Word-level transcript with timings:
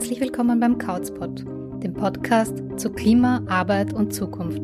Herzlich 0.00 0.22
willkommen 0.22 0.58
beim 0.60 0.78
Couchpot, 0.78 1.44
dem 1.82 1.92
Podcast 1.92 2.54
zu 2.78 2.90
Klima, 2.90 3.42
Arbeit 3.48 3.92
und 3.92 4.14
Zukunft. 4.14 4.62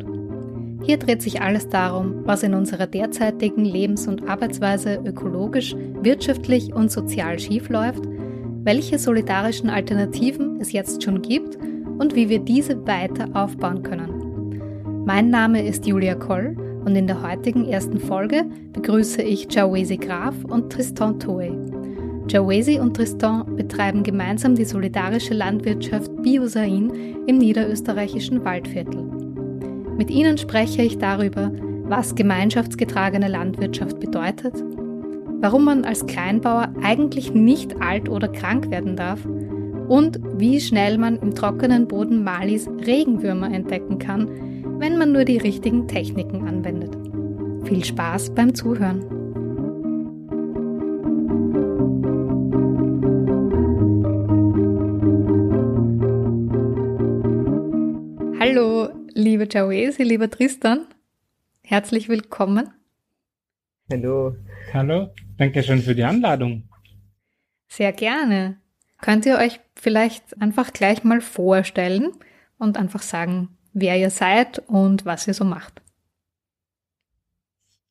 Hier 0.82 0.96
dreht 0.96 1.20
sich 1.20 1.42
alles 1.42 1.68
darum, 1.68 2.22
was 2.24 2.42
in 2.42 2.54
unserer 2.54 2.86
derzeitigen 2.86 3.66
Lebens- 3.66 4.08
und 4.08 4.26
Arbeitsweise 4.26 4.94
ökologisch, 5.04 5.76
wirtschaftlich 6.00 6.72
und 6.72 6.90
sozial 6.90 7.38
schiefläuft, 7.38 8.02
welche 8.62 8.98
solidarischen 8.98 9.68
Alternativen 9.68 10.58
es 10.58 10.72
jetzt 10.72 11.02
schon 11.02 11.20
gibt 11.20 11.58
und 11.98 12.14
wie 12.14 12.30
wir 12.30 12.38
diese 12.38 12.86
weiter 12.86 13.28
aufbauen 13.34 13.82
können. 13.82 15.04
Mein 15.04 15.28
Name 15.28 15.66
ist 15.66 15.86
Julia 15.86 16.14
Koll 16.14 16.56
und 16.86 16.96
in 16.96 17.06
der 17.06 17.22
heutigen 17.22 17.68
ersten 17.68 18.00
Folge 18.00 18.46
begrüße 18.72 19.20
ich 19.20 19.52
Jawesi 19.52 19.98
Graf 19.98 20.34
und 20.44 20.72
Tristan 20.72 21.20
Toey. 21.20 21.75
Jawesi 22.28 22.80
und 22.80 22.94
Tristan 22.94 23.56
betreiben 23.56 24.02
gemeinsam 24.02 24.54
die 24.56 24.64
solidarische 24.64 25.34
Landwirtschaft 25.34 26.10
Biosain 26.22 26.90
im 27.26 27.38
niederösterreichischen 27.38 28.44
Waldviertel. 28.44 29.02
Mit 29.96 30.10
ihnen 30.10 30.36
spreche 30.36 30.82
ich 30.82 30.98
darüber, 30.98 31.52
was 31.84 32.14
gemeinschaftsgetragene 32.14 33.28
Landwirtschaft 33.28 34.00
bedeutet, 34.00 34.54
warum 35.40 35.64
man 35.64 35.84
als 35.84 36.04
Kleinbauer 36.06 36.72
eigentlich 36.82 37.32
nicht 37.32 37.80
alt 37.80 38.08
oder 38.08 38.28
krank 38.28 38.70
werden 38.70 38.96
darf 38.96 39.24
und 39.88 40.18
wie 40.36 40.60
schnell 40.60 40.98
man 40.98 41.18
im 41.18 41.34
trockenen 41.34 41.86
Boden 41.86 42.24
Malis 42.24 42.68
Regenwürmer 42.84 43.52
entdecken 43.52 43.98
kann, 43.98 44.28
wenn 44.78 44.98
man 44.98 45.12
nur 45.12 45.24
die 45.24 45.38
richtigen 45.38 45.86
Techniken 45.86 46.46
anwendet. 46.46 46.96
Viel 47.64 47.84
Spaß 47.84 48.34
beim 48.34 48.54
Zuhören! 48.54 49.15
Hallo, 58.48 58.88
liebe 59.12 59.48
Jawesi, 59.50 60.04
lieber 60.04 60.30
Tristan. 60.30 60.86
Herzlich 61.64 62.08
willkommen. 62.08 62.70
Hallo. 63.90 64.36
Hallo, 64.72 65.08
danke 65.36 65.64
schön 65.64 65.80
für 65.82 65.96
die 65.96 66.04
Einladung. 66.04 66.68
Sehr 67.66 67.92
gerne. 67.92 68.58
Könnt 69.00 69.26
ihr 69.26 69.36
euch 69.38 69.58
vielleicht 69.74 70.40
einfach 70.40 70.72
gleich 70.72 71.02
mal 71.02 71.20
vorstellen 71.20 72.12
und 72.56 72.78
einfach 72.78 73.02
sagen, 73.02 73.48
wer 73.72 73.98
ihr 73.98 74.10
seid 74.10 74.60
und 74.68 75.04
was 75.04 75.26
ihr 75.26 75.34
so 75.34 75.44
macht? 75.44 75.82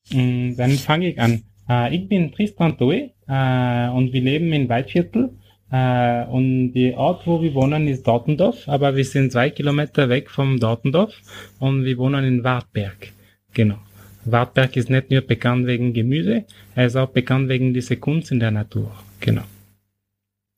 Mm, 0.09 0.55
dann 0.55 0.71
fange 0.71 1.09
ich 1.09 1.19
an. 1.19 1.43
Äh, 1.67 1.93
ich 1.93 2.07
bin 2.07 2.31
Tristan 2.31 2.77
Toy 2.77 3.13
äh, 3.27 3.89
und 3.89 4.13
wir 4.13 4.21
leben 4.21 4.53
in 4.53 4.69
Waldviertel 4.69 5.37
äh, 5.71 6.25
und 6.25 6.73
die 6.73 6.93
Ort, 6.93 7.25
wo 7.25 7.41
wir 7.41 7.53
wohnen, 7.53 7.87
ist 7.87 8.05
Dortendorf, 8.07 8.67
aber 8.67 8.95
wir 8.95 9.05
sind 9.05 9.31
zwei 9.31 9.49
Kilometer 9.49 10.09
weg 10.09 10.29
vom 10.29 10.59
Dortendorf 10.59 11.13
und 11.59 11.85
wir 11.85 11.97
wohnen 11.97 12.23
in 12.25 12.43
Wartberg. 12.43 13.11
Genau. 13.53 13.77
Wartberg 14.25 14.75
ist 14.75 14.89
nicht 14.89 15.11
nur 15.11 15.21
bekannt 15.21 15.67
wegen 15.67 15.93
Gemüse, 15.93 16.45
er 16.75 16.87
ist 16.87 16.95
auch 16.95 17.09
bekannt 17.09 17.49
wegen 17.49 17.73
dieser 17.73 17.95
Kunst 17.95 18.31
in 18.31 18.39
der 18.39 18.51
Natur. 18.51 18.91
Genau. 19.19 19.43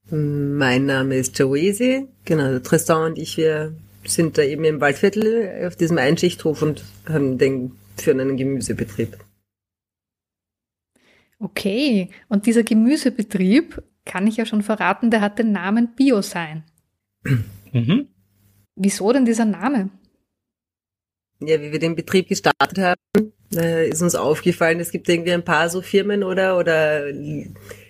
Mein 0.10 0.86
Name 0.86 1.16
ist 1.16 1.38
Joesi. 1.38 2.08
Genau, 2.24 2.60
Tristan 2.60 3.12
und 3.12 3.18
ich, 3.18 3.36
wir 3.38 3.74
sind 4.06 4.38
da 4.38 4.42
eben 4.42 4.64
im 4.64 4.80
Waldviertel 4.80 5.66
auf 5.68 5.76
diesem 5.76 5.98
Einschichthof 5.98 6.62
und 6.62 6.84
haben 7.08 7.38
den 7.38 7.74
für 7.98 8.12
einen 8.12 8.38
Gemüsebetrieb. 8.38 9.18
Okay, 11.40 12.10
und 12.30 12.46
dieser 12.46 12.64
Gemüsebetrieb, 12.64 13.82
kann 14.08 14.26
ich 14.26 14.38
ja 14.38 14.46
schon 14.46 14.64
verraten, 14.64 15.12
der 15.12 15.22
hat 15.22 15.38
den 15.38 15.52
Namen 15.52 15.94
Bio 15.96 16.22
sein. 16.22 16.64
Mhm. 17.72 18.08
Wieso 18.76 19.12
denn 19.12 19.26
dieser 19.26 19.46
Name? 19.46 19.90
Ja, 21.40 21.62
wie 21.62 21.72
wir 21.72 21.80
den 21.80 21.96
Betrieb 21.96 22.28
gestartet 22.30 22.80
haben, 22.80 23.32
ist 23.52 24.02
uns 24.02 24.16
aufgefallen, 24.16 24.80
es 24.80 24.92
gibt 24.92 25.08
irgendwie 25.08 25.34
ein 25.34 25.44
paar 25.44 25.70
so 25.70 25.82
Firmen 25.82 26.24
oder, 26.24 26.58
oder 26.58 27.04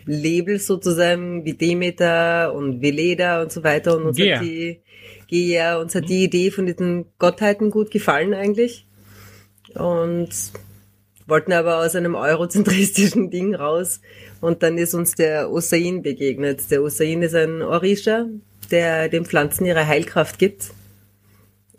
Labels 0.06 0.68
sozusagen 0.68 1.46
wie 1.46 1.54
Demeter 1.54 2.54
und 2.54 2.82
Veleda 2.82 3.42
und 3.42 3.52
so 3.52 3.64
weiter 3.64 3.98
und 3.98 4.06
uns 4.06 4.20
yeah. 4.20 4.38
hat 4.38 4.46
die, 4.46 4.82
ja, 5.30 5.78
uns 5.80 5.96
hat 5.96 6.10
die 6.10 6.24
Idee 6.24 6.52
von 6.52 6.66
diesen 6.66 7.06
Gottheiten 7.20 7.72
gut 7.72 7.92
gefallen 7.92 8.34
eigentlich 8.34 8.88
und 9.74 10.30
wollten 11.28 11.52
aber 11.52 11.80
aus 11.80 11.96
einem 11.96 12.16
eurozentristischen 12.16 13.30
Ding 13.32 13.54
raus 13.54 14.02
und 14.42 14.64
dann 14.64 14.78
ist 14.78 14.94
uns 14.94 15.16
der 15.16 15.52
Osain 15.52 16.02
begegnet. 16.02 16.72
Der 16.72 16.82
Osain 16.82 17.22
ist 17.22 17.36
ein 17.36 17.62
Orisha, 17.62 18.26
der 18.72 19.10
den 19.10 19.26
Pflanzen 19.26 19.66
ihre 19.66 19.86
Heilkraft 19.86 20.40
gibt. 20.40 20.72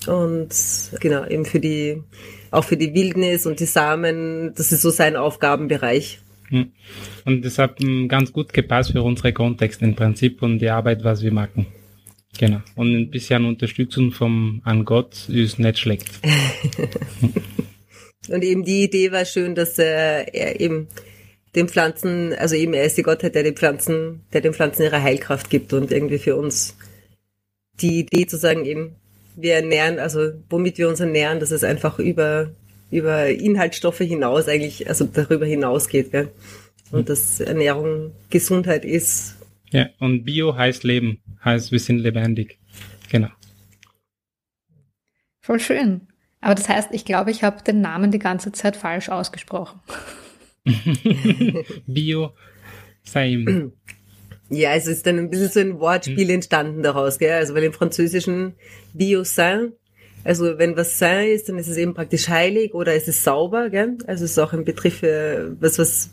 Und 0.06 0.50
genau, 1.00 1.26
eben 1.26 1.44
für 1.44 1.60
die, 1.60 2.02
auch 2.50 2.64
für 2.64 2.76
die 2.76 2.94
Wildnis 2.94 3.46
und 3.46 3.58
die 3.58 3.66
Samen, 3.66 4.54
das 4.54 4.70
ist 4.70 4.82
so 4.82 4.90
sein 4.90 5.16
Aufgabenbereich. 5.16 6.20
Hm. 6.48 6.72
Und 7.24 7.44
das 7.44 7.58
hat 7.58 7.78
ganz 8.08 8.32
gut 8.32 8.52
gepasst 8.52 8.92
für 8.92 9.02
unsere 9.02 9.32
Kontext 9.32 9.82
im 9.82 9.96
Prinzip 9.96 10.42
und 10.42 10.60
die 10.60 10.70
Arbeit, 10.70 11.04
was 11.04 11.22
wir 11.22 11.32
machen. 11.32 11.66
Genau. 12.38 12.60
Und 12.76 12.94
ein 12.94 13.10
bisschen 13.10 13.44
Unterstützung 13.44 14.12
vom 14.12 14.62
an 14.64 14.84
Gott 14.84 15.28
ist 15.28 15.58
nicht 15.58 15.78
schlecht. 15.78 16.08
und 18.30 18.42
eben 18.44 18.64
die 18.64 18.84
Idee 18.84 19.12
war 19.12 19.24
schön, 19.24 19.54
dass 19.54 19.78
er 19.78 20.34
eben 20.60 20.88
den 21.54 21.68
Pflanzen, 21.68 22.34
also 22.34 22.54
eben 22.54 22.74
er 22.74 22.84
ist 22.84 22.98
die 22.98 23.02
Gottheit, 23.02 23.34
der 23.34 23.42
den 23.42 23.56
Pflanzen, 23.56 24.22
der 24.32 24.40
den 24.40 24.52
Pflanzen 24.52 24.82
ihre 24.82 25.02
Heilkraft 25.02 25.50
gibt 25.50 25.72
und 25.72 25.90
irgendwie 25.90 26.18
für 26.18 26.36
uns 26.36 26.76
die 27.80 28.00
Idee 28.00 28.26
zu 28.26 28.36
sagen 28.36 28.64
eben, 28.64 28.96
wir 29.36 29.54
ernähren, 29.54 29.98
also 29.98 30.32
womit 30.50 30.78
wir 30.78 30.88
uns 30.88 31.00
ernähren, 31.00 31.40
dass 31.40 31.50
es 31.50 31.64
einfach 31.64 31.98
über, 31.98 32.50
über 32.90 33.28
Inhaltsstoffe 33.28 33.98
hinaus 33.98 34.48
eigentlich, 34.48 34.88
also 34.88 35.04
darüber 35.04 35.46
hinausgeht, 35.46 36.10
gell? 36.10 36.28
Und 36.90 37.00
hm. 37.00 37.06
dass 37.06 37.40
Ernährung 37.40 38.12
Gesundheit 38.30 38.84
ist. 38.84 39.36
Ja, 39.70 39.90
und 40.00 40.24
Bio 40.24 40.56
heißt 40.56 40.84
Leben, 40.84 41.20
heißt 41.44 41.70
wir 41.70 41.78
sind 41.78 41.98
lebendig. 41.98 42.58
Genau. 43.10 43.28
Voll 45.40 45.60
schön. 45.60 46.08
Aber 46.40 46.54
das 46.54 46.68
heißt, 46.68 46.90
ich 46.92 47.04
glaube, 47.04 47.30
ich 47.30 47.42
habe 47.42 47.62
den 47.62 47.80
Namen 47.80 48.10
die 48.10 48.18
ganze 48.18 48.52
Zeit 48.52 48.76
falsch 48.76 49.08
ausgesprochen. 49.08 49.80
Bio 51.86 52.32
Saim. 53.02 53.72
Ja, 54.50 54.74
es 54.74 54.86
ist 54.86 55.06
dann 55.06 55.18
ein 55.18 55.30
bisschen 55.30 55.50
so 55.50 55.60
ein 55.60 55.80
Wortspiel 55.80 56.28
hm. 56.28 56.34
entstanden 56.36 56.82
daraus, 56.82 57.18
gell? 57.18 57.32
Also 57.32 57.54
weil 57.54 57.64
im 57.64 57.72
Französischen 57.72 58.54
Bio 58.94 59.24
Saint, 59.24 59.72
also 60.24 60.58
wenn 60.58 60.76
was 60.76 60.98
Saint 60.98 61.28
ist, 61.28 61.48
dann 61.48 61.58
ist 61.58 61.68
es 61.68 61.76
eben 61.76 61.94
praktisch 61.94 62.28
heilig 62.28 62.72
oder 62.72 62.94
es 62.94 63.08
ist 63.08 63.24
sauber, 63.24 63.68
gell? 63.68 63.98
Also 64.06 64.24
es 64.24 64.32
ist 64.32 64.38
auch 64.38 64.52
ein 64.52 64.64
Begriff 64.64 64.98
für 64.98 65.54
was, 65.60 65.78
was 65.78 66.10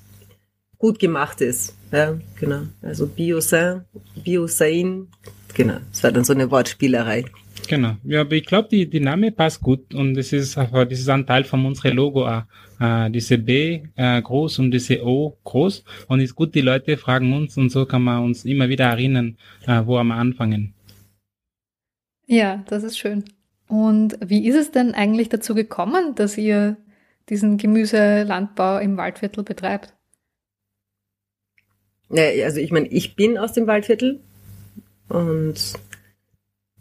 gut 0.78 1.00
gemacht 1.00 1.40
ist. 1.40 1.76
Ja, 1.92 2.18
genau. 2.40 2.64
Also 2.82 3.08
Bio 3.08 3.40
Saint, 3.40 3.84
Bio 4.22 4.48
Sain, 4.48 5.08
genau. 5.54 5.78
Es 5.94 6.04
war 6.04 6.12
dann 6.12 6.26
so 6.26 6.34
eine 6.34 6.52
Wortspielerei. 6.52 7.26
Genau. 7.68 7.96
Ja, 8.04 8.22
aber 8.22 8.34
ich 8.34 8.46
glaube, 8.46 8.70
die, 8.70 8.90
die 8.90 9.00
Name 9.00 9.32
passt 9.32 9.62
gut 9.62 9.94
und 9.94 10.16
das 10.16 10.34
ist, 10.34 10.58
das 10.58 10.92
ist 10.92 11.10
ein 11.10 11.26
Teil 11.26 11.44
von 11.44 11.66
unserem 11.66 11.96
Logo 11.96 12.28
auch. 12.28 12.44
Äh, 12.80 13.10
diese 13.10 13.38
B 13.38 13.84
äh, 13.96 14.22
groß 14.22 14.60
und 14.60 14.72
diese 14.72 15.06
O 15.06 15.38
groß. 15.44 15.84
Und 16.08 16.20
ist 16.20 16.36
gut, 16.36 16.56
die 16.56 16.62
Leute 16.62 16.98
fragen 16.98 17.34
uns 17.34 17.58
und 17.58 17.70
so 17.70 17.86
kann 17.86 18.04
man 18.04 18.24
uns 18.24 18.46
immer 18.46 18.70
wieder 18.70 18.86
erinnern, 18.86 19.38
äh, 19.66 19.82
wo 19.86 20.02
wir 20.02 20.16
anfangen. 20.16 20.74
Ja, 22.28 22.64
das 22.68 22.84
ist 22.84 22.98
schön. 22.98 23.24
Und 23.68 24.18
wie 24.26 24.48
ist 24.48 24.56
es 24.56 24.72
denn 24.72 24.94
eigentlich 24.94 25.30
dazu 25.30 25.56
gekommen, 25.56 26.16
dass 26.16 26.38
ihr 26.38 26.78
diesen 27.30 27.58
Gemüselandbau 27.58 28.80
im 28.80 28.98
Waldviertel 28.98 29.44
betreibt? 29.44 29.94
Also 32.10 32.60
ich 32.60 32.72
meine, 32.72 32.88
ich 32.88 33.16
bin 33.16 33.38
aus 33.38 33.54
dem 33.54 33.66
Waldviertel 33.68 34.20
und 35.10 35.56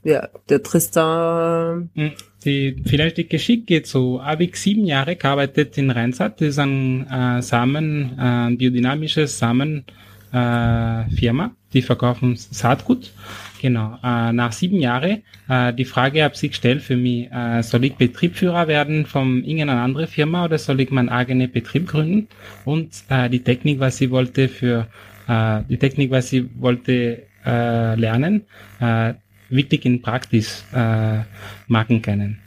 ja, 0.04 0.28
der 0.48 0.62
Tristan. 0.62 1.90
Hm, 1.94 2.12
die, 2.44 2.82
vielleicht 2.86 3.16
die 3.16 3.28
Geschichte 3.28 3.64
geht 3.64 3.86
so. 3.86 4.22
Habe 4.22 4.44
ich 4.44 4.56
sieben 4.56 4.84
Jahre 4.84 5.16
gearbeitet 5.16 5.76
in 5.78 5.90
Rheinsaat. 5.90 6.40
Das 6.40 6.48
ist 6.48 6.58
ein 6.58 7.06
äh, 7.08 7.42
Samen, 7.42 8.18
äh, 8.18 8.54
biodynamisches 8.54 9.38
Samen 9.38 9.84
äh, 10.32 11.04
Firma. 11.10 11.56
Die 11.72 11.82
verkaufen 11.82 12.36
Saatgut. 12.36 13.12
Genau. 13.60 13.98
Äh, 14.04 14.32
nach 14.32 14.52
sieben 14.52 14.78
Jahren 14.78 15.22
äh, 15.48 15.72
die 15.72 15.84
Frage 15.84 16.22
habe 16.22 16.34
ich 16.34 16.50
gestellt 16.50 16.82
für 16.82 16.96
mich, 16.96 17.30
äh, 17.30 17.62
soll 17.62 17.84
ich 17.84 17.94
Betriebsführer 17.96 18.68
werden 18.68 19.06
von 19.06 19.44
irgendeiner 19.44 19.82
anderen 19.82 20.06
Firma 20.06 20.44
oder 20.44 20.58
soll 20.58 20.80
ich 20.80 20.90
meinen 20.90 21.08
eigenen 21.08 21.50
Betrieb 21.50 21.88
gründen? 21.88 22.28
Und 22.64 22.90
äh, 23.08 23.28
die 23.28 23.42
Technik, 23.42 23.80
was 23.80 23.98
sie 23.98 24.10
wollte 24.10 24.48
für 24.48 24.86
äh, 25.28 25.62
die 25.68 25.78
Technik, 25.78 26.10
was 26.10 26.30
sie 26.30 26.48
wollte 26.58 27.22
äh, 27.44 27.94
lernen, 27.96 28.44
äh, 28.80 29.14
wirklich 29.48 29.84
in 29.84 30.02
Praxis 30.02 30.64
äh, 30.72 31.20
machen 31.68 32.02
können. 32.02 32.38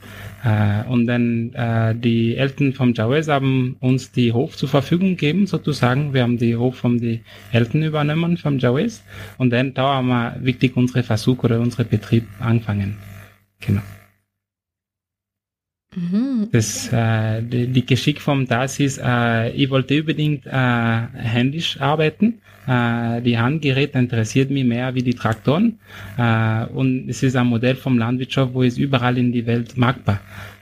Äh, 0.44 0.84
und 0.88 1.06
dann 1.06 1.52
äh, 1.54 1.94
die 1.94 2.36
Eltern 2.36 2.72
vom 2.72 2.94
Jawes 2.94 3.28
haben 3.28 3.76
uns 3.80 4.12
die 4.12 4.32
Hof 4.32 4.56
zur 4.56 4.68
Verfügung 4.68 5.10
gegeben, 5.10 5.46
sozusagen. 5.46 6.14
Wir 6.14 6.22
haben 6.22 6.38
die 6.38 6.56
Hof 6.56 6.76
von 6.76 6.98
den 6.98 7.20
Eltern 7.52 7.82
übernommen 7.82 8.36
vom 8.36 8.58
Jawes. 8.58 9.02
Und 9.36 9.50
dann 9.50 9.74
da 9.74 9.96
haben 9.96 10.08
wir 10.08 10.36
wirklich 10.40 10.76
unsere 10.76 11.02
Versuch 11.02 11.42
oder 11.44 11.60
unsere 11.60 11.84
Betrieb 11.84 12.26
angefangen. 12.40 12.96
Genau. 13.60 13.82
Mhm. 15.98 16.48
Das, 16.52 16.92
äh, 16.92 17.42
die, 17.42 17.66
die 17.68 17.84
Geschick 17.84 18.20
vom 18.20 18.46
Das 18.46 18.78
ist, 18.78 18.98
äh, 19.02 19.50
ich 19.50 19.68
wollte 19.70 20.00
unbedingt 20.00 20.46
äh, 20.46 20.50
händisch 20.50 21.80
arbeiten. 21.80 22.40
Äh, 22.66 23.22
die 23.22 23.38
Handgeräte 23.38 23.98
interessiert 23.98 24.50
mich 24.50 24.64
mehr 24.64 24.94
wie 24.94 25.02
die 25.02 25.14
Traktoren. 25.14 25.78
Äh, 26.16 26.66
und 26.66 27.08
es 27.08 27.22
ist 27.22 27.36
ein 27.36 27.46
Modell 27.46 27.74
vom 27.74 27.98
Landwirtschaft, 27.98 28.54
wo 28.54 28.62
es 28.62 28.78
überall 28.78 29.18
in 29.18 29.32
die 29.32 29.46
Welt 29.46 29.76
magbar. 29.76 30.20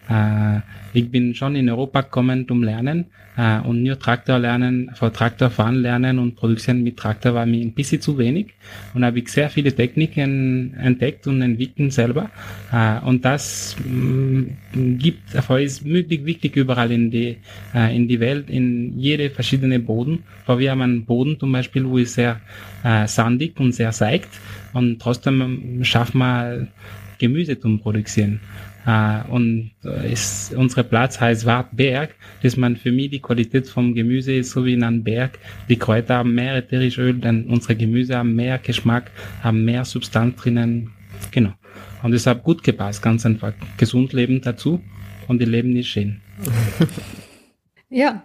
Äh, 0.08 0.60
ich 0.94 1.10
bin 1.10 1.34
schon 1.34 1.56
in 1.56 1.68
Europa 1.68 2.00
gekommen 2.02 2.46
zum 2.48 2.62
Lernen 2.62 3.06
äh, 3.36 3.60
und 3.60 3.82
nur 3.82 3.98
Traktor 3.98 4.38
lernen, 4.38 4.90
vor 4.94 5.12
Traktor 5.12 5.50
fahren 5.50 5.76
lernen 5.76 6.18
und 6.18 6.36
Produzieren 6.36 6.82
mit 6.82 6.96
Traktor 6.96 7.34
war 7.34 7.46
mir 7.46 7.60
ein 7.60 7.72
bisschen 7.72 8.00
zu 8.00 8.18
wenig. 8.18 8.54
Und 8.94 9.04
habe 9.04 9.18
ich 9.18 9.28
sehr 9.28 9.50
viele 9.50 9.74
Techniken 9.74 10.74
entdeckt 10.74 11.26
und 11.26 11.42
entwickelt 11.42 11.92
selber. 11.92 12.30
Äh, 12.72 13.00
und 13.06 13.24
das 13.24 13.76
mh, 13.84 14.46
mm, 14.74 14.98
gibt, 14.98 15.34
ist 15.34 15.84
wirklich 15.84 16.24
wichtig 16.24 16.56
überall 16.56 16.90
in 16.90 17.10
die, 17.10 17.38
äh, 17.74 17.94
in 17.94 18.08
die 18.08 18.20
Welt, 18.20 18.50
in 18.50 18.98
jede 18.98 19.30
verschiedene 19.30 19.80
Boden, 19.80 20.24
weil 20.46 20.58
wir 20.58 20.70
haben 20.70 20.82
einen 20.82 21.04
Boden 21.04 21.38
zum 21.38 21.52
Beispiel, 21.52 21.86
wo 21.86 21.98
ist 21.98 22.14
sehr 22.14 22.40
äh, 22.84 23.06
sandig 23.06 23.58
und 23.60 23.72
sehr 23.72 23.92
seicht 23.92 24.28
und 24.72 25.00
trotzdem 25.00 25.80
schaffen 25.82 26.18
wir 26.18 26.68
Gemüse 27.18 27.58
zum 27.58 27.80
Produzieren. 27.80 28.40
Uh, 28.86 29.22
und 29.32 29.72
uh, 29.84 29.88
ist, 29.88 30.54
unsere 30.54 30.84
Platz 30.84 31.20
heißt 31.20 31.44
Wartberg, 31.44 32.14
dass 32.44 32.56
man 32.56 32.76
für 32.76 32.92
mich 32.92 33.10
die 33.10 33.20
Qualität 33.20 33.68
vom 33.68 33.94
Gemüse 33.94 34.34
ist 34.34 34.52
so 34.52 34.64
wie 34.64 34.74
in 34.74 34.84
einem 34.84 35.02
Berg. 35.02 35.40
Die 35.68 35.76
Kräuter 35.76 36.18
haben 36.18 36.36
mehr 36.36 36.54
ätherisches 36.54 36.98
Öl, 36.98 37.14
denn 37.14 37.46
unsere 37.46 37.74
Gemüse 37.74 38.16
haben 38.16 38.36
mehr 38.36 38.58
Geschmack, 38.58 39.10
haben 39.42 39.64
mehr 39.64 39.84
Substanz 39.84 40.36
drinnen. 40.36 40.92
Genau. 41.32 41.52
Und 42.04 42.12
es 42.12 42.28
hat 42.28 42.44
gut 42.44 42.62
gepasst, 42.62 43.02
ganz 43.02 43.26
einfach. 43.26 43.54
Gesund 43.76 44.12
leben 44.12 44.40
dazu 44.40 44.80
und 45.26 45.40
die 45.40 45.46
Leben 45.46 45.74
ist 45.74 45.88
schön. 45.88 46.20
ja, 47.88 48.22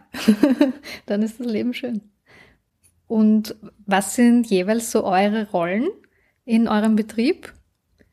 dann 1.08 1.24
ist 1.24 1.40
das 1.40 1.48
Leben 1.48 1.74
schön. 1.74 2.02
Und 3.08 3.56
was 3.88 4.16
sind 4.16 4.46
jeweils 4.48 4.92
so 4.92 5.04
eure 5.06 5.50
Rollen 5.50 5.90
in 6.46 6.68
eurem 6.68 6.96
Betrieb? 6.96 7.52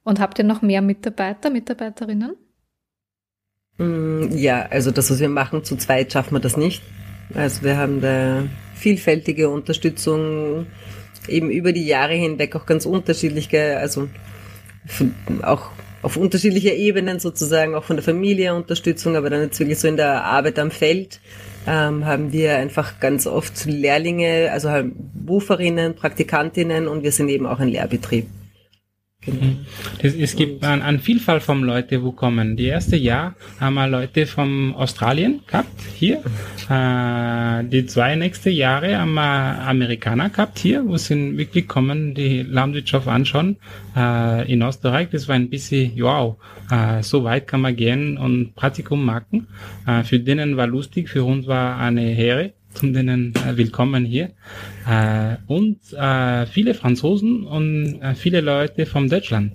Und 0.09 0.21
habt 0.21 0.39
ihr 0.39 0.45
noch 0.47 0.63
mehr 0.63 0.81
Mitarbeiter, 0.81 1.51
Mitarbeiterinnen? 1.51 2.35
Mm, 3.77 4.29
ja, 4.31 4.65
also 4.71 4.91
das, 4.91 5.11
was 5.11 5.21
wir 5.21 5.29
machen, 5.29 5.65
zu 5.65 5.77
zweit 5.77 6.11
schaffen 6.11 6.33
wir 6.33 6.41
das 6.41 6.57
nicht. 6.57 6.83
Also 7.35 7.63
wir 7.63 7.77
haben 7.77 8.01
da 8.01 8.45
vielfältige 8.75 9.51
Unterstützung 9.51 10.67
eben 11.29 11.51
über 11.51 11.75
die 11.75 11.85
Jahre 11.85 12.15
hinweg 12.15 12.57
auch 12.57 12.65
ganz 12.65 12.87
unterschiedliche, 12.87 13.77
also 13.77 14.09
auch 15.43 15.73
auf 16.01 16.17
unterschiedlicher 16.17 16.73
Ebenen 16.73 17.21
sozusagen, 17.21 17.75
auch 17.75 17.85
von 17.85 17.97
der 17.97 18.03
Familie 18.03 18.55
Unterstützung, 18.55 19.15
aber 19.15 19.29
dann 19.29 19.43
wirklich 19.43 19.79
so 19.79 19.89
in 19.89 19.99
der 19.99 20.25
Arbeit 20.25 20.59
am 20.59 20.71
Feld 20.71 21.21
ähm, 21.67 22.07
haben 22.07 22.33
wir 22.33 22.57
einfach 22.57 22.99
ganz 22.99 23.27
oft 23.27 23.67
Lehrlinge, 23.67 24.53
also 24.53 24.71
halt 24.71 24.91
Buferinnen, 24.97 25.97
Praktikantinnen 25.97 26.89
und 26.89 27.03
wir 27.03 27.13
sind 27.13 27.29
eben 27.29 27.45
auch 27.45 27.61
ein 27.61 27.69
Lehrbetrieb. 27.69 28.27
Genau. 29.21 29.43
Mhm. 29.43 29.67
Es, 30.01 30.37
gibt 30.37 30.65
eine 30.65 30.85
ein 30.85 31.01
Vielfalt 31.01 31.43
von 31.43 31.65
Leuten, 31.65 32.03
wo 32.03 32.13
kommen. 32.13 32.57
Die 32.57 32.67
erste 32.67 32.97
Jahr 32.97 33.35
haben 33.59 33.75
wir 33.75 33.89
Leute 33.89 34.27
von 34.27 34.75
Australien 34.75 35.41
gehabt, 35.47 35.81
hier. 35.97 36.23
Äh, 36.71 37.65
die 37.65 37.85
zwei 37.87 38.15
nächste 38.15 38.51
Jahre 38.51 38.97
haben 38.99 39.15
wir 39.15 39.23
Amerikaner 39.23 40.31
gehabt 40.31 40.61
hier, 40.61 40.87
wo 40.87 40.97
sind 40.97 41.37
wirklich 41.37 41.67
kommen, 41.67 42.15
die 42.15 42.43
Landwirtschaft 42.43 43.09
anschauen. 43.09 43.57
Äh, 43.97 44.53
in 44.53 44.63
Österreich, 44.63 45.09
das 45.11 45.27
war 45.27 45.35
ein 45.35 45.51
bisschen, 45.51 45.93
wow, 46.01 46.37
äh, 46.71 47.03
so 47.03 47.25
weit 47.25 47.49
kann 47.49 47.63
man 47.63 47.75
gehen 47.75 48.19
und 48.19 48.55
Praktikum 48.55 49.05
machen. 49.05 49.49
Äh, 49.87 50.05
für 50.05 50.21
denen 50.21 50.57
war 50.57 50.69
lustig, 50.69 51.09
für 51.09 51.25
uns 51.25 51.49
war 51.49 51.79
eine 51.79 52.17
Ehre 52.17 52.53
zum 52.75 52.93
denen 52.93 53.35
äh, 53.35 53.57
willkommen 53.57 54.05
hier. 54.05 54.31
Äh, 54.89 55.37
und 55.47 55.79
äh, 55.93 56.47
viele 56.47 56.73
Franzosen 56.73 57.45
und 57.45 58.01
äh, 58.01 58.15
viele 58.15 58.41
Leute 58.41 58.87
von 58.87 59.09
Deutschland. 59.09 59.53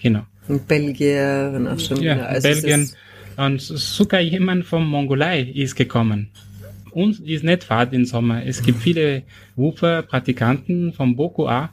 Genau. 0.00 0.22
Und 0.46 0.68
Belgier 0.68 1.52
und 1.56 1.66
auch 1.66 1.78
schon. 1.80 2.00
Ja, 2.00 2.20
also 2.26 2.48
Belgien. 2.48 2.90
Und 3.36 3.60
sogar 3.60 4.20
jemand 4.20 4.64
von 4.64 4.86
Mongolei 4.86 5.40
ist 5.42 5.74
gekommen. 5.74 6.30
Uns 6.92 7.18
ist 7.20 7.42
nicht 7.42 7.64
Fahrt 7.64 7.92
im 7.92 8.04
Sommer. 8.04 8.44
Es 8.44 8.62
gibt 8.62 8.78
viele 8.78 9.22
Woofer, 9.56 10.02
Praktikanten 10.02 10.92
von 10.92 11.16
Boko 11.16 11.48
A. 11.48 11.70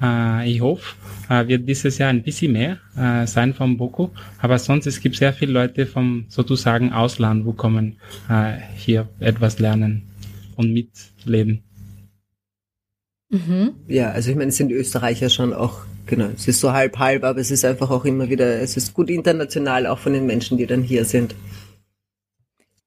Äh, 0.00 0.50
ich 0.50 0.60
hoffe, 0.60 0.94
äh, 1.28 1.46
wird 1.46 1.68
dieses 1.68 1.98
Jahr 1.98 2.10
ein 2.10 2.22
bisschen 2.22 2.52
mehr 2.52 2.78
äh, 2.96 3.26
sein 3.26 3.52
vom 3.52 3.76
Boko. 3.76 4.12
Aber 4.40 4.58
sonst 4.58 4.86
es 4.86 5.00
gibt 5.00 5.16
sehr 5.16 5.32
viele 5.32 5.52
Leute 5.52 5.86
vom 5.86 6.24
sozusagen 6.28 6.92
Ausland, 6.92 7.44
wo 7.44 7.52
kommen 7.52 7.96
hier 8.76 9.08
etwas 9.18 9.58
lernen 9.58 10.02
und 10.56 10.72
mitleben. 10.72 11.64
Mhm. 13.30 13.76
Ja, 13.86 14.10
also 14.10 14.30
ich 14.30 14.36
meine, 14.36 14.48
es 14.48 14.56
sind 14.56 14.72
Österreicher 14.72 15.30
schon 15.30 15.54
auch, 15.54 15.82
genau, 16.06 16.26
es 16.34 16.48
ist 16.48 16.60
so 16.60 16.72
halb 16.72 16.98
halb, 16.98 17.22
aber 17.22 17.40
es 17.40 17.52
ist 17.52 17.64
einfach 17.64 17.90
auch 17.90 18.04
immer 18.04 18.28
wieder, 18.28 18.60
es 18.60 18.76
ist 18.76 18.92
gut 18.92 19.08
international, 19.08 19.86
auch 19.86 19.98
von 19.98 20.12
den 20.12 20.26
Menschen, 20.26 20.58
die 20.58 20.66
dann 20.66 20.82
hier 20.82 21.04
sind. 21.04 21.34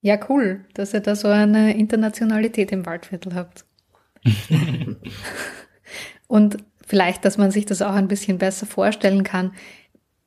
Ja, 0.02 0.20
cool, 0.28 0.66
dass 0.74 0.94
ihr 0.94 1.00
da 1.00 1.16
so 1.16 1.30
eine 1.30 1.78
Internationalität 1.78 2.74
im 2.74 2.86
Waldviertel 2.86 3.36
habt. 3.36 3.66
und 6.28 6.58
vielleicht, 6.86 7.24
dass 7.24 7.38
man 7.38 7.52
sich 7.52 7.66
das 7.66 7.82
auch 7.82 7.94
ein 7.94 8.10
bisschen 8.10 8.38
besser 8.38 8.66
vorstellen 8.66 9.24
kann. 9.24 9.54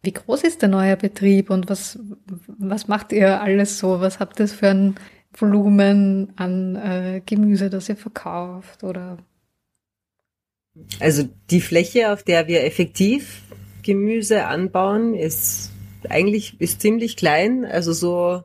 Wie 0.02 0.12
groß 0.12 0.44
ist 0.44 0.62
der 0.62 0.70
neue 0.70 0.96
Betrieb 0.96 1.50
und 1.50 1.68
was, 1.68 1.98
was 2.46 2.88
macht 2.88 3.12
ihr 3.12 3.42
alles 3.42 3.78
so? 3.78 4.00
Was 4.00 4.18
habt 4.18 4.40
ihr 4.40 4.48
für 4.48 4.68
ein 4.68 4.94
Volumen 5.34 6.32
an 6.36 6.76
äh, 6.76 7.22
Gemüse, 7.26 7.68
das 7.68 7.90
ihr 7.90 7.96
verkauft 7.96 8.82
oder? 8.82 9.18
Also 11.00 11.28
die 11.50 11.60
Fläche, 11.60 12.12
auf 12.12 12.22
der 12.22 12.48
wir 12.48 12.64
effektiv 12.64 13.42
Gemüse 13.82 14.46
anbauen, 14.46 15.14
ist 15.14 15.70
eigentlich 16.08 16.60
ist 16.60 16.80
ziemlich 16.80 17.16
klein. 17.16 17.64
Also 17.64 17.92
so 17.92 18.42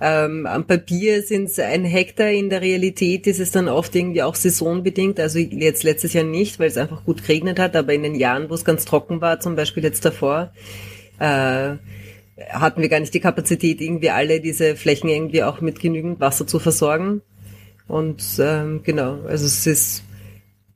ähm, 0.00 0.46
am 0.46 0.66
Papier 0.66 1.22
sind 1.22 1.44
es 1.44 1.58
ein 1.58 1.84
Hektar, 1.84 2.30
in 2.30 2.50
der 2.50 2.60
Realität 2.60 3.26
ist 3.26 3.40
es 3.40 3.50
dann 3.50 3.68
oft 3.68 3.94
irgendwie 3.94 4.22
auch 4.22 4.34
saisonbedingt. 4.34 5.18
Also 5.18 5.38
jetzt 5.38 5.84
letztes 5.84 6.12
Jahr 6.12 6.24
nicht, 6.24 6.58
weil 6.58 6.68
es 6.68 6.76
einfach 6.76 7.04
gut 7.04 7.22
geregnet 7.22 7.58
hat, 7.58 7.76
aber 7.76 7.94
in 7.94 8.02
den 8.02 8.14
Jahren, 8.14 8.50
wo 8.50 8.54
es 8.54 8.64
ganz 8.64 8.84
trocken 8.84 9.20
war, 9.20 9.40
zum 9.40 9.56
Beispiel 9.56 9.82
jetzt 9.82 10.04
davor, 10.04 10.52
äh, 11.18 11.76
hatten 12.50 12.82
wir 12.82 12.88
gar 12.90 13.00
nicht 13.00 13.14
die 13.14 13.20
Kapazität, 13.20 13.80
irgendwie 13.80 14.10
alle 14.10 14.40
diese 14.40 14.76
Flächen 14.76 15.08
irgendwie 15.08 15.42
auch 15.42 15.62
mit 15.62 15.80
genügend 15.80 16.20
Wasser 16.20 16.46
zu 16.46 16.58
versorgen. 16.58 17.22
Und 17.88 18.22
ähm, 18.38 18.82
genau, 18.82 19.20
also 19.26 19.46
es 19.46 19.66
ist 19.66 20.02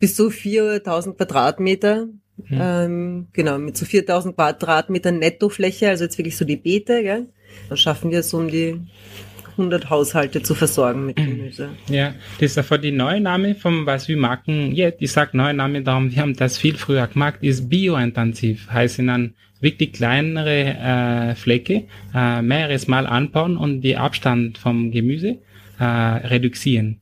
bis 0.01 0.17
zu 0.17 0.31
4000 0.31 1.17
Quadratmeter. 1.17 2.07
Mhm. 2.37 2.59
Ähm, 2.59 3.29
genau, 3.33 3.59
mit 3.59 3.77
so 3.77 3.85
4000 3.85 4.35
Quadratmeter 4.35 5.13
Nettofläche, 5.13 5.89
also 5.89 6.05
jetzt 6.05 6.19
wirklich 6.19 6.37
so 6.37 6.45
die 6.45 6.57
Beete, 6.57 7.03
gell? 7.03 7.27
dann 7.69 7.77
schaffen 7.77 8.11
wir 8.11 8.21
es 8.21 8.33
um 8.35 8.49
die 8.49 8.81
100 9.53 9.91
Haushalte 9.91 10.43
zu 10.43 10.55
versorgen 10.55 11.07
mit 11.07 11.17
Gemüse. 11.17 11.71
Ja, 11.89 12.15
das 12.39 12.53
ist 12.53 12.59
einfach 12.59 12.79
die 12.79 12.93
neue 12.93 13.21
Name 13.21 13.55
von 13.55 13.85
was 13.85 14.09
wir 14.09 14.17
machen 14.17 14.73
jetzt. 14.73 15.03
Ich 15.03 15.13
sag 15.13 15.35
neue 15.35 15.55
Name, 15.55 15.83
darum 15.83 16.11
wir 16.11 16.23
haben 16.23 16.35
das 16.35 16.57
viel 16.57 16.77
früher 16.77 17.07
gemacht, 17.07 17.39
ist 17.43 17.69
biointensiv. 17.69 18.71
Heißt 18.71 18.99
in 18.99 19.11
einem 19.11 19.35
wirklich 19.61 19.93
kleinere 19.93 21.31
äh, 21.31 21.35
Flecke 21.35 21.85
äh, 22.15 22.41
mehreres 22.41 22.89
Mal 22.89 23.07
anbauen 23.07 23.59
und 23.59 23.83
die 23.83 23.97
Abstand 23.97 24.57
vom 24.57 24.91
Gemüse 24.91 25.39
äh, 25.79 25.85
reduzieren. 25.85 27.00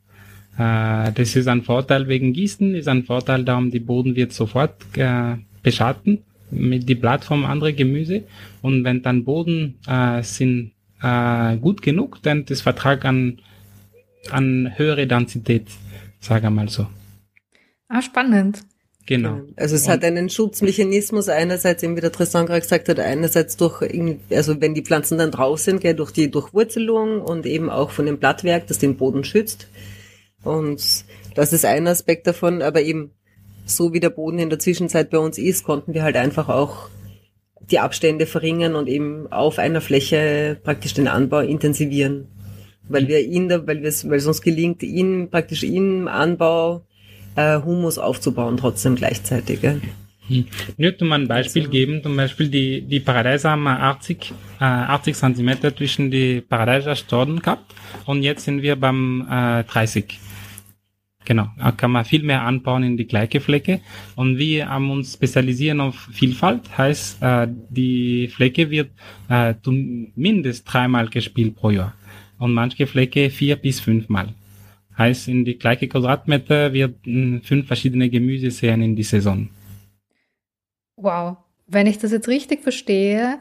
Äh, 0.59 1.13
das 1.13 1.37
ist 1.37 1.49
ein 1.49 1.63
Vorteil 1.63 2.09
wegen 2.09 2.33
Gießen, 2.33 2.75
ist 2.75 2.89
ein 2.89 3.05
Vorteil 3.05 3.45
darum, 3.45 3.71
die 3.71 3.81
Boden 3.81 4.17
wird 4.17 4.33
sofort 4.33 4.75
äh, 4.97 5.37
beschatten 5.63 6.25
mit 6.51 6.89
die 6.89 6.95
Plattform 6.95 7.45
andere 7.45 7.73
Gemüse 7.75 8.25
und 8.63 8.85
wenn 8.85 9.03
dann 9.03 9.25
Boden 9.25 9.79
äh, 9.87 10.23
sind 10.23 10.73
äh, 11.03 11.57
gut 11.59 11.83
genug, 11.83 12.19
dann 12.23 12.45
das 12.45 12.63
Vertrag 12.63 13.05
an 13.05 13.39
an 14.31 14.73
höhere 14.77 15.07
Densität, 15.07 15.67
sage 16.21 16.49
ich 16.49 16.53
mal 16.53 16.69
so. 16.69 16.87
Ah, 17.89 18.03
spannend. 18.03 18.63
Genau. 19.07 19.41
Also 19.57 19.77
es 19.77 19.85
und 19.85 19.93
hat 19.93 20.05
einen 20.05 20.29
Schutzmechanismus 20.29 21.31
einerseits, 21.31 21.83
eben 21.83 21.97
wie 21.97 22.03
der 22.03 22.13
Tristan 22.13 22.45
gerade 22.45 22.61
gesagt 22.61 22.91
hat, 22.91 23.01
einerseits 23.01 23.57
durch, 23.57 23.83
also 24.31 24.61
wenn 24.61 24.75
die 24.75 24.83
Pflanzen 24.83 25.17
dann 25.17 25.31
drauf 25.31 25.61
sind, 25.61 25.81
gell, 25.81 25.95
durch 25.95 26.11
die 26.11 26.31
Durchwurzelung 26.31 27.23
und 27.23 27.47
eben 27.47 27.71
auch 27.71 27.91
von 27.91 28.05
dem 28.05 28.19
Blattwerk, 28.19 28.67
das 28.67 28.79
den 28.79 28.99
Boden 28.99 29.25
schützt. 29.25 29.69
Und 30.43 31.05
das 31.35 31.53
ist 31.53 31.65
ein 31.65 31.87
Aspekt 31.87 32.27
davon, 32.27 32.63
aber 32.63 32.83
eben 32.83 33.13
so 33.65 33.93
wie 33.93 34.01
der 34.01 34.11
Boden 34.11 34.39
in 34.39 34.51
der 34.51 34.59
Zwischenzeit 34.59 35.11
bei 35.11 35.19
uns 35.19 35.39
ist, 35.39 35.65
konnten 35.65 35.95
wir 35.95 36.03
halt 36.03 36.17
einfach 36.17 36.49
auch 36.49 36.89
die 37.71 37.79
Abstände 37.79 38.27
verringern 38.27 38.75
und 38.75 38.89
eben 38.89 39.31
auf 39.31 39.59
einer 39.59 39.81
Fläche 39.81 40.59
praktisch 40.63 40.95
den 40.95 41.09
Anbau 41.09 41.41
intensivieren. 41.41 42.29
Weil 42.89 43.09
wir 43.09 43.21
ihn 43.21 43.49
da, 43.49 43.67
weil 43.67 43.83
wir 43.83 43.93
weil 44.05 44.19
es 44.19 44.27
uns 44.27 44.41
gelingt, 44.41 44.83
ihn 44.83 45.29
praktisch 45.31 45.63
im 45.63 46.09
Anbau 46.09 46.87
äh, 47.37 47.61
Humus 47.63 47.99
aufzubauen, 47.99 48.57
trotzdem 48.57 48.97
gleichzeitig. 48.97 49.61
Gell? 49.61 49.83
Hm. 50.29 50.47
Ich 50.69 50.79
würde 50.79 51.05
mal 51.05 51.21
ein 51.21 51.29
Beispiel 51.29 51.63
also. 51.63 51.71
geben. 51.71 52.03
Zum 52.03 52.17
Beispiel 52.17 52.49
die, 52.49 52.83
die 52.83 53.01
Paradeiser 53.01 53.51
haben 53.51 53.67
80, 53.67 54.33
äh, 54.61 54.65
80 54.65 55.17
Zentimeter 55.17 55.77
zwischen 55.77 56.11
die 56.11 56.41
Paradeiser 56.41 56.95
gehabt 57.05 57.75
und 58.07 58.23
jetzt 58.23 58.45
sind 58.45 58.63
wir 58.63 58.77
beim 58.77 59.27
äh, 59.31 59.65
30. 59.65 60.19
Genau, 61.29 61.49
kann 61.77 61.91
man 61.91 62.07
viel 62.07 62.23
mehr 62.23 62.41
anbauen 62.41 62.83
in 62.83 62.97
die 62.97 63.07
gleiche 63.07 63.41
Fläche. 63.43 63.83
Und 64.17 64.39
wir 64.39 64.71
haben 64.71 64.91
uns 64.91 65.13
spezialisieren 65.13 65.79
auf 65.79 66.09
Vielfalt, 66.11 66.63
heißt, 66.79 67.23
äh, 67.23 67.47
die 67.69 68.29
Fläche 68.29 68.71
wird 68.71 68.93
äh, 69.29 69.53
mindestens 70.15 70.65
dreimal 70.65 71.11
gespielt 71.11 71.55
pro 71.55 71.69
Jahr. 71.69 71.93
Und 72.39 72.55
manche 72.55 72.87
Fläche 72.87 73.29
vier 73.29 73.57
bis 73.57 73.79
fünfmal. 73.79 74.33
Heißt, 74.97 75.29
in 75.29 75.45
die 75.45 75.59
gleiche 75.59 75.87
Quadratmeter 75.87 76.73
wird 76.73 76.95
fünf 77.43 77.67
verschiedene 77.67 78.09
Gemüse 78.09 78.51
sehen 78.51 78.81
in 78.81 78.97
die 78.97 79.03
Saison. 79.03 79.51
Wow. 80.97 81.37
Wenn 81.67 81.87
ich 81.87 81.99
das 81.99 82.11
jetzt 82.11 82.29
richtig 82.29 82.63
verstehe, 82.63 83.39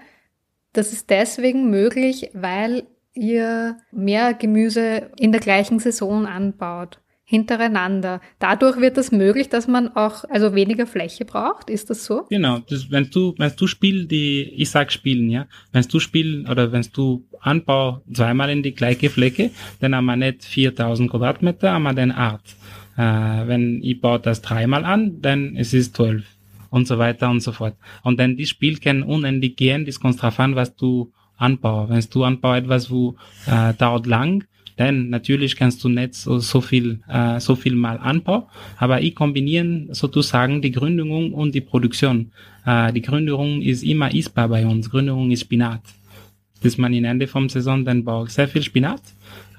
das 0.74 0.92
ist 0.92 1.10
deswegen 1.10 1.70
möglich, 1.70 2.32
weil 2.34 2.84
ihr 3.14 3.78
mehr 3.94 4.34
Gemüse 4.34 5.10
in 5.18 5.32
der 5.32 5.40
gleichen 5.40 5.80
Saison 5.80 6.26
anbaut 6.26 7.00
hintereinander. 7.30 8.22
Dadurch 8.40 8.80
wird 8.80 8.98
es 8.98 9.12
möglich, 9.12 9.50
dass 9.50 9.68
man 9.68 9.90
auch 9.98 10.24
also 10.30 10.56
weniger 10.56 10.88
Fläche 10.88 11.26
braucht. 11.26 11.70
Ist 11.70 11.90
das 11.90 12.06
so? 12.06 12.26
Genau. 12.30 12.60
Das, 12.70 12.90
wenn 12.90 13.10
du 13.10 13.36
wenn 13.38 13.52
du 13.54 13.68
spielst, 13.68 14.10
die 14.12 14.44
ich 14.44 14.70
sag 14.70 14.94
spielen, 14.94 15.30
ja, 15.30 15.46
wenn 15.74 15.84
du 15.84 16.00
spielen 16.00 16.48
oder 16.48 16.72
wenn 16.72 16.86
du 16.94 17.26
Anbau 17.42 18.02
zweimal 18.12 18.50
in 18.50 18.64
die 18.64 18.74
gleiche 18.74 19.10
Fläche, 19.10 19.52
dann 19.82 19.94
haben 19.94 20.06
wir 20.06 20.16
nicht 20.16 20.46
4000 20.46 21.12
Quadratmeter, 21.12 21.74
haben 21.74 21.84
wir 21.84 21.94
den 21.94 22.14
Art. 22.14 22.56
Äh, 22.96 23.02
wenn 23.02 23.84
ich 23.84 24.00
baue 24.00 24.20
das 24.20 24.42
dreimal 24.42 24.86
an, 24.86 25.22
dann 25.22 25.58
es 25.58 25.74
ist 25.74 25.98
12 25.98 26.24
und 26.70 26.88
so 26.88 26.98
weiter 26.98 27.30
und 27.30 27.42
so 27.42 27.52
fort. 27.52 27.76
Und 28.04 28.22
dann 28.22 28.38
die 28.38 28.46
Spiel 28.46 28.78
kann 28.78 29.04
unendlich 29.04 29.58
gehen, 29.58 29.86
das 29.86 30.00
kommt 30.00 30.22
drauf 30.22 30.40
an, 30.40 30.56
was 30.56 30.78
du 30.78 31.12
anbaust. 31.36 31.92
Wenn 31.92 32.06
du 32.10 32.24
anbaust 32.24 32.64
etwas, 32.64 32.90
wo 32.90 33.18
äh, 33.48 33.74
dauert 33.74 34.06
lang, 34.06 34.46
denn 34.78 35.10
natürlich 35.10 35.56
kannst 35.56 35.84
du 35.84 35.90
nicht 35.90 36.14
so, 36.14 36.40
so 36.40 36.62
viel, 36.62 37.00
äh, 37.08 37.40
so 37.40 37.56
viel 37.56 37.76
mal 37.76 37.98
anbauen, 37.98 38.44
aber 38.78 39.02
ich 39.02 39.16
kombinieren 39.16 39.90
sozusagen 39.92 40.62
die 40.62 40.72
Gründung 40.72 41.34
und 41.34 41.56
die 41.56 41.62
Produktion. 41.62 42.32
Äh, 42.66 42.94
die 42.94 43.02
Gründung 43.02 43.62
ist 43.62 43.84
immer 43.84 44.14
isbar 44.14 44.50
bei 44.50 44.66
uns. 44.66 44.90
Gründung 44.90 45.32
ist 45.32 45.42
Spinat. 45.42 45.82
Das 46.62 46.78
man 46.78 46.94
in 46.94 47.06
Ende 47.06 47.28
vom 47.28 47.50
Saison 47.50 47.86
dann 47.86 48.04
baut 48.04 48.32
sehr 48.32 48.48
viel 48.48 48.64
Spinat 48.64 49.02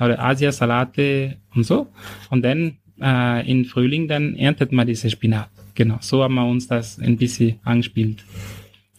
oder 0.01 0.23
Asia 0.23 0.53
Salate 0.53 1.37
und 1.55 1.65
so. 1.65 1.87
Und 2.31 2.43
dann 2.45 2.79
äh, 3.01 3.51
in 3.51 3.65
Frühling 3.65 4.09
dann 4.09 4.35
erntet 4.35 4.73
man 4.73 4.87
diese 4.87 5.11
Spinat. 5.11 5.51
Genau, 5.75 5.99
so 6.01 6.23
haben 6.23 6.35
wir 6.35 6.45
uns 6.45 6.67
das 6.67 6.99
ein 6.99 7.17
bisschen 7.17 7.61
angespielt. 7.63 8.25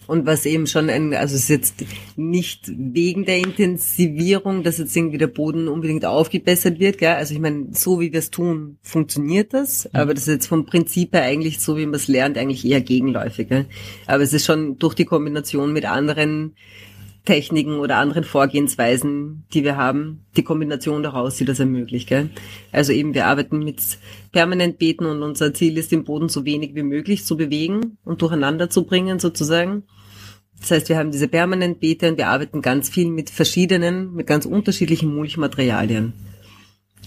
Und 0.09 0.25
was 0.25 0.47
eben 0.47 0.65
schon 0.65 0.89
ein, 0.89 1.13
also 1.13 1.35
es 1.35 1.43
ist 1.43 1.49
jetzt 1.49 1.85
nicht 2.15 2.63
wegen 2.75 3.25
der 3.25 3.37
Intensivierung, 3.37 4.63
dass 4.63 4.79
jetzt 4.79 4.97
irgendwie 4.97 5.19
der 5.19 5.27
Boden 5.27 5.67
unbedingt 5.67 6.03
aufgebessert 6.03 6.79
wird, 6.79 6.97
gell? 6.97 7.13
Also 7.13 7.35
ich 7.35 7.39
meine, 7.39 7.67
so 7.73 7.99
wie 7.99 8.11
wir 8.11 8.17
es 8.17 8.31
tun, 8.31 8.79
funktioniert 8.81 9.53
das, 9.53 9.87
ja. 9.93 10.01
aber 10.01 10.15
das 10.15 10.23
ist 10.23 10.33
jetzt 10.33 10.47
vom 10.47 10.65
Prinzip 10.65 11.13
her 11.13 11.21
eigentlich 11.21 11.59
so, 11.59 11.77
wie 11.77 11.85
man 11.85 11.93
es 11.93 12.07
lernt, 12.07 12.39
eigentlich 12.39 12.65
eher 12.65 12.81
gegenläufig. 12.81 13.49
Gell? 13.49 13.67
Aber 14.07 14.23
es 14.23 14.33
ist 14.33 14.47
schon 14.47 14.79
durch 14.79 14.95
die 14.95 15.05
Kombination 15.05 15.73
mit 15.73 15.85
anderen 15.85 16.55
Techniken 17.23 17.77
oder 17.77 17.97
anderen 17.97 18.23
Vorgehensweisen, 18.23 19.45
die 19.53 19.63
wir 19.63 19.77
haben, 19.77 20.25
die 20.35 20.43
Kombination 20.43 21.03
daraus, 21.03 21.35
die 21.35 21.45
das 21.45 21.59
ermöglicht. 21.59 22.09
Gell? 22.09 22.31
Also 22.71 22.93
eben, 22.93 23.13
wir 23.13 23.27
arbeiten 23.27 23.59
mit 23.59 23.79
permanent 24.31 24.79
Beten 24.79 25.05
und 25.05 25.21
unser 25.21 25.53
Ziel 25.53 25.77
ist, 25.77 25.91
den 25.91 26.03
Boden 26.03 26.29
so 26.29 26.45
wenig 26.45 26.73
wie 26.73 26.81
möglich 26.81 27.25
zu 27.25 27.37
bewegen 27.37 27.99
und 28.03 28.23
durcheinander 28.23 28.71
zu 28.71 28.85
bringen 28.85 29.19
sozusagen. 29.19 29.83
Das 30.59 30.71
heißt, 30.71 30.89
wir 30.89 30.97
haben 30.97 31.11
diese 31.11 31.27
permanent 31.27 31.79
Beete 31.79 32.09
und 32.09 32.17
wir 32.17 32.27
arbeiten 32.27 32.61
ganz 32.61 32.89
viel 32.89 33.09
mit 33.09 33.29
verschiedenen, 33.29 34.13
mit 34.13 34.27
ganz 34.27 34.45
unterschiedlichen 34.45 35.13
Mulchmaterialien. 35.13 36.13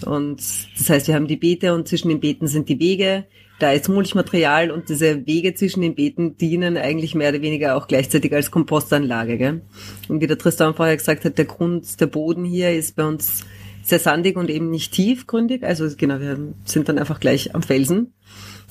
Und 0.05 0.41
das 0.77 0.89
heißt, 0.89 1.07
wir 1.07 1.15
haben 1.15 1.27
die 1.27 1.37
Beete 1.37 1.73
und 1.73 1.87
zwischen 1.87 2.09
den 2.09 2.19
Beeten 2.19 2.47
sind 2.47 2.67
die 2.67 2.79
Wege. 2.79 3.25
Da 3.59 3.71
ist 3.71 3.87
Mulchmaterial 3.87 4.71
und 4.71 4.89
diese 4.89 5.25
Wege 5.25 5.53
zwischen 5.53 5.81
den 5.81 5.95
Beeten 5.95 6.35
dienen 6.37 6.75
eigentlich 6.75 7.15
mehr 7.15 7.29
oder 7.29 7.41
weniger 7.41 7.77
auch 7.77 7.87
gleichzeitig 7.87 8.33
als 8.33 8.51
Kompostanlage. 8.51 9.37
Gell? 9.37 9.61
Und 10.09 10.19
wie 10.19 10.27
der 10.27 10.37
Tristan 10.37 10.75
vorher 10.75 10.97
gesagt 10.97 11.23
hat, 11.23 11.37
der 11.37 11.45
Grund, 11.45 11.99
der 12.01 12.07
Boden 12.07 12.43
hier 12.43 12.71
ist 12.71 12.95
bei 12.95 13.05
uns 13.05 13.45
sehr 13.83 13.99
sandig 13.99 14.37
und 14.37 14.49
eben 14.49 14.69
nicht 14.69 14.93
tiefgründig. 14.93 15.63
Also 15.63 15.87
genau, 15.95 16.19
wir 16.19 16.37
sind 16.65 16.89
dann 16.89 16.97
einfach 16.97 17.19
gleich 17.19 17.53
am 17.53 17.61
Felsen. 17.61 18.13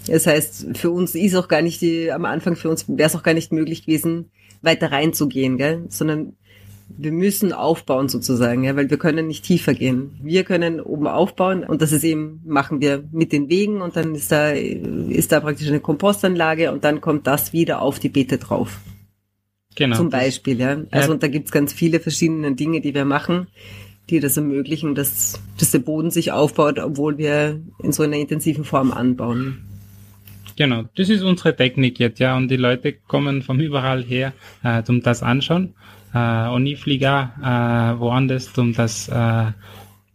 Das 0.06 0.26
heißt, 0.26 0.76
für 0.76 0.90
uns 0.90 1.14
ist 1.14 1.36
auch 1.36 1.48
gar 1.48 1.62
nicht 1.62 1.80
die, 1.80 2.10
am 2.10 2.24
Anfang 2.24 2.56
für 2.56 2.68
uns 2.68 2.88
wäre 2.88 3.06
es 3.06 3.14
auch 3.14 3.22
gar 3.22 3.34
nicht 3.34 3.52
möglich 3.52 3.86
gewesen, 3.86 4.30
weiter 4.62 4.90
reinzugehen, 4.90 5.58
gell? 5.58 5.84
sondern 5.88 6.34
wir 6.96 7.12
müssen 7.12 7.52
aufbauen 7.52 8.08
sozusagen, 8.08 8.64
ja, 8.64 8.76
weil 8.76 8.90
wir 8.90 8.98
können 8.98 9.26
nicht 9.26 9.44
tiefer 9.44 9.74
gehen. 9.74 10.18
Wir 10.22 10.44
können 10.44 10.80
oben 10.80 11.06
aufbauen 11.06 11.64
und 11.64 11.82
das 11.82 11.92
ist 11.92 12.04
eben, 12.04 12.40
machen 12.44 12.80
wir 12.80 13.04
mit 13.12 13.32
den 13.32 13.48
Wegen 13.48 13.80
und 13.80 13.96
dann 13.96 14.14
ist 14.14 14.32
da, 14.32 14.50
ist 14.50 15.32
da 15.32 15.40
praktisch 15.40 15.68
eine 15.68 15.80
Kompostanlage 15.80 16.72
und 16.72 16.84
dann 16.84 17.00
kommt 17.00 17.26
das 17.26 17.52
wieder 17.52 17.80
auf 17.80 17.98
die 17.98 18.08
Beete 18.08 18.38
drauf. 18.38 18.80
Genau. 19.74 19.96
Zum 19.96 20.10
Beispiel, 20.10 20.60
ja. 20.60 20.82
Also 20.90 21.08
ja. 21.08 21.14
und 21.14 21.22
da 21.22 21.28
gibt's 21.28 21.50
ganz 21.50 21.72
viele 21.72 22.00
verschiedene 22.00 22.54
Dinge, 22.54 22.80
die 22.80 22.94
wir 22.94 23.06
machen, 23.06 23.46
die 24.10 24.20
das 24.20 24.36
ermöglichen, 24.36 24.94
dass, 24.94 25.40
dass 25.58 25.70
der 25.70 25.78
Boden 25.78 26.10
sich 26.10 26.32
aufbaut, 26.32 26.78
obwohl 26.78 27.16
wir 27.16 27.60
in 27.82 27.92
so 27.92 28.02
einer 28.02 28.16
intensiven 28.16 28.64
Form 28.64 28.92
anbauen. 28.92 29.64
Genau, 30.56 30.84
das 30.96 31.08
ist 31.08 31.22
unsere 31.22 31.56
Technik 31.56 31.98
jetzt, 31.98 32.18
ja, 32.18 32.36
und 32.36 32.48
die 32.48 32.56
Leute 32.56 32.92
kommen 32.92 33.42
von 33.42 33.60
überall 33.60 34.02
her, 34.02 34.32
äh, 34.62 34.82
um 34.88 35.02
das 35.02 35.22
anschauen. 35.22 35.74
Äh, 36.14 36.48
und 36.48 36.66
ich 36.66 36.78
fliege 36.78 37.10
auch 37.10 37.28
äh, 37.42 37.98
woanders, 37.98 38.56
um 38.58 38.74
das, 38.74 39.08
äh, 39.08 39.46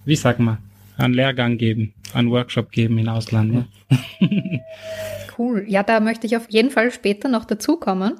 wie 0.06 0.16
sagt 0.16 0.40
man, 0.40 0.60
einen 0.98 1.14
Lehrgang 1.14 1.58
geben, 1.58 1.94
einen 2.14 2.32
Workshop 2.32 2.72
geben 2.72 2.98
in 2.98 3.10
Ausland. 3.10 3.66
Ja. 3.90 4.30
cool. 5.38 5.66
Ja, 5.68 5.84
da 5.84 6.00
möchte 6.00 6.28
ich 6.28 6.38
auf 6.38 6.50
jeden 6.50 6.72
Fall 6.72 6.92
später 6.92 7.30
noch 7.30 7.46
dazukommen. 7.46 8.20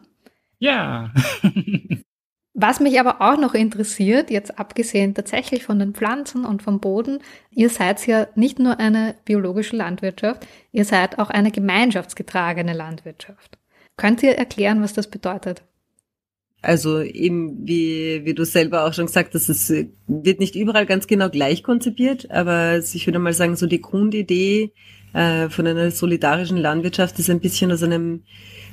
Ja. 0.60 1.12
Was 2.60 2.80
mich 2.80 3.00
aber 3.00 3.22
auch 3.22 3.38
noch 3.38 3.54
interessiert, 3.54 4.32
jetzt 4.32 4.58
abgesehen 4.58 5.14
tatsächlich 5.14 5.64
von 5.64 5.78
den 5.78 5.94
Pflanzen 5.94 6.44
und 6.44 6.64
vom 6.64 6.80
Boden, 6.80 7.20
ihr 7.52 7.70
seid 7.70 8.08
ja 8.08 8.26
nicht 8.34 8.58
nur 8.58 8.80
eine 8.80 9.14
biologische 9.26 9.76
Landwirtschaft, 9.76 10.48
ihr 10.72 10.84
seid 10.84 11.20
auch 11.20 11.30
eine 11.30 11.52
gemeinschaftsgetragene 11.52 12.74
Landwirtschaft. 12.74 13.60
Könnt 13.96 14.24
ihr 14.24 14.32
erklären, 14.32 14.82
was 14.82 14.94
das 14.94 15.08
bedeutet? 15.08 15.62
Also 16.64 17.00
eben, 17.00 17.68
wie, 17.68 18.26
wie 18.26 18.34
du 18.34 18.44
selber 18.44 18.86
auch 18.88 18.94
schon 18.94 19.06
gesagt 19.06 19.36
hast, 19.36 19.50
es 19.50 19.70
wird 20.08 20.40
nicht 20.40 20.56
überall 20.56 20.88
ganz 20.88 21.06
genau 21.06 21.30
gleich 21.30 21.62
konzipiert, 21.62 22.32
aber 22.32 22.80
ich 22.80 23.06
würde 23.06 23.20
mal 23.20 23.34
sagen, 23.34 23.56
so 23.56 23.68
die 23.68 23.82
Grundidee 23.82 24.74
äh, 25.14 25.50
von 25.50 25.68
einer 25.68 25.92
solidarischen 25.92 26.58
Landwirtschaft 26.58 27.20
ist 27.20 27.30
ein 27.30 27.40
bisschen 27.40 27.72
aus 27.72 27.84
einem 27.84 28.24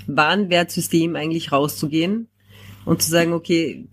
Warenwertsystem 0.06 1.16
eigentlich 1.16 1.52
rauszugehen 1.52 2.30
und 2.84 3.02
zu 3.02 3.10
sagen, 3.10 3.32
okay, 3.32 3.86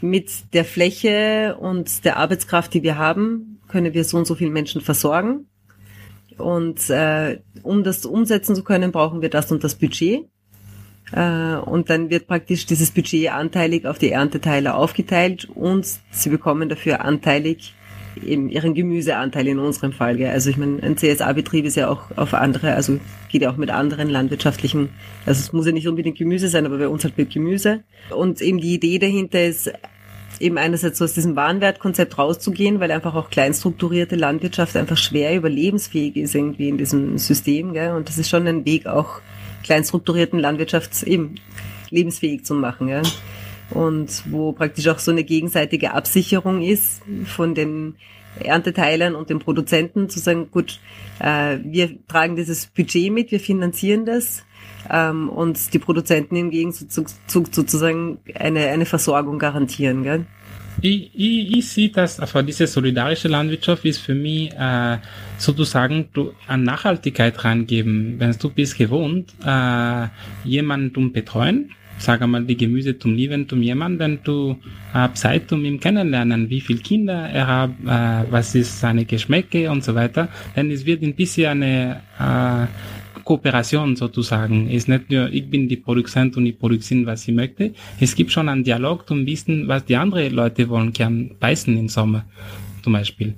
mit 0.00 0.52
der 0.52 0.64
Fläche 0.64 1.56
und 1.58 2.04
der 2.04 2.18
Arbeitskraft, 2.18 2.74
die 2.74 2.82
wir 2.82 2.98
haben, 2.98 3.60
können 3.68 3.94
wir 3.94 4.04
so 4.04 4.18
und 4.18 4.26
so 4.26 4.34
viele 4.34 4.50
Menschen 4.50 4.80
versorgen. 4.80 5.46
Und 6.36 6.90
äh, 6.90 7.40
um 7.62 7.84
das 7.84 8.04
umsetzen 8.04 8.56
zu 8.56 8.64
können, 8.64 8.92
brauchen 8.92 9.22
wir 9.22 9.30
das 9.30 9.52
und 9.52 9.64
das 9.64 9.76
Budget. 9.76 10.24
Äh, 11.12 11.56
und 11.56 11.90
dann 11.90 12.10
wird 12.10 12.26
praktisch 12.26 12.66
dieses 12.66 12.90
Budget 12.90 13.30
anteilig 13.30 13.86
auf 13.86 13.98
die 13.98 14.10
Ernteteile 14.10 14.74
aufgeteilt 14.74 15.48
und 15.54 15.86
sie 16.10 16.28
bekommen 16.28 16.68
dafür 16.68 17.04
anteilig 17.04 17.74
eben 18.22 18.48
ihren 18.48 18.74
Gemüseanteil 18.74 19.46
in 19.48 19.58
unserem 19.58 19.92
Fall. 19.92 20.16
Gell? 20.16 20.30
Also 20.30 20.50
ich 20.50 20.56
meine, 20.56 20.82
ein 20.82 20.96
CSA-Betrieb 20.96 21.64
ist 21.64 21.76
ja 21.76 21.88
auch 21.88 22.16
auf 22.16 22.34
andere, 22.34 22.74
also 22.74 22.98
geht 23.30 23.42
ja 23.42 23.50
auch 23.50 23.56
mit 23.56 23.70
anderen 23.70 24.08
landwirtschaftlichen, 24.08 24.90
also 25.26 25.40
es 25.40 25.52
muss 25.52 25.66
ja 25.66 25.72
nicht 25.72 25.88
unbedingt 25.88 26.18
Gemüse 26.18 26.48
sein, 26.48 26.66
aber 26.66 26.78
bei 26.78 26.88
uns 26.88 27.04
halt 27.04 27.16
mit 27.18 27.30
Gemüse. 27.30 27.82
Und 28.14 28.40
eben 28.40 28.60
die 28.60 28.74
Idee 28.74 28.98
dahinter 28.98 29.44
ist, 29.44 29.72
eben 30.40 30.58
einerseits 30.58 30.98
so 30.98 31.04
aus 31.04 31.14
diesem 31.14 31.36
Warenwertkonzept 31.36 32.18
rauszugehen, 32.18 32.80
weil 32.80 32.90
einfach 32.90 33.14
auch 33.14 33.30
kleinstrukturierte 33.30 34.16
Landwirtschaft 34.16 34.76
einfach 34.76 34.96
schwer 34.96 35.36
überlebensfähig 35.36 36.16
ist 36.16 36.34
irgendwie 36.34 36.68
in 36.68 36.78
diesem 36.78 37.18
System. 37.18 37.72
Gell? 37.72 37.92
Und 37.92 38.08
das 38.08 38.18
ist 38.18 38.28
schon 38.28 38.46
ein 38.46 38.64
Weg, 38.64 38.86
auch 38.86 39.20
kleinstrukturierten 39.62 40.38
Landwirtschaft 40.38 41.02
eben 41.04 41.36
lebensfähig 41.90 42.44
zu 42.44 42.54
machen. 42.54 42.88
Gell? 42.88 43.02
Und 43.74 44.22
wo 44.30 44.52
praktisch 44.52 44.88
auch 44.88 44.98
so 44.98 45.10
eine 45.10 45.24
gegenseitige 45.24 45.92
Absicherung 45.92 46.62
ist 46.62 47.02
von 47.26 47.54
den 47.54 47.96
Ernteteilern 48.40 49.14
und 49.14 49.30
den 49.30 49.38
Produzenten 49.38 50.08
zu 50.08 50.18
sagen, 50.18 50.48
gut, 50.50 50.80
äh, 51.20 51.58
wir 51.62 51.90
tragen 52.08 52.36
dieses 52.36 52.66
Budget 52.66 53.12
mit, 53.12 53.30
wir 53.30 53.40
finanzieren 53.40 54.06
das 54.06 54.44
ähm, 54.90 55.28
und 55.28 55.72
die 55.72 55.78
Produzenten 55.78 56.36
im 56.36 56.50
Gegenzug 56.50 57.08
sozusagen 57.28 58.18
eine, 58.34 58.66
eine 58.68 58.86
Versorgung 58.86 59.38
garantieren. 59.38 60.02
Gell? 60.02 60.26
Ich, 60.80 61.10
ich, 61.14 61.58
ich 61.58 61.68
sehe 61.68 61.88
das, 61.90 62.18
also 62.18 62.42
diese 62.42 62.66
solidarische 62.66 63.28
Landwirtschaft 63.28 63.84
ist 63.84 63.98
für 63.98 64.14
mich 64.14 64.52
äh, 64.52 64.98
sozusagen 65.38 66.08
an 66.48 66.64
Nachhaltigkeit 66.64 67.44
rangeben. 67.44 68.16
Wenn 68.18 68.32
du 68.32 68.50
bist 68.50 68.76
gewohnt, 68.76 69.32
äh, 69.44 70.08
jemanden 70.44 71.12
betreuen, 71.12 71.70
sag 71.98 72.22
einmal 72.22 72.44
die 72.44 72.56
Gemüse 72.56 72.98
zum 72.98 73.14
Lieben, 73.14 73.48
zum 73.48 73.62
jemanden, 73.62 74.18
du 74.24 74.56
hast 74.92 75.18
Zeit, 75.18 75.52
um 75.52 75.64
ihn 75.64 75.80
kennenlernen, 75.80 76.50
wie 76.50 76.60
viele 76.60 76.80
Kinder 76.80 77.28
er 77.28 77.46
hat, 77.46 77.70
äh, 77.86 78.30
was 78.30 78.54
ist 78.54 78.80
seine 78.80 79.04
Geschmäcke 79.04 79.70
und 79.70 79.84
so 79.84 79.94
weiter. 79.94 80.28
Denn 80.56 80.70
es 80.70 80.84
wird 80.84 81.02
ein 81.02 81.14
bisschen 81.14 81.62
eine 81.62 82.00
äh, 82.18 82.66
Kooperation 83.24 83.96
sozusagen. 83.96 84.68
Es 84.68 84.74
ist 84.74 84.88
nicht 84.88 85.10
nur, 85.10 85.32
ich 85.32 85.48
bin 85.48 85.68
die 85.68 85.76
Produzent 85.76 86.36
und 86.36 86.46
ich 86.46 86.58
produziere, 86.58 87.06
was 87.06 87.26
ich 87.26 87.34
möchte. 87.34 87.72
Es 87.98 88.14
gibt 88.14 88.30
schon 88.30 88.48
einen 88.48 88.64
Dialog 88.64 89.08
zum 89.08 89.26
Wissen, 89.26 89.66
was 89.66 89.84
die 89.84 89.96
anderen 89.96 90.32
Leute 90.34 90.68
wollen, 90.68 90.92
gern 90.92 91.30
beißen 91.40 91.76
im 91.76 91.88
Sommer, 91.88 92.24
zum 92.82 92.92
Beispiel. 92.92 93.34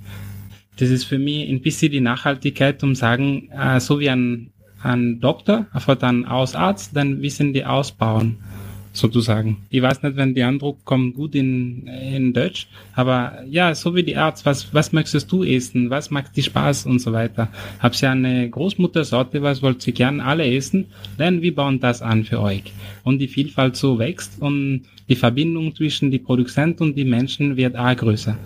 Das 0.79 0.91
ist 0.91 1.05
für 1.05 1.19
mich 1.19 1.49
ein 1.49 1.63
bisschen 1.63 1.93
die 1.93 2.01
Nachhaltigkeit, 2.01 2.83
um 2.83 2.95
sagen, 2.95 3.49
äh, 3.51 3.81
so 3.81 3.99
wie 4.01 4.11
ein, 4.11 4.51
ein 4.83 5.21
Doktor, 5.21 5.67
einfach 5.73 5.97
dann 5.97 6.25
Ausarzt, 6.25 6.95
dann 6.95 7.23
wissen 7.23 7.53
die 7.53 7.65
ausbauen 7.65 8.39
sozusagen. 8.97 9.59
Ich 9.71 9.83
weiß 9.83 10.03
nicht, 10.03 10.17
wenn 10.17 10.35
die 10.35 10.43
Andruck 10.43 10.85
kommt 10.85 11.15
gut 11.15 11.35
in, 11.35 11.87
in 11.87 12.33
Deutsch, 12.33 12.69
aber 12.95 13.45
ja, 13.49 13.75
so 13.75 13.95
wie 13.95 14.03
die 14.03 14.17
Arzt, 14.17 14.47
was, 14.47 14.73
was 14.73 14.93
möchtest 14.93 15.31
du 15.31 15.45
essen? 15.45 15.91
Was 15.91 16.11
macht 16.11 16.37
dir 16.37 16.43
Spaß 16.43 16.87
und 16.87 17.01
so 17.01 17.13
weiter? 17.13 17.49
Hab 17.79 17.95
sie 17.95 18.07
eine 18.07 18.49
Großmuttersorte, 18.49 19.43
was 19.43 19.63
wollt 19.63 19.87
ihr 19.87 19.93
gern 19.93 20.21
alle 20.21 20.47
essen? 20.47 20.87
Dann 21.19 21.43
wir 21.43 21.55
bauen 21.55 21.81
das 21.81 22.03
an 22.03 22.25
für 22.25 22.41
euch. 22.41 22.65
Und 23.05 23.19
die 23.19 23.29
Vielfalt 23.29 23.77
so 23.77 23.99
wächst 23.99 24.41
und 24.41 24.83
die 25.09 25.17
Verbindung 25.17 25.75
zwischen 25.75 26.11
die 26.11 26.19
Produzenten 26.19 26.83
und 26.83 26.97
die 26.97 27.05
Menschen 27.05 27.57
wird 27.57 27.77
auch 27.77 27.95
größer. 27.95 28.37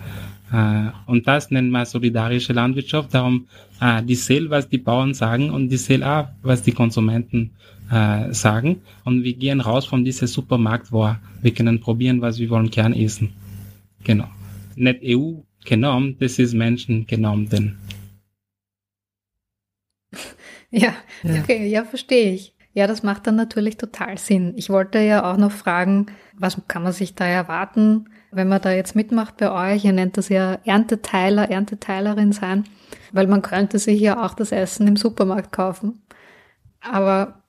Uh, 0.53 0.91
und 1.05 1.27
das 1.27 1.49
nennen 1.49 1.71
wir 1.71 1.85
solidarische 1.85 2.51
Landwirtschaft. 2.51 3.13
Darum, 3.13 3.47
uh, 3.81 4.01
die 4.01 4.15
sehen, 4.15 4.49
was 4.49 4.67
die 4.67 4.79
Bauern 4.79 5.13
sagen 5.13 5.49
und 5.49 5.69
die 5.69 5.77
sehen 5.77 6.03
auch, 6.03 6.27
was 6.41 6.61
die 6.61 6.73
Konsumenten 6.73 7.51
äh, 7.91 8.33
sagen. 8.33 8.81
Und 9.03 9.23
wir 9.23 9.33
gehen 9.33 9.59
raus 9.59 9.85
von 9.85 10.05
diesem 10.05 10.27
Supermarkt, 10.27 10.91
wo 10.91 11.13
wir 11.41 11.53
können 11.53 11.79
probieren, 11.79 12.21
was 12.21 12.39
wir 12.39 12.49
wollen 12.49 12.71
gern 12.71 12.93
essen. 12.93 13.33
Genau. 14.03 14.27
Nicht 14.75 15.01
EU 15.03 15.41
genommen, 15.65 16.15
das 16.19 16.39
ist 16.39 16.53
Menschen 16.53 17.05
genommen. 17.05 17.49
Denn. 17.49 17.77
Ja, 20.73 20.95
okay, 21.25 21.67
ja, 21.67 21.83
verstehe 21.83 22.31
ich. 22.31 22.53
Ja, 22.73 22.87
das 22.87 23.03
macht 23.03 23.27
dann 23.27 23.35
natürlich 23.35 23.77
total 23.77 24.17
Sinn. 24.17 24.53
Ich 24.55 24.69
wollte 24.69 24.99
ja 24.99 25.29
auch 25.29 25.37
noch 25.37 25.51
fragen, 25.51 26.05
was 26.37 26.57
kann 26.67 26.83
man 26.83 26.93
sich 26.93 27.15
da 27.15 27.25
erwarten, 27.25 28.05
wenn 28.31 28.47
man 28.47 28.61
da 28.61 28.71
jetzt 28.71 28.95
mitmacht 28.95 29.37
bei 29.37 29.51
euch? 29.75 29.83
Ihr 29.83 29.91
nennt 29.91 30.17
das 30.17 30.29
ja 30.29 30.57
Ernteteiler, 30.63 31.49
Ernteteilerin 31.49 32.31
sein, 32.31 32.63
weil 33.11 33.27
man 33.27 33.41
könnte 33.41 33.77
sich 33.77 33.99
ja 33.99 34.25
auch 34.25 34.33
das 34.33 34.53
Essen 34.53 34.87
im 34.87 34.95
Supermarkt 34.95 35.51
kaufen. 35.51 36.01
Aber 36.79 37.41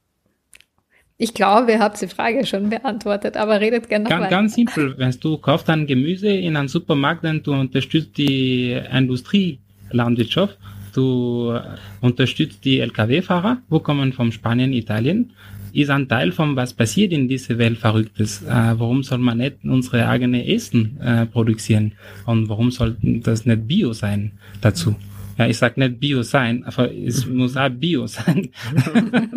ich 1.19 1.35
glaube, 1.35 1.71
ihr 1.71 1.79
habt 1.79 2.01
die 2.01 2.09
Frage 2.09 2.45
schon 2.45 2.69
beantwortet, 2.69 3.37
aber 3.37 3.61
redet 3.61 3.89
gerne 3.89 4.05
noch 4.05 4.11
ganz, 4.11 4.23
weiter. 4.23 4.31
Ganz 4.31 4.55
simpel, 4.55 4.99
wenn 4.99 5.13
du 5.21 5.39
kaufst 5.39 5.71
ein 5.71 5.87
Gemüse 5.87 6.29
in 6.29 6.57
einem 6.57 6.67
Supermarkt, 6.67 7.23
dann 7.23 7.45
du 7.45 7.53
unterstützt 7.53 8.19
die 8.19 8.73
Industrielandwirtschaft, 8.73 10.59
du 10.93 11.59
unterstützt 12.01 12.65
die 12.65 12.81
Lkw-Fahrer, 12.81 13.59
wo 13.69 13.81
kommen 13.81 14.13
von 14.13 14.33
Spanien, 14.33 14.73
Italien, 14.73 15.33
ist 15.73 15.91
ein 15.91 16.09
Teil 16.09 16.33
von 16.33 16.55
was 16.55 16.75
passiert 16.75 17.13
in 17.13 17.29
dieser 17.29 17.59
Welt 17.59 17.79
Verrücktes. 17.79 18.43
Äh, 18.43 18.75
warum 18.79 19.03
soll 19.03 19.19
man 19.19 19.39
nicht 19.39 19.65
unsere 19.65 20.07
eigene 20.07 20.47
Essen 20.47 21.01
äh, 21.01 21.27
produzieren? 21.27 21.93
Und 22.27 22.49
warum 22.49 22.71
soll 22.71 22.97
das 23.01 23.47
nicht 23.47 23.67
Bio 23.67 23.93
sein 23.93 24.33
dazu? 24.61 24.95
Ja, 25.39 25.47
ich 25.47 25.57
sag 25.57 25.79
nicht 25.79 25.99
Bio 25.99 26.23
sein, 26.23 26.63
aber 26.65 26.93
es 26.95 27.27
muss 27.27 27.57
auch 27.57 27.71
Bio 27.71 28.07
sein. 28.07 28.51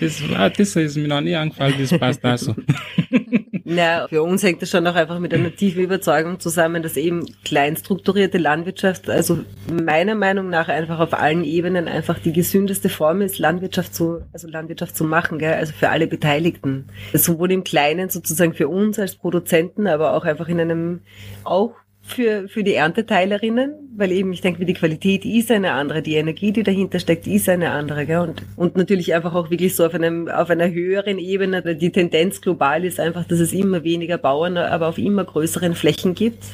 das, 0.00 0.22
das 0.56 0.76
ist 0.76 0.96
mir 0.96 1.08
noch 1.08 1.20
nie 1.20 1.34
angefallen, 1.34 1.74
das 1.78 1.98
passt 1.98 2.24
da 2.24 2.38
so. 2.38 2.54
Na, 3.64 4.08
für 4.08 4.22
uns 4.22 4.42
hängt 4.42 4.62
das 4.62 4.70
schon 4.70 4.86
auch 4.86 4.94
einfach 4.94 5.18
mit 5.18 5.32
einer 5.32 5.54
tiefen 5.54 5.82
Überzeugung 5.82 6.40
zusammen, 6.40 6.82
dass 6.82 6.96
eben 6.96 7.26
kleinstrukturierte 7.44 8.38
Landwirtschaft, 8.38 9.08
also 9.08 9.40
meiner 9.70 10.14
Meinung 10.14 10.48
nach 10.50 10.68
einfach 10.68 10.98
auf 10.98 11.14
allen 11.14 11.44
Ebenen 11.44 11.88
einfach 11.88 12.18
die 12.18 12.32
gesündeste 12.32 12.88
Form 12.88 13.20
ist, 13.22 13.38
Landwirtschaft 13.38 13.94
zu, 13.94 14.22
also 14.32 14.48
Landwirtschaft 14.48 14.96
zu 14.96 15.04
machen, 15.04 15.38
gell? 15.38 15.54
also 15.54 15.72
für 15.72 15.90
alle 15.90 16.06
Beteiligten. 16.06 16.86
Sowohl 17.12 17.52
im 17.52 17.64
Kleinen 17.64 18.08
sozusagen 18.08 18.54
für 18.54 18.68
uns 18.68 18.98
als 18.98 19.14
Produzenten, 19.14 19.86
aber 19.86 20.14
auch 20.14 20.24
einfach 20.24 20.48
in 20.48 20.60
einem 20.60 21.00
auch 21.44 21.74
für, 22.02 22.48
für 22.48 22.64
die 22.64 22.74
Ernteteilerinnen, 22.74 23.94
weil 23.96 24.12
eben 24.12 24.32
ich 24.32 24.40
denke, 24.40 24.60
wie 24.60 24.64
die 24.64 24.74
Qualität 24.74 25.24
ist 25.24 25.50
eine 25.50 25.72
andere, 25.72 26.02
die 26.02 26.16
Energie, 26.16 26.52
die 26.52 26.64
dahinter 26.64 26.98
steckt, 26.98 27.26
ist 27.26 27.48
eine 27.48 27.70
andere. 27.70 28.06
Gell? 28.06 28.18
Und, 28.18 28.42
und 28.56 28.76
natürlich 28.76 29.14
einfach 29.14 29.34
auch 29.34 29.50
wirklich 29.50 29.76
so 29.76 29.86
auf, 29.86 29.94
einem, 29.94 30.28
auf 30.28 30.50
einer 30.50 30.70
höheren 30.70 31.18
Ebene. 31.18 31.62
Die 31.76 31.92
Tendenz 31.92 32.40
global 32.40 32.84
ist 32.84 32.98
einfach, 32.98 33.24
dass 33.24 33.38
es 33.38 33.52
immer 33.52 33.84
weniger 33.84 34.18
Bauern, 34.18 34.56
aber 34.56 34.88
auf 34.88 34.98
immer 34.98 35.24
größeren 35.24 35.74
Flächen 35.74 36.14
gibt. 36.14 36.44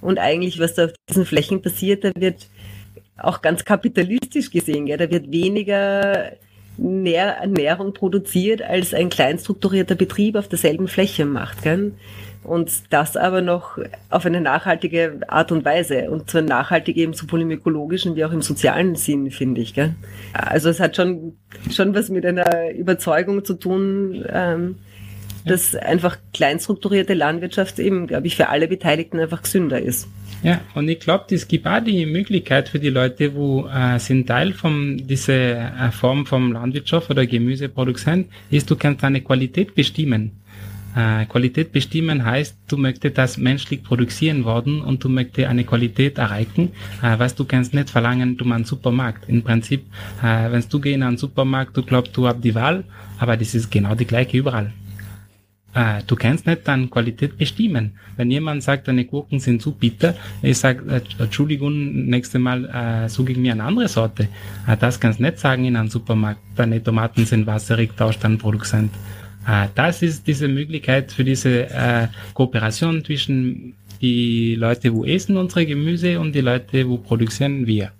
Und 0.00 0.18
eigentlich, 0.18 0.58
was 0.58 0.74
da 0.74 0.86
auf 0.86 0.92
diesen 1.08 1.26
Flächen 1.26 1.60
passiert, 1.60 2.04
da 2.04 2.12
wird 2.16 2.48
auch 3.18 3.42
ganz 3.42 3.66
kapitalistisch 3.66 4.50
gesehen. 4.50 4.86
Gell? 4.86 4.96
Da 4.96 5.10
wird 5.10 5.30
weniger 5.30 6.32
Nähr 6.80 7.36
Ernährung 7.36 7.92
produziert, 7.92 8.62
als 8.62 8.94
ein 8.94 9.10
kleinstrukturierter 9.10 9.94
Betrieb 9.94 10.36
auf 10.36 10.48
derselben 10.48 10.88
Fläche 10.88 11.26
macht. 11.26 11.62
Gell? 11.62 11.92
Und 12.42 12.70
das 12.88 13.18
aber 13.18 13.42
noch 13.42 13.78
auf 14.08 14.24
eine 14.24 14.40
nachhaltige 14.40 15.20
Art 15.28 15.52
und 15.52 15.64
Weise. 15.64 16.10
Und 16.10 16.30
zwar 16.30 16.42
nachhaltig 16.42 16.96
eben 16.96 17.12
sowohl 17.12 17.42
im 17.42 17.50
ökologischen 17.50 18.16
wie 18.16 18.24
auch 18.24 18.32
im 18.32 18.40
sozialen 18.40 18.94
Sinn, 18.94 19.30
finde 19.30 19.60
ich. 19.60 19.74
Gell? 19.74 19.94
Also 20.32 20.70
es 20.70 20.80
hat 20.80 20.96
schon, 20.96 21.36
schon 21.70 21.94
was 21.94 22.08
mit 22.08 22.24
einer 22.24 22.70
Überzeugung 22.72 23.44
zu 23.44 23.54
tun, 23.54 24.24
ähm, 24.32 24.76
dass 25.44 25.74
einfach 25.74 26.16
kleinstrukturierte 26.32 27.14
Landwirtschaft 27.14 27.78
eben, 27.78 28.06
glaube 28.06 28.26
ich, 28.26 28.36
für 28.36 28.48
alle 28.48 28.68
Beteiligten 28.68 29.20
einfach 29.20 29.42
gesünder 29.42 29.80
ist. 29.80 30.08
Ja, 30.42 30.62
und 30.74 30.88
ich 30.88 31.00
glaube, 31.00 31.34
es 31.34 31.46
gibt 31.48 31.66
auch 31.66 31.84
die 31.84 32.06
Möglichkeit 32.06 32.70
für 32.70 32.78
die 32.78 32.88
Leute, 32.88 33.34
wo 33.34 33.66
äh, 33.66 33.98
sind 33.98 34.26
Teil 34.26 34.54
von 34.54 34.96
dieser 34.96 35.88
äh, 35.88 35.92
Form 35.92 36.24
von 36.24 36.52
Landwirtschaft 36.52 37.10
oder 37.10 37.26
Gemüseproduktion, 37.26 38.24
ist, 38.50 38.70
du 38.70 38.76
kannst 38.76 39.02
deine 39.02 39.20
Qualität 39.20 39.74
bestimmen. 39.74 40.32
Äh, 40.96 41.26
Qualität 41.26 41.72
bestimmen 41.72 42.24
heißt, 42.24 42.56
du 42.68 42.78
möchtest 42.78 43.18
das 43.18 43.36
menschlich 43.36 43.82
produzieren 43.82 44.44
worden 44.44 44.80
und 44.80 45.04
du 45.04 45.10
möchtest 45.10 45.46
eine 45.46 45.64
Qualität 45.64 46.16
erreichen, 46.16 46.72
äh, 47.02 47.18
was 47.18 47.34
du 47.34 47.44
kannst 47.44 47.74
nicht 47.74 47.90
verlangen, 47.90 48.38
du 48.38 48.50
einen 48.50 48.64
Supermarkt. 48.64 49.28
Im 49.28 49.42
Prinzip, 49.42 49.84
äh, 50.22 50.50
wenn 50.50 50.64
du 50.68 50.80
gehst 50.80 50.94
in 50.94 51.02
einen 51.02 51.18
Supermarkt, 51.18 51.76
du 51.76 51.82
glaubst, 51.82 52.16
du 52.16 52.26
hast 52.26 52.42
die 52.42 52.54
Wahl, 52.54 52.84
aber 53.18 53.36
das 53.36 53.54
ist 53.54 53.70
genau 53.70 53.94
die 53.94 54.06
gleiche 54.06 54.38
überall. 54.38 54.72
Äh, 55.72 56.02
du 56.06 56.16
kannst 56.16 56.46
nicht 56.46 56.66
dann 56.66 56.90
Qualität 56.90 57.38
bestimmen. 57.38 57.92
Wenn 58.16 58.30
jemand 58.30 58.62
sagt, 58.62 58.88
deine 58.88 59.04
Gurken 59.04 59.38
sind 59.38 59.62
zu 59.62 59.72
bitter, 59.72 60.14
ich 60.42 60.58
sage, 60.58 60.82
äh, 60.90 61.22
Entschuldigung, 61.22 62.06
nächste 62.06 62.38
Mal 62.38 62.64
äh, 62.64 63.08
suche 63.08 63.32
ich 63.32 63.38
mir 63.38 63.52
eine 63.52 63.64
andere 63.64 63.88
Sorte. 63.88 64.28
Äh, 64.66 64.76
das 64.76 64.98
kannst 64.98 65.20
du 65.20 65.24
nicht 65.24 65.38
sagen 65.38 65.64
in 65.64 65.76
einem 65.76 65.88
Supermarkt. 65.88 66.40
Deine 66.56 66.82
Tomaten 66.82 67.24
sind 67.24 67.46
wasserig, 67.46 67.96
tauscht 67.96 68.24
dann 68.24 68.38
Produzent. 68.38 68.92
Äh, 69.46 69.68
das 69.74 70.02
ist 70.02 70.26
diese 70.26 70.48
Möglichkeit 70.48 71.12
für 71.12 71.24
diese 71.24 71.70
äh, 71.70 72.08
Kooperation 72.34 73.04
zwischen 73.04 73.74
die 74.00 74.56
Leute, 74.56 74.92
wo 74.94 75.04
essen 75.04 75.36
unsere 75.36 75.66
Gemüse 75.66 76.18
und 76.18 76.34
die 76.34 76.40
Leute, 76.40 76.88
wo 76.88 76.96
produzieren 76.96 77.66
wir. 77.66 77.92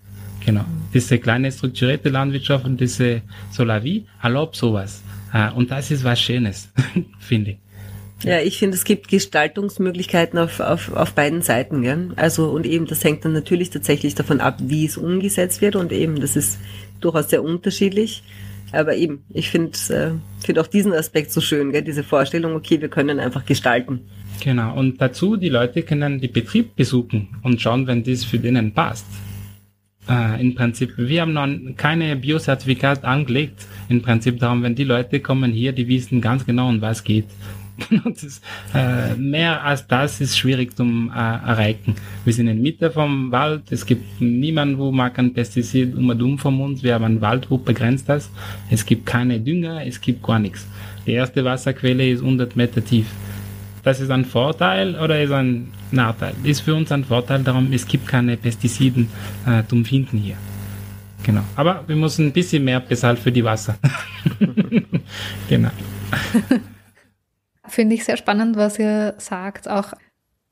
Genau. 0.45 0.65
Diese 0.93 1.19
kleine 1.19 1.53
strukturierte 1.53 2.09
Landwirtschaft 2.09 2.65
und 2.65 2.81
diese 2.81 3.23
Solavi 3.53 4.07
erlaubt 4.23 4.57
sowas. 4.57 5.03
Äh, 5.33 5.51
und 5.53 5.71
das 5.71 5.91
ist 5.91 6.05
was 6.05 6.21
Schönes, 6.21 6.71
finde 7.19 7.53
ich. 7.53 7.59
Ja, 8.23 8.41
ich 8.41 8.59
finde, 8.59 8.77
es 8.77 8.85
gibt 8.85 9.09
Gestaltungsmöglichkeiten 9.09 10.39
auf, 10.39 10.61
auf, 10.61 10.93
auf 10.93 11.13
beiden 11.15 11.41
Seiten. 11.41 11.83
Gell? 11.83 12.11
Also 12.17 12.51
und 12.51 12.67
eben, 12.67 12.87
das 12.87 13.03
hängt 13.03 13.25
dann 13.25 13.33
natürlich 13.33 13.71
tatsächlich 13.71 14.15
davon 14.15 14.41
ab, 14.41 14.59
wie 14.61 14.85
es 14.85 14.99
umgesetzt 14.99 15.63
wird 15.63 15.75
und 15.75 15.91
eben, 15.91 16.21
das 16.21 16.37
ist 16.37 16.59
durchaus 17.01 17.31
sehr 17.31 17.43
unterschiedlich. 17.43 18.23
Aber 18.73 18.95
eben, 18.95 19.25
ich 19.31 19.51
finde 19.51 19.73
äh, 19.89 20.45
find 20.45 20.59
auch 20.59 20.67
diesen 20.67 20.93
Aspekt 20.93 21.33
so 21.33 21.41
schön, 21.41 21.73
gell? 21.73 21.83
diese 21.83 22.05
Vorstellung, 22.05 22.55
okay, 22.55 22.81
wir 22.81 22.89
können 22.89 23.19
einfach 23.19 23.45
gestalten. 23.45 24.01
Genau, 24.43 24.77
und 24.77 25.01
dazu, 25.01 25.37
die 25.37 25.49
Leute 25.49 25.83
können 25.83 26.21
die 26.21 26.29
Betrieb 26.29 26.77
besuchen 26.77 27.29
und 27.43 27.61
schauen, 27.61 27.87
wenn 27.87 28.05
das 28.05 28.25
für 28.25 28.39
denen 28.39 28.73
passt. 28.73 29.07
Äh, 30.09 30.41
im 30.41 30.55
Prinzip, 30.55 30.95
wir 30.97 31.21
haben 31.23 31.33
noch 31.33 31.49
keine 31.77 32.17
Biozertifikat 32.17 33.05
angelegt. 33.05 33.67
Im 33.89 34.03
Prinzip 34.03 34.39
darum, 34.39 34.63
wenn 34.63 34.75
die 34.75 34.85
Leute 34.85 35.21
kommen 35.21 35.53
hier, 35.53 35.73
die 35.73 35.89
wissen 35.89 36.21
ganz 36.21 36.45
genau, 36.47 36.69
um 36.69 36.81
was 36.81 37.05
geht. 37.05 37.27
ist, 38.23 38.43
äh, 38.75 39.15
mehr 39.15 39.65
als 39.65 39.87
das 39.87 40.21
ist 40.21 40.37
schwierig 40.37 40.77
zum 40.77 41.11
äh, 41.11 41.19
erreichen. 41.19 41.95
Wir 42.25 42.33
sind 42.33 42.49
in 42.49 42.57
der 42.57 42.63
Mitte 42.63 42.91
vom 42.91 43.33
Wald. 43.33 43.71
Es 43.71 43.87
gibt 43.87 44.21
niemanden, 44.21 44.79
wo 44.79 44.91
man 44.93 45.13
kein 45.13 45.33
Pestizid 45.33 45.97
um 45.97 46.09
und 46.09 46.23
um 46.23 46.39
von 46.39 46.61
uns. 46.61 46.83
Wir 46.83 46.95
haben 46.95 47.05
einen 47.05 47.21
Wald, 47.21 47.51
wo 47.51 47.59
begrenzt 47.59 48.09
das. 48.09 48.31
Es 48.71 48.85
gibt 48.85 49.07
keine 49.07 49.41
Dünger, 49.41 49.87
es 49.87 50.01
gibt 50.01 50.23
gar 50.23 50.39
nichts. 50.39 50.67
Die 51.07 51.13
erste 51.13 51.45
Wasserquelle 51.45 52.11
ist 52.11 52.21
100 52.21 52.57
Meter 52.57 52.85
tief. 52.85 53.07
Das 53.83 54.01
ist 54.01 54.11
ein 54.11 54.25
Vorteil 54.25 54.97
oder 54.97 55.23
ist 55.23 55.33
ein 55.33 55.69
Nachteil? 55.93 56.35
Ist 56.43 56.61
für 56.61 56.75
uns 56.75 56.93
ein 56.93 57.05
Vorteil, 57.05 57.43
darum 57.43 57.73
es 57.73 57.87
gibt 57.87 58.07
keine 58.07 58.37
Pestiziden 58.37 59.09
äh, 59.47 59.63
zum 59.69 59.85
Finden 59.85 60.19
hier. 60.19 60.37
Genau. 61.23 61.43
Aber 61.57 61.85
wir 61.87 61.97
müssen 61.97 62.27
ein 62.27 62.33
bisschen 62.33 62.65
mehr 62.65 62.81
bezahlen 62.81 63.17
für 63.17 63.33
die 63.33 63.45
Wasser. 63.45 63.77
genau. 65.49 65.71
Finde 67.69 67.95
ich 67.95 68.05
sehr 68.05 68.17
spannend, 68.17 68.57
was 68.57 68.79
ihr 68.79 69.15
sagt, 69.19 69.69
auch 69.69 69.93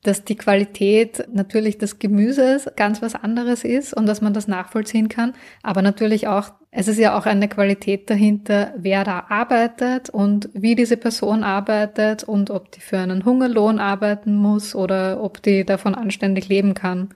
dass 0.03 0.23
die 0.23 0.35
Qualität 0.35 1.27
natürlich 1.31 1.77
des 1.77 1.99
Gemüses 1.99 2.69
ganz 2.75 3.01
was 3.01 3.15
anderes 3.15 3.63
ist 3.63 3.93
und 3.93 4.05
dass 4.05 4.21
man 4.21 4.33
das 4.33 4.47
nachvollziehen 4.47 5.09
kann, 5.09 5.33
aber 5.61 5.81
natürlich 5.81 6.27
auch, 6.27 6.51
es 6.71 6.87
ist 6.87 6.99
ja 6.99 7.17
auch 7.17 7.25
eine 7.25 7.49
Qualität 7.49 8.09
dahinter, 8.09 8.73
wer 8.77 9.03
da 9.03 9.25
arbeitet 9.27 10.09
und 10.09 10.49
wie 10.53 10.75
diese 10.75 10.97
Person 10.97 11.43
arbeitet 11.43 12.23
und 12.23 12.49
ob 12.49 12.71
die 12.71 12.81
für 12.81 12.99
einen 12.99 13.25
Hungerlohn 13.25 13.79
arbeiten 13.79 14.35
muss 14.35 14.73
oder 14.73 15.21
ob 15.21 15.41
die 15.41 15.65
davon 15.65 15.95
anständig 15.95 16.47
leben 16.47 16.75
kann. 16.75 17.09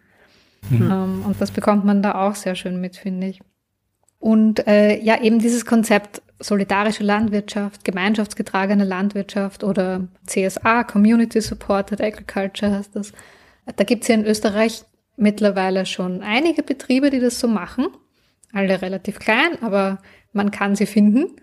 Mhm. 0.70 0.92
Ähm, 0.92 1.24
und 1.26 1.40
das 1.40 1.52
bekommt 1.52 1.86
man 1.86 2.02
da 2.02 2.16
auch 2.16 2.36
sehr 2.36 2.56
schön 2.56 2.82
mit, 2.82 2.98
finde 2.98 3.28
ich. 3.28 3.42
Und 4.24 4.66
äh, 4.68 5.02
ja, 5.02 5.22
eben 5.22 5.40
dieses 5.40 5.66
Konzept 5.66 6.22
solidarische 6.40 7.04
Landwirtschaft, 7.04 7.84
gemeinschaftsgetragene 7.84 8.86
Landwirtschaft 8.86 9.66
oder 9.66 10.08
CSA, 10.26 10.86
Community 10.86 11.42
Supported 11.42 12.00
Agriculture 12.00 12.72
heißt 12.72 12.96
das. 12.96 13.12
Da 13.76 13.84
gibt 13.84 14.04
es 14.04 14.08
ja 14.08 14.16
in 14.16 14.24
Österreich 14.24 14.86
mittlerweile 15.18 15.86
schon 15.86 16.22
einige 16.22 16.64
Betriebe, 16.64 17.10
die 17.10 17.20
das 17.20 17.38
so 17.38 17.50
machen. 17.50 17.88
Alle 18.54 18.82
relativ 18.82 19.20
klein, 19.20 19.62
aber 19.62 20.02
man 20.32 20.52
kann 20.52 20.78
sie 20.78 20.86
finden. 20.86 21.36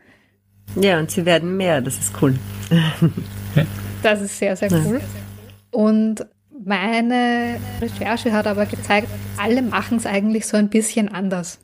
Ja, 0.74 0.98
und 1.00 1.10
sie 1.10 1.26
werden 1.26 1.58
mehr, 1.58 1.82
das 1.82 1.98
ist 1.98 2.14
cool. 2.22 2.34
das 4.02 4.22
ist 4.22 4.38
sehr, 4.38 4.56
sehr 4.56 4.72
cool. 4.72 5.02
Und 5.70 6.24
meine 6.64 7.58
Recherche 7.82 8.32
hat 8.32 8.46
aber 8.46 8.64
gezeigt, 8.64 9.08
alle 9.36 9.60
machen 9.60 9.98
es 9.98 10.06
eigentlich 10.06 10.46
so 10.46 10.56
ein 10.56 10.70
bisschen 10.70 11.10
anders. 11.10 11.58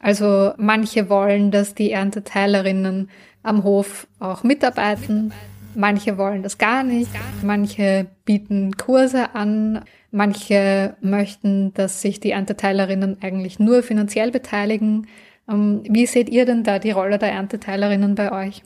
Also 0.00 0.52
manche 0.56 1.08
wollen, 1.08 1.50
dass 1.50 1.74
die 1.74 1.90
Ernteteilerinnen 1.90 3.10
am 3.42 3.64
Hof 3.64 4.06
auch 4.18 4.42
mitarbeiten. 4.42 5.32
Manche 5.74 6.18
wollen 6.18 6.42
das 6.42 6.58
gar 6.58 6.82
nicht. 6.82 7.10
Manche 7.42 8.06
bieten 8.24 8.76
Kurse 8.76 9.34
an. 9.34 9.82
Manche 10.10 10.96
möchten, 11.00 11.74
dass 11.74 12.02
sich 12.02 12.20
die 12.20 12.30
Ernteteilerinnen 12.30 13.18
eigentlich 13.20 13.58
nur 13.58 13.82
finanziell 13.82 14.30
beteiligen. 14.30 15.06
Ähm, 15.48 15.82
wie 15.88 16.06
seht 16.06 16.28
ihr 16.28 16.46
denn 16.46 16.64
da 16.64 16.78
die 16.78 16.90
Rolle 16.90 17.18
der 17.18 17.32
Ernteteilerinnen 17.32 18.14
bei 18.14 18.32
euch? 18.32 18.62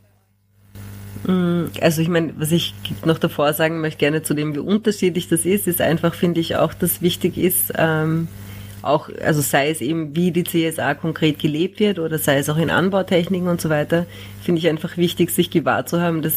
Mm, 1.26 1.64
also 1.80 2.00
ich 2.00 2.08
meine, 2.08 2.32
was 2.38 2.52
ich 2.52 2.74
noch 3.04 3.18
davor 3.18 3.52
sagen 3.52 3.80
möchte, 3.80 3.98
gerne 3.98 4.22
zu 4.22 4.34
dem, 4.34 4.54
wie 4.54 4.60
unterschiedlich 4.60 5.28
das 5.28 5.44
ist, 5.44 5.66
ist 5.66 5.80
einfach, 5.80 6.14
finde 6.14 6.40
ich 6.40 6.56
auch, 6.56 6.72
dass 6.72 7.02
wichtig 7.02 7.36
ist, 7.36 7.72
ähm, 7.76 8.28
auch, 8.82 9.08
also 9.22 9.40
sei 9.40 9.70
es 9.70 9.80
eben, 9.80 10.14
wie 10.16 10.30
die 10.30 10.44
CSA 10.44 10.94
konkret 10.94 11.38
gelebt 11.38 11.80
wird 11.80 11.98
oder 11.98 12.18
sei 12.18 12.38
es 12.38 12.48
auch 12.48 12.56
in 12.56 12.70
Anbautechniken 12.70 13.48
und 13.48 13.60
so 13.60 13.68
weiter, 13.68 14.06
finde 14.42 14.60
ich 14.60 14.68
einfach 14.68 14.96
wichtig, 14.96 15.30
sich 15.30 15.50
gewahr 15.50 15.86
zu 15.86 16.00
haben, 16.00 16.22
dass 16.22 16.34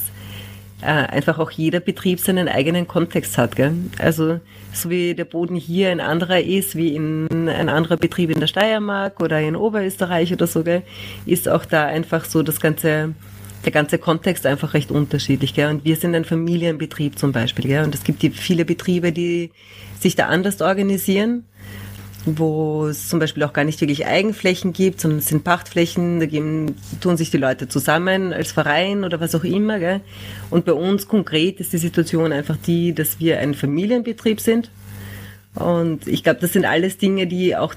äh, 0.82 0.86
einfach 0.86 1.40
auch 1.40 1.52
jeder 1.52 1.80
Betrieb 1.80 2.20
seinen 2.20 2.50
eigenen 2.50 2.88
Kontext 2.88 3.38
hat. 3.38 3.56
Gell? 3.56 3.74
Also 4.00 4.40
so 4.74 4.90
wie 4.90 5.14
der 5.14 5.26
Boden 5.26 5.56
hier 5.56 5.90
ein 5.90 6.02
anderer 6.02 6.42
ist, 6.42 6.76
wie 6.76 6.96
in 6.96 7.28
ein 7.48 7.70
anderer 7.70 7.98
Betrieb 7.98 8.30
in 8.30 8.40
der 8.40 8.48
Steiermark 8.48 9.22
oder 9.22 9.40
in 9.40 9.56
Oberösterreich 9.56 10.34
oder 10.34 10.48
so, 10.48 10.64
gell, 10.64 10.84
ist 11.26 11.48
auch 11.48 11.66
da 11.66 11.86
einfach 11.86 12.26
so 12.26 12.44
das 12.44 12.60
ganze 12.60 13.14
der 13.64 13.72
ganze 13.72 13.98
Kontext 13.98 14.46
einfach 14.46 14.74
recht 14.74 14.92
unterschiedlich. 14.92 15.54
Gell? 15.54 15.70
Und 15.70 15.86
wir 15.86 15.96
sind 15.96 16.16
ein 16.16 16.26
Familienbetrieb 16.26 17.18
zum 17.18 17.32
Beispiel. 17.32 17.66
Gell? 17.66 17.86
Und 17.86 17.96
es 17.96 18.04
gibt 18.04 18.22
die 18.22 18.30
viele 18.30 18.66
Betriebe, 18.66 19.14
die 19.14 19.52
sich 20.02 20.16
da 20.18 20.28
anders 20.28 20.62
organisieren 20.62 21.46
wo 22.26 22.88
es 22.88 23.10
zum 23.10 23.20
Beispiel 23.20 23.44
auch 23.44 23.54
gar 23.54 23.66
nicht 23.66 23.82
wirklich 23.82 24.06
Eigenflächen 24.06 24.72
gibt, 24.72 25.02
sondern 25.02 25.20
es 25.20 25.28
sind 25.28 25.44
Pachtflächen, 25.44 26.20
da 26.20 26.26
geben, 26.26 26.76
tun 27.02 27.18
sich 27.18 27.32
die 27.32 27.38
Leute 27.38 27.68
zusammen 27.68 28.32
als 28.34 28.52
Verein 28.52 29.04
oder 29.04 29.20
was 29.20 29.36
auch 29.36 29.44
immer. 29.44 29.80
Gell? 29.80 30.02
Und 30.50 30.66
bei 30.66 30.74
uns 30.74 31.08
konkret 31.08 31.60
ist 31.60 31.74
die 31.74 31.78
Situation 31.78 32.32
einfach 32.32 32.58
die, 32.58 32.94
dass 32.94 33.20
wir 33.20 33.40
ein 33.40 33.54
Familienbetrieb 33.54 34.40
sind. 34.40 34.72
Und 35.56 36.08
ich 36.08 36.24
glaube, 36.24 36.40
das 36.40 36.54
sind 36.54 36.66
alles 36.66 36.98
Dinge, 36.98 37.28
die 37.28 37.56
auch 37.56 37.76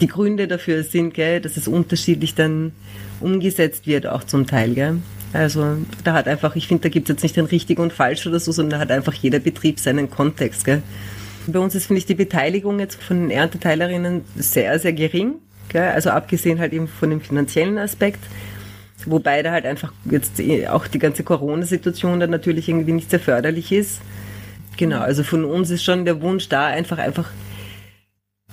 die 0.00 0.06
Gründe 0.06 0.46
dafür 0.46 0.84
sind, 0.84 1.14
gell, 1.14 1.40
dass 1.40 1.56
es 1.56 1.66
unterschiedlich 1.66 2.34
dann 2.34 2.72
umgesetzt 3.20 3.86
wird, 3.86 4.06
auch 4.06 4.24
zum 4.24 4.46
Teil. 4.46 4.74
Gell? 4.74 4.98
Also 5.32 5.78
da 6.04 6.12
hat 6.12 6.28
einfach, 6.28 6.54
ich 6.54 6.68
finde, 6.68 6.82
da 6.82 6.88
gibt 6.88 7.08
es 7.08 7.14
jetzt 7.14 7.22
nicht 7.22 7.38
ein 7.38 7.46
richtig 7.46 7.78
und 7.78 7.92
falsch 7.92 8.26
oder 8.26 8.38
so, 8.38 8.52
sondern 8.52 8.78
da 8.78 8.82
hat 8.82 8.90
einfach 8.90 9.14
jeder 9.14 9.40
Betrieb 9.40 9.80
seinen 9.80 10.08
Kontext. 10.08 10.64
Gell? 10.64 10.82
Bei 11.46 11.58
uns 11.58 11.74
ist, 11.74 11.86
finde 11.86 11.98
ich, 11.98 12.06
die 12.06 12.14
Beteiligung 12.14 12.80
jetzt 12.80 13.02
von 13.02 13.20
den 13.20 13.30
Ernteteilerinnen 13.30 14.22
sehr, 14.36 14.78
sehr 14.78 14.92
gering. 14.92 15.34
Gell? 15.68 15.88
Also 15.88 16.10
abgesehen 16.10 16.58
halt 16.58 16.72
eben 16.72 16.88
von 16.88 17.10
dem 17.10 17.20
finanziellen 17.20 17.78
Aspekt. 17.78 18.20
Wobei 19.04 19.42
da 19.42 19.52
halt 19.52 19.66
einfach 19.66 19.92
jetzt 20.10 20.40
auch 20.68 20.86
die 20.88 20.98
ganze 20.98 21.22
Corona-Situation 21.22 22.18
dann 22.18 22.30
natürlich 22.30 22.68
irgendwie 22.68 22.92
nicht 22.92 23.10
sehr 23.10 23.20
förderlich 23.20 23.70
ist. 23.70 24.00
Genau, 24.76 25.00
also 25.00 25.22
von 25.22 25.44
uns 25.44 25.70
ist 25.70 25.84
schon 25.84 26.04
der 26.04 26.20
Wunsch 26.20 26.48
da, 26.48 26.66
einfach, 26.66 26.98
einfach 26.98 27.30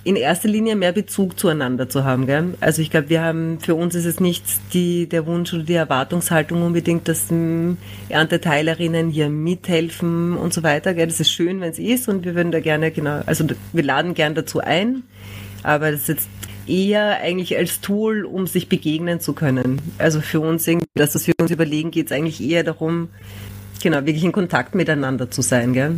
in 0.04 0.16
erster 0.16 0.48
Linie 0.48 0.76
mehr 0.76 0.92
Bezug 0.92 1.38
zueinander 1.38 1.88
zu 1.88 2.04
haben. 2.04 2.26
Gell? 2.26 2.54
Also 2.60 2.82
ich 2.82 2.90
glaube, 2.90 3.08
wir 3.08 3.22
haben, 3.22 3.58
für 3.60 3.74
uns 3.74 3.94
ist 3.94 4.04
es 4.04 4.20
nicht 4.20 4.44
die, 4.74 5.08
der 5.08 5.26
Wunsch 5.26 5.52
oder 5.54 5.62
die 5.62 5.74
Erwartungshaltung 5.74 6.62
unbedingt, 6.62 7.08
dass 7.08 7.30
m, 7.30 7.78
Ernteteilerinnen 8.10 9.08
hier 9.08 9.30
mithelfen 9.30 10.36
und 10.36 10.52
so 10.52 10.62
weiter. 10.62 10.92
Gell? 10.92 11.06
Das 11.06 11.20
ist 11.20 11.32
schön, 11.32 11.60
wenn 11.60 11.70
es 11.70 11.78
ist 11.78 12.08
und 12.08 12.24
wir 12.24 12.34
würden 12.34 12.52
da 12.52 12.60
gerne, 12.60 12.90
genau, 12.90 13.22
also 13.24 13.46
wir 13.72 13.82
laden 13.82 14.12
gern 14.12 14.34
dazu 14.34 14.60
ein, 14.60 15.04
aber 15.62 15.90
das 15.90 16.02
ist 16.02 16.08
jetzt 16.08 16.28
eher 16.66 17.20
eigentlich 17.20 17.56
als 17.56 17.80
Tool, 17.80 18.24
um 18.24 18.46
sich 18.46 18.68
begegnen 18.68 19.20
zu 19.20 19.32
können. 19.32 19.80
Also 19.96 20.20
für 20.20 20.40
uns, 20.40 20.68
das, 20.94 21.14
was 21.14 21.26
wir 21.26 21.34
uns 21.40 21.50
überlegen, 21.50 21.90
geht 21.90 22.06
es 22.06 22.12
eigentlich 22.12 22.42
eher 22.42 22.62
darum, 22.62 23.08
genau, 23.82 23.98
wirklich 24.04 24.24
in 24.24 24.32
Kontakt 24.32 24.74
miteinander 24.74 25.30
zu 25.30 25.40
sein. 25.40 25.72
Gell? 25.72 25.96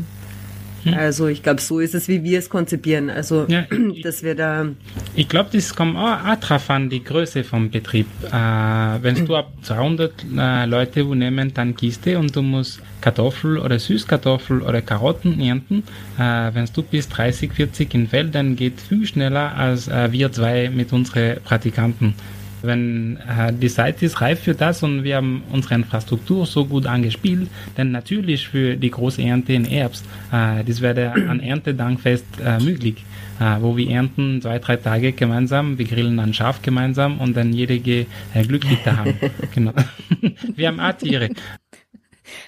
Hm. 0.87 0.95
Also 0.95 1.27
ich 1.27 1.43
glaube, 1.43 1.61
so 1.61 1.81
ist 1.81 1.95
es, 1.95 2.09
wie 2.09 2.23
wir 2.23 2.39
es 2.39 2.49
konzipieren. 2.49 3.11
Also 3.11 3.45
ja, 3.49 3.67
dass 4.03 4.23
wir 4.23 4.35
da. 4.35 4.67
Ich 5.15 5.29
glaube, 5.29 5.51
das 5.53 5.75
kommt 5.75 5.97
auch, 5.97 6.25
auch 6.25 6.37
drauf 6.37 6.71
an, 6.71 6.89
die 6.89 7.03
Größe 7.03 7.45
vom 7.45 7.71
Betrieb. 7.71 8.07
Äh, 8.25 8.33
wenn 8.33 9.27
du 9.27 9.37
ab 9.37 9.53
200 9.63 10.13
äh, 10.37 10.67
Leute 10.67 11.05
nehmen, 11.05 11.53
dann 11.53 11.75
Kiste 11.77 12.19
und 12.19 12.35
du 12.35 12.43
musst 12.43 12.81
Kartoffel 13.01 13.59
oder 13.59 13.79
Süßkartoffel 13.79 14.63
oder 14.63 14.81
Karotten 14.81 15.41
ernten. 15.41 15.83
Äh, 16.19 16.55
wenn 16.55 16.69
du 16.73 16.83
bis 16.83 17.09
30, 17.09 17.53
40 17.53 17.95
in 17.95 18.09
Feldern 18.09 18.57
geht 18.57 18.81
viel 18.81 19.07
schneller 19.07 19.57
als 19.57 19.89
äh, 19.89 20.13
wir 20.13 20.33
zwei 20.33 20.71
mit 20.71 20.93
unseren 20.93 21.37
Praktikanten 21.43 22.15
wenn 22.67 23.17
äh, 23.17 23.53
die 23.53 23.69
Seite 23.69 24.07
ist 24.07 24.21
reif 24.21 24.41
für 24.41 24.55
das 24.55 24.83
und 24.83 25.05
wir 25.05 25.17
haben 25.17 25.43
unsere 25.53 25.75
Infrastruktur 25.75 26.47
so 26.47 26.65
gut 26.65 26.87
angespielt, 26.87 27.49
dann 27.77 27.91
natürlich 27.93 28.49
für 28.49 28.77
die 28.77 28.91
große 28.91 29.23
Ernte 29.23 29.53
in 29.53 29.65
Herbst, 29.65 30.05
äh, 30.33 30.65
das 30.65 30.81
wäre 30.81 31.13
an 31.13 31.41
Erntedankfest 31.41 32.27
äh, 32.45 32.59
möglich, 32.63 33.05
äh, 33.41 33.57
wo 33.61 33.77
wir 33.77 33.91
ernten 33.91 34.41
zwei, 34.41 34.59
drei 34.59 34.77
Tage 34.77 35.13
gemeinsam, 35.13 35.79
wir 35.79 35.85
grillen 35.85 36.19
ein 36.19 36.35
Schaf 36.35 36.63
gemeinsam 36.63 37.21
und 37.21 37.37
dann 37.37 37.53
jede 37.53 37.75
äh, 37.75 38.07
glücklich 38.47 38.79
da 38.85 38.97
haben. 38.99 39.15
genau. 39.55 39.73
wir 40.57 40.69
haben 40.69 40.81
auch 40.81 40.93
Tiere 40.93 41.31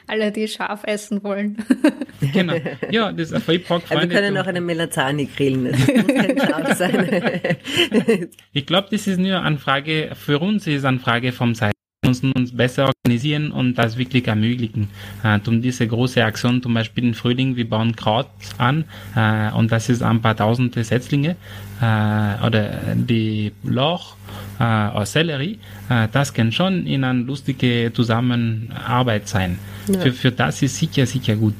alle, 0.06 0.32
die 0.32 0.48
scharf 0.48 0.82
essen 0.84 1.22
wollen. 1.22 1.56
genau. 2.32 2.54
Ja, 2.90 3.12
das 3.12 3.30
ist 3.30 3.48
ein 3.48 3.62
Aber 3.68 4.02
wir 4.02 4.08
können 4.08 4.36
auch 4.38 4.46
eine 4.46 4.60
Melazani 4.60 5.26
grillen. 5.26 5.72
Das 5.72 5.86
muss 5.86 6.06
kein 6.06 6.38
Schaf 6.48 6.76
sein. 6.76 8.28
ich 8.52 8.66
glaube, 8.66 8.88
das 8.90 9.06
ist 9.06 9.18
nur 9.18 9.42
eine 9.42 9.58
Frage, 9.58 10.12
für 10.14 10.38
uns 10.38 10.66
ist 10.66 10.78
es 10.78 10.84
eine 10.84 10.98
Frage 10.98 11.32
vom 11.32 11.54
Zeit. 11.54 11.77
Wir 12.02 12.10
müssen 12.10 12.30
uns 12.32 12.56
besser 12.56 12.86
organisieren 12.86 13.50
und 13.50 13.74
das 13.74 13.98
wirklich 13.98 14.28
ermöglichen. 14.28 14.88
Äh, 15.24 15.40
um 15.48 15.60
diese 15.60 15.86
große 15.86 16.24
Aktion, 16.24 16.62
zum 16.62 16.72
Beispiel 16.72 17.04
im 17.04 17.14
Frühling, 17.14 17.56
wir 17.56 17.68
bauen 17.68 17.96
Kraut 17.96 18.28
an 18.56 18.84
äh, 19.16 19.50
und 19.52 19.72
das 19.72 19.88
ist 19.88 20.02
ein 20.02 20.20
paar 20.22 20.36
tausende 20.36 20.84
Setzlinge 20.84 21.34
äh, 21.80 22.46
oder 22.46 22.94
die 22.94 23.50
Loch 23.64 24.14
äh, 24.60 24.62
aus 24.62 25.12
Sellerie, 25.12 25.58
äh, 25.88 26.06
das 26.12 26.32
kann 26.32 26.52
schon 26.52 26.86
in 26.86 27.02
eine 27.02 27.22
lustige 27.22 27.90
Zusammenarbeit 27.92 29.26
sein. 29.26 29.58
Ja. 29.88 30.00
Für, 30.00 30.12
für 30.12 30.30
das 30.30 30.62
ist 30.62 30.76
sicher, 30.76 31.04
sicher 31.04 31.34
gut. 31.34 31.56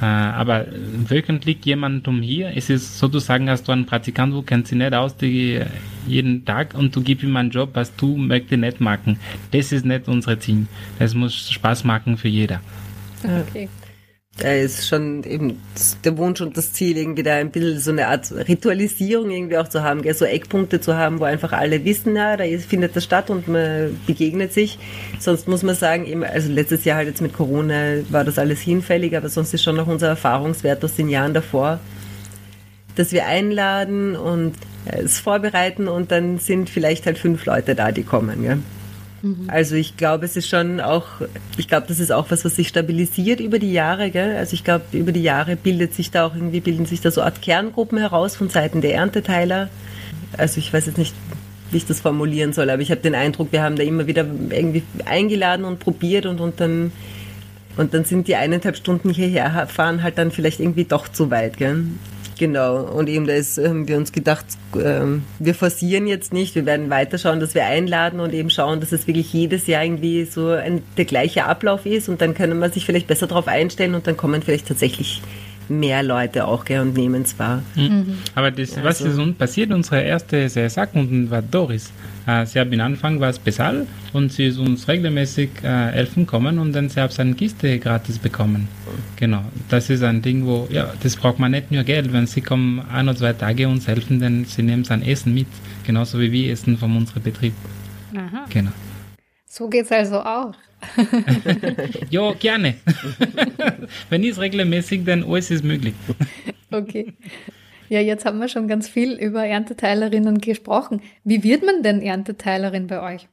Äh, 0.00 0.04
aber 0.04 0.66
wöchentlich 1.08 1.58
jemand 1.64 2.08
um 2.08 2.22
hier, 2.22 2.52
es 2.56 2.70
ist 2.70 2.98
sozusagen, 2.98 3.50
hast 3.50 3.68
du 3.68 3.72
einen 3.72 3.84
Praktikant, 3.84 4.32
du 4.32 4.42
kennst 4.42 4.70
sie 4.70 4.76
nicht 4.76 4.94
aus, 4.94 5.16
die 5.16 5.60
jeden 6.06 6.44
Tag 6.44 6.74
und 6.74 6.96
du 6.96 7.02
gibst 7.02 7.24
ihm 7.24 7.36
einen 7.36 7.50
Job, 7.50 7.70
was 7.74 7.94
du 7.96 8.16
möchtest 8.16 8.60
nicht 8.60 8.80
machen. 8.80 9.18
Das 9.50 9.72
ist 9.72 9.84
nicht 9.84 10.08
unser 10.08 10.40
Ziel. 10.40 10.66
Das 10.98 11.14
muss 11.14 11.50
Spaß 11.50 11.84
machen 11.84 12.16
für 12.16 12.28
jeder. 12.28 12.60
Okay. 13.22 13.68
Da 14.40 14.54
ist 14.54 14.88
schon 14.88 15.22
eben 15.24 15.60
der 16.02 16.16
Wunsch 16.16 16.40
und 16.40 16.56
das 16.56 16.72
Ziel, 16.72 16.96
irgendwie 16.96 17.22
da 17.22 17.34
ein 17.34 17.50
bisschen 17.50 17.78
so 17.78 17.90
eine 17.90 18.08
Art 18.08 18.32
Ritualisierung 18.32 19.30
irgendwie 19.30 19.58
auch 19.58 19.68
zu 19.68 19.82
haben, 19.82 20.00
gell? 20.00 20.14
so 20.14 20.24
Eckpunkte 20.24 20.80
zu 20.80 20.96
haben, 20.96 21.20
wo 21.20 21.24
einfach 21.24 21.52
alle 21.52 21.84
wissen, 21.84 22.16
ja, 22.16 22.38
da 22.38 22.44
findet 22.66 22.96
das 22.96 23.04
statt 23.04 23.28
und 23.28 23.48
man 23.48 24.00
begegnet 24.06 24.54
sich. 24.54 24.78
Sonst 25.18 25.46
muss 25.46 25.62
man 25.62 25.74
sagen, 25.74 26.06
eben, 26.06 26.24
also 26.24 26.50
letztes 26.50 26.86
Jahr 26.86 26.96
halt 26.96 27.08
jetzt 27.08 27.20
mit 27.20 27.34
Corona 27.34 27.96
war 28.08 28.24
das 28.24 28.38
alles 28.38 28.60
hinfällig, 28.60 29.14
aber 29.14 29.28
sonst 29.28 29.52
ist 29.52 29.62
schon 29.62 29.76
noch 29.76 29.86
unser 29.86 30.08
Erfahrungswert 30.08 30.82
aus 30.84 30.94
den 30.94 31.10
Jahren 31.10 31.34
davor, 31.34 31.78
dass 32.96 33.12
wir 33.12 33.26
einladen 33.26 34.16
und 34.16 34.54
es 34.86 35.20
vorbereiten 35.20 35.86
und 35.86 36.10
dann 36.10 36.38
sind 36.38 36.70
vielleicht 36.70 37.04
halt 37.04 37.18
fünf 37.18 37.44
Leute 37.44 37.74
da, 37.74 37.92
die 37.92 38.04
kommen. 38.04 38.42
Gell? 38.42 38.58
Mhm. 39.22 39.48
Also 39.48 39.74
ich 39.74 39.96
glaube, 39.96 40.24
es 40.24 40.36
ist 40.36 40.48
schon 40.48 40.80
auch, 40.80 41.06
ich 41.56 41.68
glaube, 41.68 41.86
das 41.88 42.00
ist 42.00 42.12
auch 42.12 42.30
was, 42.30 42.44
was 42.44 42.56
sich 42.56 42.68
stabilisiert 42.68 43.40
über 43.40 43.58
die 43.58 43.72
Jahre. 43.72 44.10
Gell? 44.10 44.36
Also 44.36 44.54
ich 44.54 44.64
glaube, 44.64 44.84
über 44.92 45.12
die 45.12 45.22
Jahre 45.22 45.56
bildet 45.56 45.94
sich 45.94 46.10
da 46.10 46.26
auch 46.26 46.34
irgendwie, 46.34 46.60
bilden 46.60 46.86
sich 46.86 47.00
da 47.00 47.10
so 47.10 47.22
Art 47.22 47.42
Kerngruppen 47.42 47.98
heraus 47.98 48.36
von 48.36 48.48
Seiten 48.48 48.80
der 48.80 48.94
Ernteteiler. 48.94 49.68
Also 50.36 50.58
ich 50.58 50.72
weiß 50.72 50.86
jetzt 50.86 50.98
nicht, 50.98 51.14
wie 51.70 51.76
ich 51.76 51.86
das 51.86 52.00
formulieren 52.00 52.52
soll, 52.52 52.70
aber 52.70 52.82
ich 52.82 52.90
habe 52.90 53.00
den 53.00 53.14
Eindruck, 53.14 53.52
wir 53.52 53.62
haben 53.62 53.76
da 53.76 53.82
immer 53.82 54.06
wieder 54.06 54.26
irgendwie 54.50 54.82
eingeladen 55.04 55.64
und 55.64 55.78
probiert 55.78 56.26
und, 56.26 56.40
und 56.40 56.60
dann 56.60 56.92
und 57.76 57.94
dann 57.94 58.04
sind 58.04 58.26
die 58.26 58.34
eineinhalb 58.34 58.76
Stunden 58.76 59.10
hierher 59.10 59.66
fahren 59.68 60.02
halt 60.02 60.18
dann 60.18 60.32
vielleicht 60.32 60.60
irgendwie 60.60 60.84
doch 60.84 61.08
zu 61.08 61.30
weit. 61.30 61.56
Gell? 61.56 61.84
Genau, 62.40 62.84
und 62.84 63.10
eben 63.10 63.26
da 63.26 63.34
haben 63.34 63.86
wir 63.86 63.98
uns 63.98 64.12
gedacht, 64.12 64.46
ähm, 64.74 65.24
wir 65.38 65.54
forcieren 65.54 66.06
jetzt 66.06 66.32
nicht, 66.32 66.54
wir 66.54 66.64
werden 66.64 66.88
weiterschauen, 66.88 67.38
dass 67.38 67.54
wir 67.54 67.66
einladen 67.66 68.18
und 68.18 68.32
eben 68.32 68.48
schauen, 68.48 68.80
dass 68.80 68.92
es 68.92 69.06
wirklich 69.06 69.30
jedes 69.34 69.66
Jahr 69.66 69.84
irgendwie 69.84 70.24
so 70.24 70.48
ein, 70.48 70.82
der 70.96 71.04
gleiche 71.04 71.44
Ablauf 71.44 71.84
ist 71.84 72.08
und 72.08 72.22
dann 72.22 72.32
können 72.32 72.58
wir 72.58 72.70
sich 72.70 72.86
vielleicht 72.86 73.08
besser 73.08 73.26
darauf 73.26 73.46
einstellen 73.46 73.94
und 73.94 74.06
dann 74.06 74.16
kommen 74.16 74.40
vielleicht 74.40 74.68
tatsächlich 74.68 75.20
mehr 75.70 76.02
Leute 76.02 76.46
auch 76.46 76.64
gell, 76.64 76.80
und 76.80 76.94
nehmen 76.94 77.22
es 77.22 77.38
wahr. 77.38 77.62
Mhm. 77.74 78.18
Aber 78.34 78.50
das, 78.50 78.72
also. 78.76 78.84
was 78.84 79.00
ist 79.00 79.18
uns 79.18 79.36
passiert, 79.36 79.70
unsere 79.72 80.02
erste 80.02 80.46
CSA-Kunden 80.46 81.30
war 81.30 81.42
Doris. 81.42 81.92
Äh, 82.26 82.44
sie 82.46 82.60
hat 82.60 82.72
am 82.72 82.80
Anfang 82.80 83.20
was 83.20 83.38
bezahlt 83.38 83.86
und 84.12 84.32
sie 84.32 84.46
ist 84.46 84.58
uns 84.58 84.88
regelmäßig 84.88 85.50
äh, 85.62 85.92
helfen 85.92 86.26
kommen 86.26 86.58
und 86.58 86.72
dann 86.72 86.88
sie 86.88 87.00
hat 87.00 87.12
seine 87.12 87.34
Kiste 87.34 87.78
gratis 87.78 88.18
bekommen. 88.18 88.68
Genau, 89.16 89.42
das 89.68 89.90
ist 89.90 90.02
ein 90.02 90.20
Ding, 90.22 90.44
wo, 90.46 90.68
ja, 90.70 90.92
das 91.02 91.16
braucht 91.16 91.38
man 91.38 91.52
nicht 91.52 91.70
nur 91.70 91.84
Geld, 91.84 92.12
wenn 92.12 92.26
sie 92.26 92.40
kommen 92.40 92.82
ein 92.92 93.08
oder 93.08 93.16
zwei 93.16 93.32
Tage 93.32 93.68
uns 93.68 93.86
helfen, 93.86 94.20
dann 94.20 94.44
sie 94.44 94.62
nehmen 94.62 94.84
sein 94.84 95.02
Essen 95.02 95.32
mit, 95.34 95.46
genauso 95.86 96.18
wie 96.20 96.32
wir 96.32 96.52
essen 96.52 96.76
von 96.76 96.96
unserem 96.96 97.22
Betrieb. 97.22 97.54
Aha. 98.14 98.46
Genau. 98.50 98.72
So 99.46 99.68
geht 99.68 99.86
es 99.86 99.92
also 99.92 100.20
auch. 100.20 100.54
ja, 102.10 102.32
gerne. 102.32 102.74
Wenn 104.10 104.22
ich 104.22 104.30
es 104.30 104.40
regelmäßig, 104.40 105.04
dann 105.04 105.24
alles 105.24 105.50
ist 105.50 105.64
möglich. 105.64 105.94
okay. 106.70 107.14
Ja, 107.88 108.00
jetzt 108.00 108.24
haben 108.24 108.38
wir 108.38 108.48
schon 108.48 108.68
ganz 108.68 108.88
viel 108.88 109.14
über 109.14 109.44
Ernteteilerinnen 109.44 110.38
gesprochen. 110.38 111.02
Wie 111.24 111.42
wird 111.42 111.64
man 111.64 111.82
denn 111.82 112.00
Ernteteilerin 112.00 112.86
bei 112.86 113.14
euch? 113.14 113.28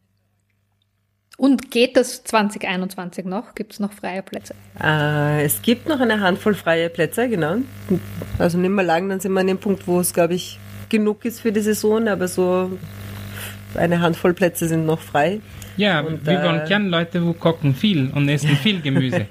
Und 1.37 1.69
geht 1.69 1.95
das 1.95 2.23
2021 2.23 3.23
noch? 3.25 3.53
Gibt 3.53 3.73
es 3.73 3.79
noch 3.79 3.93
freie 3.93 4.23
Plätze? 4.23 4.55
Äh, 4.81 5.45
es 5.45 5.61
gibt 5.61 5.87
noch 5.87 5.99
eine 5.99 6.19
Handvoll 6.19 6.55
freie 6.55 6.89
Plätze, 6.89 7.29
genau. 7.29 7.57
Also 8.39 8.57
nicht 8.57 8.71
mehr 8.71 8.83
lang, 8.83 9.07
dann 9.07 9.19
sind 9.19 9.33
wir 9.33 9.41
an 9.41 9.47
dem 9.47 9.59
Punkt, 9.59 9.87
wo 9.87 9.99
es, 9.99 10.13
glaube 10.15 10.33
ich, 10.33 10.59
genug 10.89 11.23
ist 11.25 11.41
für 11.41 11.51
die 11.51 11.61
Saison, 11.61 12.07
aber 12.07 12.27
so 12.27 12.71
eine 13.75 14.01
Handvoll 14.01 14.33
Plätze 14.33 14.67
sind 14.67 14.87
noch 14.87 14.99
frei. 14.99 15.41
Ja, 15.77 16.01
und, 16.01 16.25
wir 16.25 16.39
äh, 16.39 16.43
wollen 16.43 16.67
gerne 16.67 16.89
Leute, 16.89 17.25
wo 17.25 17.33
kochen 17.33 17.73
viel 17.73 18.11
und 18.13 18.27
essen 18.27 18.49
viel 18.63 18.81
Gemüse. 18.81 19.17
äh, 19.17 19.25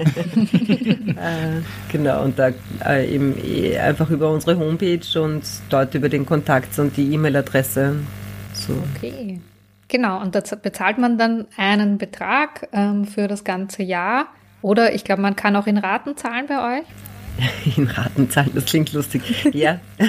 genau, 1.91 2.23
und 2.23 2.39
da 2.39 2.51
äh, 2.87 3.13
eben 3.13 3.35
eh 3.45 3.79
einfach 3.79 4.09
über 4.11 4.31
unsere 4.31 4.59
Homepage 4.59 5.21
und 5.21 5.43
dort 5.69 5.95
über 5.95 6.09
den 6.09 6.25
Kontakt 6.25 6.79
und 6.79 6.97
die 6.97 7.13
E-Mail-Adresse. 7.13 7.97
So. 8.55 8.75
Okay. 8.97 9.41
Genau, 9.89 10.21
und 10.21 10.35
da 10.35 10.41
bezahlt 10.57 10.99
man 10.99 11.19
dann 11.19 11.47
einen 11.57 11.99
Betrag 11.99 12.69
ähm, 12.73 13.05
für 13.05 13.29
das 13.29 13.45
ganze 13.45 13.83
Jahr. 13.83 14.27
Oder 14.63 14.95
ich 14.95 15.05
glaube, 15.05 15.23
man 15.23 15.37
kann 15.37 15.55
auch 15.55 15.67
in 15.67 15.79
Raten 15.79 16.17
zahlen 16.17 16.47
bei 16.49 16.79
euch. 16.79 16.87
In 17.77 17.87
Raten 17.87 18.31
zahlen, 18.31 18.51
das 18.55 18.65
klingt 18.67 18.93
lustig. 18.93 19.23
Ja. 19.53 19.81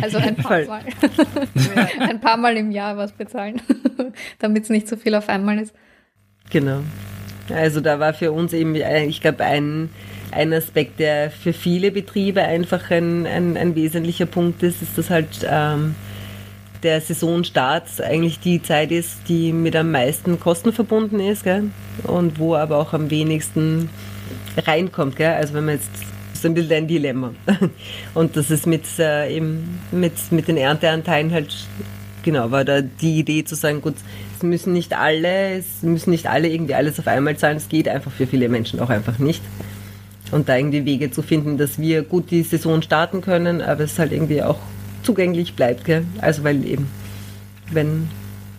Also 0.00 0.18
ein 0.18 0.36
paar 0.36 0.64
Mal. 0.64 0.82
ein 2.00 2.20
paar 2.20 2.36
Mal 2.36 2.56
im 2.56 2.70
Jahr 2.70 2.96
was 2.96 3.12
bezahlen, 3.12 3.60
damit 4.38 4.64
es 4.64 4.70
nicht 4.70 4.88
so 4.88 4.96
viel 4.96 5.14
auf 5.14 5.28
einmal 5.28 5.58
ist. 5.58 5.74
Genau. 6.50 6.80
Also 7.52 7.80
da 7.80 7.98
war 7.98 8.14
für 8.14 8.32
uns 8.32 8.52
eben, 8.52 8.74
äh, 8.74 9.04
ich 9.04 9.20
glaube, 9.20 9.44
ein, 9.44 9.90
ein 10.30 10.52
Aspekt, 10.52 11.00
der 11.00 11.30
für 11.30 11.52
viele 11.52 11.90
Betriebe 11.90 12.42
einfach 12.42 12.90
ein, 12.90 13.26
ein, 13.26 13.56
ein 13.56 13.74
wesentlicher 13.74 14.26
Punkt 14.26 14.62
ist, 14.62 14.82
ist, 14.82 14.96
dass 14.96 15.10
halt 15.10 15.46
ähm, 15.48 15.94
der 16.82 17.00
Saisonstart 17.00 18.00
eigentlich 18.00 18.40
die 18.40 18.62
Zeit 18.62 18.90
ist, 18.90 19.28
die 19.28 19.52
mit 19.52 19.76
am 19.76 19.90
meisten 19.90 20.40
Kosten 20.40 20.72
verbunden 20.72 21.20
ist, 21.20 21.44
gell? 21.44 21.64
und 22.04 22.38
wo 22.38 22.54
aber 22.54 22.78
auch 22.78 22.92
am 22.94 23.10
wenigsten 23.10 23.90
reinkommt. 24.56 25.16
Gell? 25.16 25.34
Also 25.34 25.54
wenn 25.54 25.66
man 25.66 25.74
jetzt 25.74 25.90
ist 26.40 26.46
ein 26.46 26.54
bisschen 26.54 26.72
ein 26.72 26.88
Dilemma. 26.88 27.34
Und 28.14 28.36
das 28.36 28.50
ist 28.50 28.66
mit, 28.66 28.84
äh, 28.98 29.34
eben 29.34 29.78
mit, 29.92 30.12
mit 30.30 30.48
den 30.48 30.56
Ernteanteilen 30.56 31.32
halt, 31.32 31.54
genau, 32.22 32.50
war 32.50 32.64
da 32.64 32.80
die 32.80 33.18
Idee 33.18 33.44
zu 33.44 33.54
sagen, 33.54 33.82
gut, 33.82 33.94
es 34.36 34.42
müssen 34.42 34.72
nicht 34.72 34.96
alle, 34.96 35.58
es 35.58 35.82
müssen 35.82 36.10
nicht 36.10 36.28
alle 36.28 36.48
irgendwie 36.48 36.74
alles 36.74 36.98
auf 36.98 37.06
einmal 37.06 37.36
zahlen, 37.36 37.58
es 37.58 37.68
geht 37.68 37.88
einfach 37.88 38.10
für 38.10 38.26
viele 38.26 38.48
Menschen 38.48 38.80
auch 38.80 38.90
einfach 38.90 39.18
nicht. 39.18 39.42
Und 40.32 40.48
da 40.48 40.56
irgendwie 40.56 40.84
Wege 40.84 41.10
zu 41.10 41.22
finden, 41.22 41.58
dass 41.58 41.78
wir 41.78 42.02
gut 42.02 42.30
die 42.30 42.42
Saison 42.42 42.80
starten 42.82 43.20
können, 43.20 43.60
aber 43.60 43.84
es 43.84 43.98
halt 43.98 44.12
irgendwie 44.12 44.42
auch 44.42 44.58
zugänglich 45.02 45.54
bleibt, 45.54 45.84
gell? 45.84 46.04
Also 46.20 46.44
weil 46.44 46.64
eben, 46.64 46.88
wenn 47.70 48.08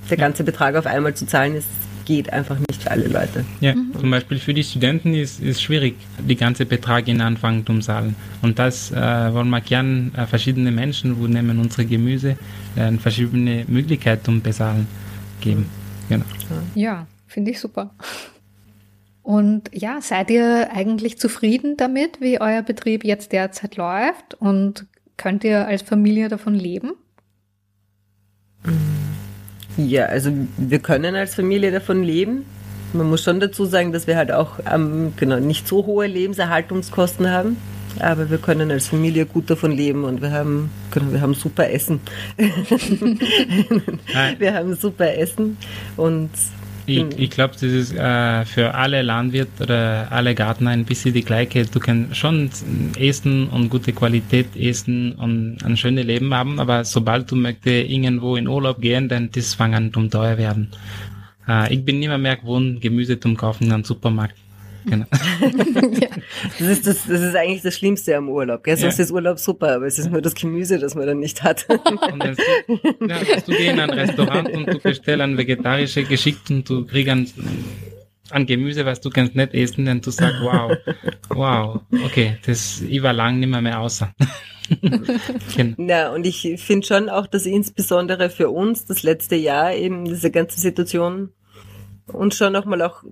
der 0.09 0.17
ganze 0.17 0.43
Betrag 0.43 0.75
auf 0.75 0.85
einmal 0.85 1.13
zu 1.13 1.25
zahlen 1.25 1.55
ist, 1.55 1.67
geht 2.11 2.33
einfach 2.33 2.59
nicht 2.59 2.83
für 2.83 2.91
alle 2.91 3.07
Leute. 3.07 3.45
Ja, 3.61 3.73
mhm. 3.73 3.93
zum 3.97 4.11
Beispiel 4.11 4.37
für 4.37 4.53
die 4.53 4.63
Studenten 4.63 5.13
ist 5.13 5.41
es 5.41 5.61
schwierig, 5.61 5.95
die 6.19 6.35
ganze 6.35 6.65
Betrag 6.65 7.07
in 7.07 7.21
Anfang 7.21 7.65
zu 7.65 7.79
zahlen. 7.79 8.15
Und 8.41 8.59
das 8.59 8.91
äh, 8.91 8.95
wollen 9.33 9.49
wir 9.49 9.61
gern 9.61 10.11
äh, 10.15 10.25
verschiedene 10.25 10.71
Menschen, 10.71 11.19
wo 11.19 11.27
nehmen 11.27 11.57
unsere 11.59 11.85
Gemüse, 11.85 12.37
äh, 12.75 12.91
verschiedene 12.97 13.63
Möglichkeiten 13.67 14.25
zum 14.25 14.41
Bezahlen 14.41 14.87
geben. 15.39 15.67
Genau. 16.09 16.25
Ja, 16.75 17.07
finde 17.27 17.51
ich 17.51 17.59
super. 17.61 17.91
Und 19.23 19.69
ja, 19.71 20.01
seid 20.01 20.29
ihr 20.31 20.69
eigentlich 20.73 21.17
zufrieden 21.17 21.77
damit, 21.77 22.19
wie 22.19 22.41
euer 22.41 22.61
Betrieb 22.61 23.05
jetzt 23.05 23.31
derzeit 23.31 23.77
läuft? 23.77 24.33
Und 24.33 24.85
könnt 25.15 25.45
ihr 25.45 25.65
als 25.65 25.81
Familie 25.83 26.27
davon 26.27 26.55
leben? 26.55 26.91
Mhm. 28.65 28.90
Ja, 29.77 30.05
also 30.05 30.31
wir 30.57 30.79
können 30.79 31.15
als 31.15 31.35
Familie 31.35 31.71
davon 31.71 32.03
leben. 32.03 32.45
Man 32.93 33.09
muss 33.09 33.23
schon 33.23 33.39
dazu 33.39 33.65
sagen, 33.65 33.93
dass 33.93 34.05
wir 34.05 34.17
halt 34.17 34.31
auch 34.31 34.59
ähm, 34.71 35.13
genau, 35.15 35.39
nicht 35.39 35.67
so 35.67 35.85
hohe 35.85 36.07
Lebenserhaltungskosten 36.07 37.29
haben. 37.29 37.57
Aber 37.99 38.29
wir 38.29 38.37
können 38.37 38.71
als 38.71 38.87
Familie 38.87 39.25
gut 39.25 39.49
davon 39.49 39.71
leben 39.71 40.05
und 40.05 40.21
wir 40.21 40.31
haben, 40.31 40.71
genau, 40.91 41.11
wir 41.11 41.21
haben 41.21 41.33
super 41.33 41.69
Essen. 41.69 41.99
wir 44.37 44.53
haben 44.53 44.75
super 44.75 45.13
Essen 45.17 45.57
und 45.97 46.29
ich, 46.91 47.01
hm. 47.01 47.09
ich 47.17 47.29
glaube, 47.29 47.53
das 47.53 47.63
ist 47.63 47.93
äh, 47.93 48.45
für 48.45 48.73
alle 48.73 49.01
Landwirte 49.01 49.63
oder 49.63 50.11
alle 50.11 50.35
Gärtner 50.35 50.71
ein 50.71 50.85
bisschen 50.85 51.13
die 51.13 51.23
gleiche. 51.23 51.65
Du 51.65 51.79
kannst 51.79 52.17
schon 52.17 52.49
essen 52.97 53.47
und 53.47 53.69
gute 53.69 53.93
Qualität 53.93 54.55
essen 54.55 55.13
und 55.13 55.57
ein 55.63 55.77
schönes 55.77 56.05
Leben 56.05 56.33
haben, 56.33 56.59
aber 56.59 56.83
sobald 56.83 57.31
du 57.31 57.35
möchtest 57.35 57.89
irgendwo 57.89 58.35
in 58.35 58.47
Urlaub 58.47 58.81
gehen, 58.81 59.09
dann 59.09 59.29
das 59.31 59.53
fangen 59.53 59.91
um 59.95 60.09
teuer 60.09 60.37
werden. 60.37 60.71
Äh, 61.47 61.73
ich 61.73 61.83
bin 61.83 61.99
nicht 61.99 62.15
mehr 62.15 62.37
gewohnt, 62.37 62.81
Gemüse 62.81 63.19
zum 63.19 63.37
Kaufen 63.37 63.65
in 63.65 63.73
einem 63.73 63.83
Supermarkt. 63.83 64.35
Genau. 64.85 65.05
ja. 65.99 66.09
das, 66.59 66.67
ist 66.67 66.87
das, 66.87 67.05
das 67.07 67.21
ist 67.21 67.35
eigentlich 67.35 67.61
das 67.61 67.75
Schlimmste 67.75 68.15
am 68.15 68.29
Urlaub. 68.29 68.63
Gell? 68.63 68.77
Sonst 68.77 68.97
ja. 68.97 69.03
ist 69.03 69.11
Urlaub 69.11 69.39
super, 69.39 69.75
aber 69.75 69.85
es 69.85 69.99
ist 69.99 70.09
nur 70.09 70.21
das 70.21 70.33
Gemüse, 70.33 70.79
das 70.79 70.95
man 70.95 71.05
dann 71.05 71.19
nicht 71.19 71.43
hat. 71.43 71.65
und 71.69 72.23
dann 72.23 72.35
ja, 73.07 73.19
du 73.45 73.51
gehst 73.51 73.59
in 73.59 73.79
ein 73.79 73.89
Restaurant 73.89 74.49
und 74.49 74.67
du 74.67 74.79
bestellst 74.79 75.21
ein 75.21 75.37
vegetarisches 75.37 76.07
Geschick 76.07 76.37
und 76.49 76.67
du 76.69 76.85
kriegst 76.85 77.09
ein, 77.09 77.27
ein 78.31 78.45
Gemüse, 78.45 78.85
was 78.85 79.01
du 79.01 79.09
kannst 79.09 79.35
nicht 79.35 79.53
essen, 79.53 79.85
dann 79.85 80.01
du 80.01 80.11
sagst, 80.11 80.41
wow, 80.41 80.77
wow, 81.29 81.81
okay, 82.05 82.37
das 82.45 82.81
ich 82.81 83.03
war 83.03 83.13
lang 83.13 83.39
nicht 83.39 83.49
mehr, 83.49 83.61
mehr 83.61 83.79
außer. 83.79 84.13
genau. 85.55 85.75
Ja, 85.77 86.11
und 86.11 86.25
ich 86.25 86.47
finde 86.57 86.87
schon 86.87 87.09
auch, 87.09 87.27
dass 87.27 87.45
insbesondere 87.45 88.29
für 88.29 88.49
uns 88.49 88.85
das 88.85 89.03
letzte 89.03 89.35
Jahr 89.35 89.73
eben 89.73 90.05
diese 90.05 90.31
ganze 90.31 90.59
Situation 90.59 91.29
uns 92.07 92.35
schon 92.35 92.53
nochmal 92.53 92.81
auch 92.81 93.03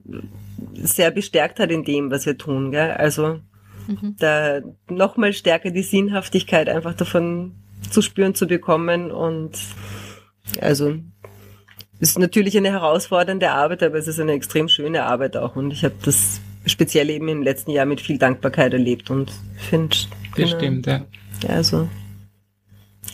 sehr 0.76 1.12
bestärkt 1.12 1.60
hat 1.60 1.72
in 1.72 1.84
dem, 1.84 2.12
was 2.12 2.26
wir 2.26 2.38
tun. 2.38 2.72
Gell? 2.72 2.91
Also 2.91 3.39
mhm. 3.88 4.15
da 4.19 4.62
nochmal 4.89 5.34
stärker 5.34 5.72
die 5.72 5.84
Sinnhaftigkeit 5.84 6.69
einfach 6.69 6.93
davon 6.93 7.54
zu 7.89 8.02
spüren 8.02 8.36
zu 8.36 8.48
bekommen 8.48 9.12
und 9.12 9.52
also 10.62 10.95
ist 12.00 12.17
natürlich 12.17 12.58
eine 12.58 12.72
herausfordernde 12.72 13.52
Arbeit, 13.52 13.84
aber 13.84 13.98
es 13.98 14.08
ist 14.08 14.19
eine 14.19 14.34
extrem 14.34 14.67
schöne 14.67 15.04
Arbeit 15.04 15.38
auch 15.38 15.56
und 15.56 15.72
ich 15.72 15.84
habe 15.84 15.95
das 16.04 16.41
speziell 16.65 17.10
eben 17.10 17.28
im 17.28 17.43
letzten 17.43 17.72
Jahr 17.72 17.86
mit 17.86 18.02
viel 18.02 18.17
Dankbarkeit 18.17 18.74
erlebt 18.74 19.10
und 19.10 19.32
finde 19.58 19.95
das 20.36 20.50
stimmt, 20.52 20.86
ja. 20.88 21.06
Also 21.48 21.89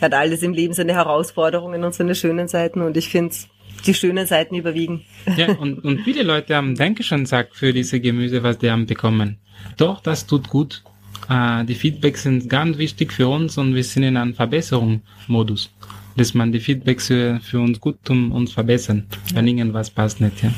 hat 0.00 0.14
alles 0.14 0.42
im 0.42 0.52
Leben 0.52 0.74
seine 0.74 0.94
Herausforderungen 0.94 1.84
und 1.84 1.94
seine 1.94 2.14
schönen 2.14 2.48
Seiten 2.48 2.82
und 2.82 2.96
ich 2.96 3.08
finde 3.08 3.34
die 3.84 3.94
schönen 3.94 4.26
Seiten 4.26 4.54
überwiegen. 4.54 5.04
Ja, 5.36 5.52
und, 5.52 5.84
und 5.84 6.00
viele 6.02 6.22
Leute 6.22 6.54
haben 6.56 6.74
Dankeschön 6.74 7.24
gesagt 7.24 7.56
für 7.56 7.72
diese 7.72 8.00
Gemüse, 8.00 8.42
was 8.42 8.58
die 8.58 8.70
haben 8.70 8.86
bekommen. 8.86 9.38
Doch, 9.76 10.00
das 10.00 10.26
tut 10.26 10.48
gut. 10.48 10.82
Äh, 11.28 11.64
die 11.64 11.74
Feedbacks 11.74 12.22
sind 12.22 12.48
ganz 12.48 12.78
wichtig 12.78 13.12
für 13.12 13.28
uns 13.28 13.58
und 13.58 13.74
wir 13.74 13.84
sind 13.84 14.02
in 14.02 14.16
einem 14.16 14.34
Verbesserungsmodus. 14.34 15.70
Dass 16.16 16.34
man 16.34 16.52
die 16.52 16.60
Feedbacks 16.60 17.08
für, 17.08 17.40
für 17.40 17.60
uns 17.60 17.80
gut 17.80 18.02
tun 18.04 18.32
und 18.32 18.50
verbessern, 18.50 19.06
wenn 19.34 19.46
irgendwas 19.46 19.90
passt 19.90 20.20
nicht, 20.20 20.42
ja. 20.42 20.50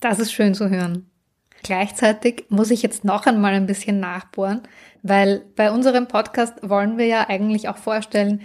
Das 0.00 0.18
ist 0.18 0.32
schön 0.32 0.54
zu 0.54 0.68
hören. 0.68 1.06
Gleichzeitig 1.62 2.44
muss 2.50 2.70
ich 2.70 2.82
jetzt 2.82 3.04
noch 3.04 3.24
einmal 3.24 3.54
ein 3.54 3.66
bisschen 3.66 3.98
nachbohren, 3.98 4.62
weil 5.02 5.42
bei 5.56 5.70
unserem 5.70 6.08
Podcast 6.08 6.54
wollen 6.62 6.98
wir 6.98 7.06
ja 7.06 7.28
eigentlich 7.28 7.68
auch 7.68 7.78
vorstellen, 7.78 8.42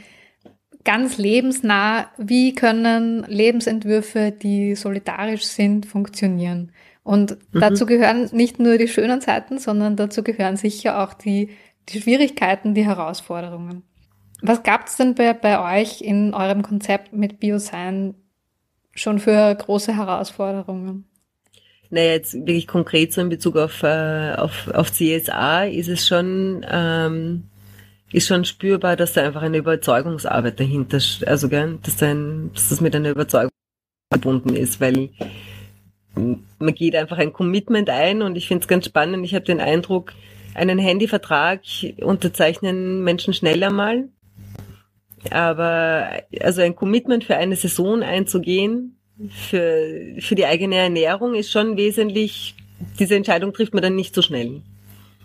ganz 0.84 1.18
lebensnah, 1.18 2.10
wie 2.18 2.54
können 2.56 3.24
Lebensentwürfe, 3.28 4.32
die 4.32 4.76
solidarisch 4.76 5.44
sind, 5.44 5.86
funktionieren. 5.86 6.72
Und 7.04 7.38
mhm. 7.54 7.60
dazu 7.60 7.86
gehören 7.86 8.30
nicht 8.32 8.60
nur 8.60 8.78
die 8.78 8.88
schönen 8.88 9.22
Seiten, 9.22 9.58
sondern 9.58 9.96
dazu 9.96 10.24
gehören 10.24 10.58
sicher 10.58 11.04
auch 11.04 11.14
die, 11.14 11.50
die 11.90 12.02
Schwierigkeiten, 12.02 12.74
die 12.74 12.86
Herausforderungen. 12.86 13.84
Was 14.42 14.64
gab 14.64 14.88
es 14.88 14.96
denn 14.96 15.16
bei, 15.16 15.34
bei 15.34 15.82
euch 15.82 16.02
in 16.02 16.34
eurem 16.34 16.62
Konzept 16.62 17.14
mit 17.14 17.40
Biosign 17.40 18.16
schon 18.94 19.20
für 19.20 19.54
große 19.56 19.96
Herausforderungen? 19.96 21.06
Naja, 21.90 22.12
jetzt 22.12 22.34
wirklich 22.34 22.68
konkret 22.68 23.12
so 23.12 23.22
in 23.22 23.30
Bezug 23.30 23.58
auf, 23.58 23.82
äh, 23.84 24.34
auf, 24.36 24.68
auf 24.74 24.92
CSA 24.92 25.64
ist 25.64 25.90
es 25.90 26.08
schon, 26.08 26.66
ähm, 26.70 27.50
ist 28.12 28.28
schon 28.28 28.46
spürbar, 28.46 28.96
dass 28.96 29.14
da 29.14 29.24
einfach 29.24 29.42
eine 29.42 29.58
Überzeugungsarbeit 29.58 30.60
dahinter, 30.60 31.00
also 31.26 31.50
gell, 31.50 31.78
dass, 31.84 32.02
ein, 32.02 32.52
dass 32.54 32.70
das 32.70 32.82
mit 32.82 32.96
einer 32.96 33.12
Überzeugung 33.12 33.52
verbunden 34.12 34.56
ist, 34.56 34.82
weil 34.82 35.10
man 36.16 36.74
geht 36.74 36.96
einfach 36.96 37.18
ein 37.18 37.34
Commitment 37.34 37.90
ein 37.90 38.22
und 38.22 38.36
ich 38.36 38.48
finde 38.48 38.64
es 38.64 38.68
ganz 38.68 38.86
spannend. 38.86 39.24
Ich 39.26 39.36
habe 39.36 39.46
den 39.46 39.60
Eindruck, 39.60 40.14
einen 40.56 40.80
Handyvertrag 40.80 41.62
unterzeichnen 42.02 43.04
Menschen 43.04 43.34
schneller 43.34 43.72
mal. 43.72 44.10
Aber 45.32 46.10
also 46.42 46.62
ein 46.62 46.76
Commitment 46.76 47.24
für 47.24 47.36
eine 47.36 47.56
Saison 47.56 48.04
einzugehen, 48.04 48.98
für, 49.30 50.16
für 50.20 50.36
die 50.36 50.46
eigene 50.46 50.76
Ernährung 50.76 51.36
ist 51.36 51.52
schon 51.52 51.76
wesentlich, 51.76 52.56
diese 53.00 53.16
Entscheidung 53.16 53.54
trifft 53.54 53.74
man 53.74 53.84
dann 53.84 53.96
nicht 53.96 54.16
so 54.16 54.22
schnell. 54.22 54.62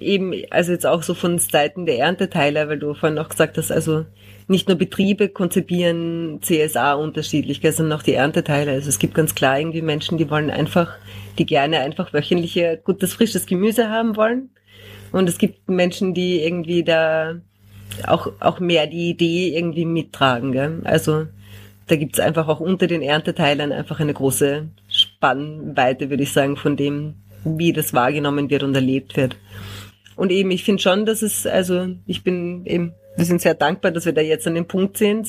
Eben, 0.04 0.34
also 0.50 0.72
jetzt 0.72 0.86
auch 0.86 1.02
so 1.02 1.14
von 1.14 1.38
Seiten 1.38 1.86
der 1.86 1.98
Ernteteiler, 1.98 2.68
weil 2.68 2.78
du 2.78 2.94
vorhin 2.94 3.18
auch 3.18 3.28
gesagt 3.28 3.56
hast, 3.56 3.72
also 3.72 4.04
nicht 4.46 4.68
nur 4.68 4.76
Betriebe 4.76 5.30
konzipieren 5.30 6.40
CSA 6.42 6.94
unterschiedlich, 6.94 7.60
sondern 7.74 7.98
auch 7.98 8.02
die 8.02 8.14
Ernteteiler. 8.14 8.72
Also 8.72 8.88
es 8.90 8.98
gibt 8.98 9.14
ganz 9.14 9.34
klar 9.34 9.58
irgendwie 9.58 9.82
Menschen, 9.82 10.18
die 10.18 10.28
wollen 10.28 10.50
einfach, 10.50 10.92
die 11.38 11.46
gerne 11.46 11.80
einfach 11.80 12.12
wöchentliche, 12.12 12.80
gutes, 12.84 13.14
frisches 13.14 13.46
Gemüse 13.46 13.88
haben 13.88 14.16
wollen. 14.16 14.50
Und 15.12 15.28
es 15.28 15.38
gibt 15.38 15.68
Menschen, 15.68 16.12
die 16.12 16.42
irgendwie 16.42 16.84
da 16.84 17.36
auch, 18.06 18.32
auch 18.40 18.60
mehr 18.60 18.86
die 18.86 19.10
Idee 19.10 19.56
irgendwie 19.56 19.86
mittragen. 19.86 20.52
Gell? 20.52 20.80
Also 20.84 21.26
da 21.86 21.96
gibt's 21.96 22.20
einfach 22.20 22.48
auch 22.48 22.60
unter 22.60 22.86
den 22.86 23.02
Ernteteilern 23.02 23.72
einfach 23.72 24.00
eine 24.00 24.14
große 24.14 24.68
Spannweite, 24.88 26.10
würde 26.10 26.22
ich 26.22 26.32
sagen, 26.32 26.56
von 26.56 26.76
dem, 26.76 27.14
wie 27.44 27.72
das 27.72 27.94
wahrgenommen 27.94 28.50
wird 28.50 28.62
und 28.62 28.74
erlebt 28.74 29.16
wird. 29.16 29.36
Und 30.16 30.30
eben, 30.30 30.50
ich 30.50 30.64
finde 30.64 30.82
schon, 30.82 31.06
dass 31.06 31.22
es, 31.22 31.46
also 31.46 31.88
ich 32.06 32.22
bin 32.22 32.64
eben, 32.66 32.94
wir 33.16 33.24
sind 33.24 33.40
sehr 33.40 33.54
dankbar, 33.54 33.92
dass 33.92 34.06
wir 34.06 34.12
da 34.12 34.20
jetzt 34.20 34.46
an 34.46 34.54
dem 34.54 34.66
Punkt 34.66 34.96
sind, 34.96 35.28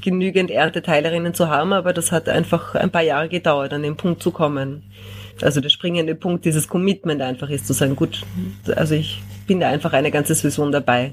genügend 0.00 0.50
Ernteteilerinnen 0.50 1.34
zu 1.34 1.48
haben, 1.48 1.72
aber 1.72 1.92
das 1.92 2.12
hat 2.12 2.28
einfach 2.28 2.74
ein 2.74 2.90
paar 2.90 3.02
Jahre 3.02 3.28
gedauert, 3.28 3.72
an 3.72 3.82
den 3.82 3.96
Punkt 3.96 4.22
zu 4.22 4.30
kommen. 4.30 4.84
Also 5.42 5.60
der 5.60 5.68
springende 5.68 6.14
Punkt, 6.14 6.44
dieses 6.44 6.66
Commitment 6.66 7.20
einfach 7.20 7.50
ist 7.50 7.66
zu 7.66 7.74
sagen, 7.74 7.94
gut, 7.94 8.22
also 8.74 8.94
ich 8.94 9.20
bin 9.46 9.60
da 9.60 9.68
einfach 9.68 9.92
eine 9.92 10.10
ganze 10.10 10.34
Saison 10.34 10.72
dabei. 10.72 11.12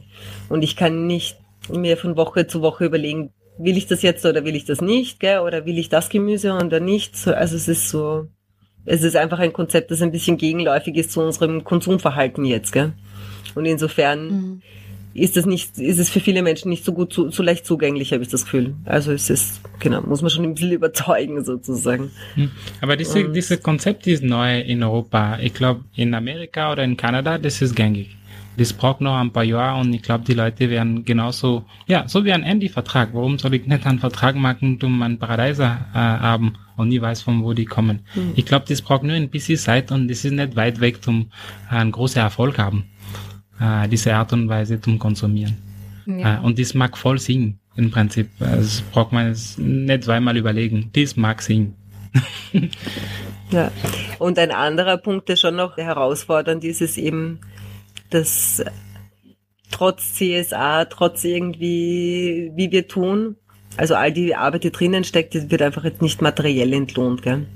Und 0.49 0.63
ich 0.63 0.75
kann 0.75 1.07
nicht 1.07 1.37
mir 1.69 1.97
von 1.97 2.15
Woche 2.15 2.47
zu 2.47 2.61
Woche 2.61 2.85
überlegen, 2.85 3.31
will 3.57 3.77
ich 3.77 3.87
das 3.87 4.01
jetzt 4.01 4.25
oder 4.25 4.45
will 4.45 4.55
ich 4.55 4.65
das 4.65 4.81
nicht, 4.81 5.19
gell? 5.19 5.39
oder 5.39 5.65
will 5.65 5.77
ich 5.77 5.89
das 5.89 6.09
Gemüse 6.09 6.53
oder 6.53 6.79
nicht. 6.79 7.27
Also 7.27 7.55
es 7.55 7.67
ist 7.67 7.89
so, 7.89 8.27
es 8.85 9.03
ist 9.03 9.15
einfach 9.15 9.39
ein 9.39 9.53
Konzept, 9.53 9.91
das 9.91 10.01
ein 10.01 10.11
bisschen 10.11 10.37
gegenläufig 10.37 10.95
ist 10.95 11.11
zu 11.11 11.21
unserem 11.21 11.63
Konsumverhalten 11.63 12.45
jetzt. 12.45 12.71
Gell? 12.71 12.93
Und 13.55 13.65
insofern 13.65 14.27
mhm. 14.27 14.61
Ist 15.13 15.37
es 15.37 15.45
nicht, 15.45 15.77
ist 15.77 15.99
es 15.99 16.09
für 16.09 16.19
viele 16.19 16.41
Menschen 16.41 16.69
nicht 16.69 16.83
so 16.83 16.93
gut, 16.93 17.13
so, 17.13 17.29
so 17.29 17.43
leicht 17.43 17.65
zugänglich, 17.65 18.13
habe 18.13 18.23
ich 18.23 18.29
das 18.29 18.45
Gefühl. 18.45 18.75
Also 18.85 19.11
es 19.11 19.29
ist, 19.29 19.61
genau, 19.79 20.01
muss 20.01 20.21
man 20.21 20.31
schon 20.31 20.43
ein 20.43 20.53
bisschen 20.55 20.71
überzeugen 20.81 21.43
sozusagen. 21.43 22.11
Hm. 22.35 22.51
Aber 22.81 22.95
diese, 22.95 23.29
diese 23.29 23.57
Konzept 23.57 24.07
ist 24.07 24.23
neu 24.23 24.59
in 24.61 24.83
Europa. 24.83 25.37
Ich 25.39 25.53
glaube, 25.53 25.81
in 25.95 26.13
Amerika 26.13 26.71
oder 26.71 26.83
in 26.83 26.97
Kanada, 26.97 27.37
das 27.37 27.61
ist 27.61 27.75
gängig 27.75 28.17
das 28.57 28.73
braucht 28.73 29.01
noch 29.01 29.15
ein 29.17 29.31
paar 29.31 29.43
Jahre 29.43 29.81
und 29.81 29.93
ich 29.93 30.01
glaube, 30.01 30.23
die 30.25 30.33
Leute 30.33 30.69
werden 30.69 31.05
genauso, 31.05 31.65
ja, 31.87 32.07
so 32.07 32.23
wie 32.23 32.31
ein 32.31 32.43
Handy-Vertrag. 32.43 33.09
Warum 33.13 33.39
soll 33.39 33.55
ich 33.55 33.65
nicht 33.65 33.85
einen 33.85 33.99
Vertrag 33.99 34.35
machen, 34.35 34.79
um 34.83 35.01
einen 35.01 35.17
Paradeiser 35.17 35.87
äh, 35.93 35.97
haben 35.97 36.53
und 36.77 36.89
nie 36.89 37.01
weiß, 37.01 37.21
von 37.21 37.43
wo 37.43 37.53
die 37.53 37.65
kommen? 37.65 38.01
Mhm. 38.13 38.33
Ich 38.35 38.45
glaube, 38.45 38.65
das 38.67 38.81
braucht 38.81 39.03
nur 39.03 39.15
ein 39.15 39.29
bisschen 39.29 39.57
Zeit 39.57 39.91
und 39.91 40.07
das 40.07 40.23
ist 40.23 40.31
nicht 40.31 40.55
weit 40.55 40.79
weg, 40.81 40.99
um 41.07 41.31
äh, 41.71 41.75
einen 41.75 41.91
großen 41.91 42.21
Erfolg 42.21 42.59
haben, 42.59 42.85
äh, 43.59 43.87
diese 43.87 44.15
Art 44.15 44.33
und 44.33 44.49
Weise 44.49 44.79
zum 44.79 44.99
Konsumieren. 44.99 45.57
Ja. 46.05 46.39
Äh, 46.39 46.39
und 46.41 46.59
das 46.59 46.73
mag 46.73 46.97
voll 46.97 47.19
Sinn, 47.19 47.59
im 47.75 47.91
Prinzip. 47.91 48.29
Das 48.39 48.81
braucht 48.81 49.11
man 49.11 49.35
nicht 49.57 50.03
zweimal 50.03 50.37
überlegen. 50.37 50.89
Das 50.93 51.15
mag 51.15 51.41
Sinn. 51.41 51.75
ja. 53.51 53.71
Und 54.19 54.37
ein 54.37 54.51
anderer 54.51 54.97
Punkt, 54.97 55.29
der 55.29 55.35
schon 55.35 55.55
noch 55.55 55.77
herausfordernd 55.77 56.63
ist, 56.63 56.81
ist 56.81 56.97
eben, 56.97 57.39
dass 58.09 58.63
trotz 59.71 60.13
CSA, 60.13 60.85
trotz 60.85 61.23
irgendwie, 61.23 62.51
wie 62.55 62.71
wir 62.71 62.87
tun, 62.87 63.35
also 63.75 63.95
all 63.95 64.13
die 64.13 64.35
Arbeit, 64.35 64.63
die 64.63 64.71
drinnen 64.71 65.03
steckt, 65.03 65.33
wird 65.33 65.61
einfach 65.61 65.83
jetzt 65.83 66.01
nicht 66.01 66.21
materiell 66.21 66.73
entlohnt, 66.73 67.23
gell? 67.23 67.47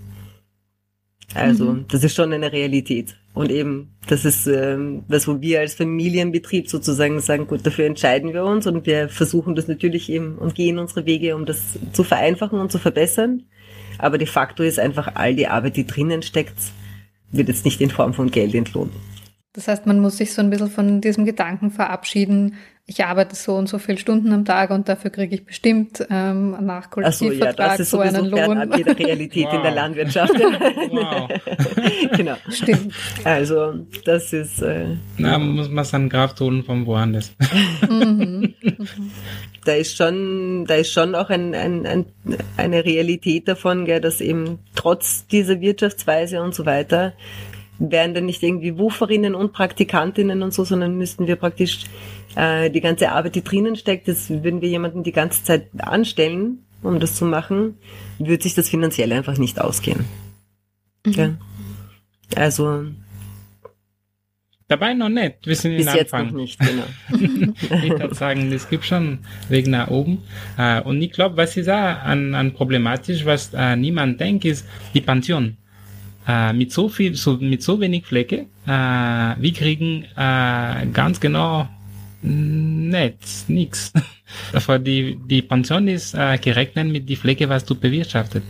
Also, 1.36 1.74
mhm. 1.74 1.86
das 1.90 2.04
ist 2.04 2.16
schon 2.16 2.34
eine 2.34 2.52
Realität. 2.52 3.16
Und 3.38 3.52
eben, 3.52 3.95
das 4.08 4.26
ist 4.26 4.47
ähm, 4.47 5.04
das, 5.08 5.28
wo 5.28 5.39
wir 5.41 5.60
als 5.60 5.76
Familienbetrieb 5.76 6.67
sozusagen 6.67 7.19
sagen, 7.19 7.45
gut, 7.45 7.63
dafür 7.63 7.86
entscheiden 7.86 8.34
wir 8.34 8.43
uns 8.43 8.65
und 8.65 8.88
wir 8.88 9.10
versuchen 9.10 9.54
das 9.54 9.67
natürlich 9.67 10.10
eben 10.10 10.39
und 10.39 10.56
gehen 10.56 10.80
unsere 10.80 11.06
Wege, 11.06 11.36
um 11.36 11.45
das 11.45 11.78
zu 11.93 12.04
vereinfachen 12.04 12.60
und 12.60 12.71
zu 12.71 12.80
verbessern. 12.80 13.43
Aber 14.00 14.17
de 14.17 14.26
facto 14.26 14.63
ist 14.63 14.80
einfach 14.80 15.12
all 15.13 15.36
die 15.36 15.45
Arbeit, 15.45 15.78
die 15.78 15.86
drinnen 15.86 16.23
steckt, 16.23 16.58
wird 17.32 17.47
jetzt 17.47 17.63
nicht 17.63 17.80
in 17.80 17.91
Form 17.91 18.15
von 18.15 18.32
Geld 18.32 18.56
entlohnt. 18.56 18.93
Das 19.54 19.67
heißt, 19.67 19.86
man 19.86 20.00
muss 20.00 20.17
sich 20.17 20.34
so 20.34 20.41
ein 20.41 20.50
bisschen 20.50 20.71
von 20.71 21.00
diesem 21.00 21.23
Gedanken 21.23 21.69
verabschieden, 21.69 22.56
ich 22.89 23.04
arbeite 23.04 23.36
so 23.36 23.56
und 23.56 23.67
so 23.67 23.80
viele 23.80 23.97
Stunden 23.97 24.32
am 24.32 24.45
Tag 24.45 24.69
und 24.69 24.88
dafür 24.88 25.12
kriege 25.12 25.36
ich 25.36 25.45
bestimmt 25.45 26.08
ähm, 26.10 26.52
nach 26.65 26.89
Kollektivvertrag 26.89 27.56
so, 27.56 27.62
ja, 27.62 27.69
das 27.69 27.80
ist 27.82 27.89
so 27.89 28.00
einen 28.00 28.26
Lohn. 28.28 28.58
An 28.58 28.78
jeder 28.78 28.97
Realität 28.97 29.47
wow. 29.47 29.56
in 29.56 29.62
der 29.62 29.71
Landwirtschaft. 29.71 30.34
wow. 30.34 31.30
genau. 32.15 32.36
Stimmt. 32.50 32.93
Also 33.26 33.73
das 34.06 34.32
ist. 34.32 34.62
Äh, 34.62 34.95
Na, 35.17 35.38
muss 35.38 35.69
man 35.69 35.84
seinen 35.84 36.08
Kraft 36.08 36.39
holen 36.39 36.63
vom 36.63 36.86
woanders. 36.86 37.36
mhm. 37.89 38.54
Da 39.65 39.73
ist 39.73 39.97
schon, 39.97 40.63
da 40.65 40.76
ist 40.76 40.93
schon 40.93 41.13
auch 41.13 41.30
ein, 41.30 41.54
ein, 41.54 41.86
ein, 41.86 42.06
eine 42.56 42.86
Realität 42.86 43.50
davon, 43.50 43.84
gell, 43.84 44.00
dass 44.00 44.21
eben 44.21 44.60
trotz 44.76 45.28
dieser 45.28 45.60
Wirtschaftsweise 45.60 46.41
und 46.41 46.56
so 46.56 46.65
weiter 46.65 47.12
wären 47.80 48.13
dann 48.13 48.26
nicht 48.26 48.44
irgendwie 48.44 48.78
Wuferinnen 48.78 49.36
und 49.36 49.54
Praktikantinnen 49.54 50.44
und 50.44 50.54
so, 50.54 50.63
sondern 50.63 50.98
müssten 50.98 51.28
wir 51.28 51.36
praktisch 51.36 51.86
äh, 52.36 52.70
die 52.70 52.82
ganze 52.82 53.12
Arbeit, 53.12 53.36
die 53.36 53.44
drinnen 53.44 53.76
steckt, 53.76 54.08
das 54.08 54.30
würden 54.30 54.62
wir 54.62 54.70
jemanden 54.70 55.04
die 55.04 55.12
ganze 55.12 55.44
Zeit 55.44 55.70
anstellen, 55.78 56.60
um 56.84 57.00
das 57.00 57.16
zu 57.16 57.26
machen, 57.26 57.78
würde 58.19 58.44
sich 58.44 58.56
das 58.56 58.69
finanziell 58.69 59.12
einfach 59.12 59.38
nicht 59.38 59.60
ausgehen. 59.60 60.06
Mhm. 61.06 61.13
Ja. 61.13 61.30
Also 62.36 62.86
Dabei 64.69 64.94
noch 64.94 65.08
nicht. 65.08 65.38
Wir 65.46 65.56
sind 65.56 65.78
Bis 65.78 65.86
jetzt 65.94 66.13
Anfang. 66.13 66.34
noch 66.34 66.42
nicht, 66.42 66.60
genau. 66.60 66.84
ich 67.84 67.90
würde 67.90 68.13
sagen, 68.13 68.52
es 68.52 68.69
gibt 68.69 68.84
schon 68.84 69.19
Weg 69.48 69.67
nach 69.67 69.88
oben. 69.88 70.23
Äh, 70.58 70.82
und 70.82 71.02
ich 71.02 71.13
glaube, 71.13 71.38
was 71.38 71.56
ist 71.56 71.69
auch 71.69 71.73
an, 71.73 72.36
an 72.36 72.54
problematisch, 72.54 73.23
was 73.23 73.54
äh, 73.54 73.78
niemand 73.78 74.19
denkt, 74.19 74.44
ist 74.44 74.67
die 74.94 75.00
Pension. 75.00 75.56
Äh, 76.28 76.54
mit 76.54 76.71
so 76.71 76.90
viel, 76.90 77.15
so, 77.15 77.38
mit 77.38 77.63
so 77.63 77.80
wenig 77.80 78.06
Flecke, 78.06 78.48
äh, 78.65 78.69
wir 78.69 79.54
kriegen 79.54 80.04
äh, 80.15 80.86
ganz 80.94 81.19
genau 81.19 81.67
nichts, 82.21 83.48
nix. 83.48 83.94
Die, 84.84 85.17
die 85.25 85.42
Pension 85.42 85.88
ist 85.88 86.13
äh, 86.13 86.38
gerechnet 86.38 86.88
mit 86.88 87.08
die 87.08 87.15
Flecke, 87.15 87.48
was 87.48 87.63
du 87.63 87.75
bewirtschaftet. 87.75 88.44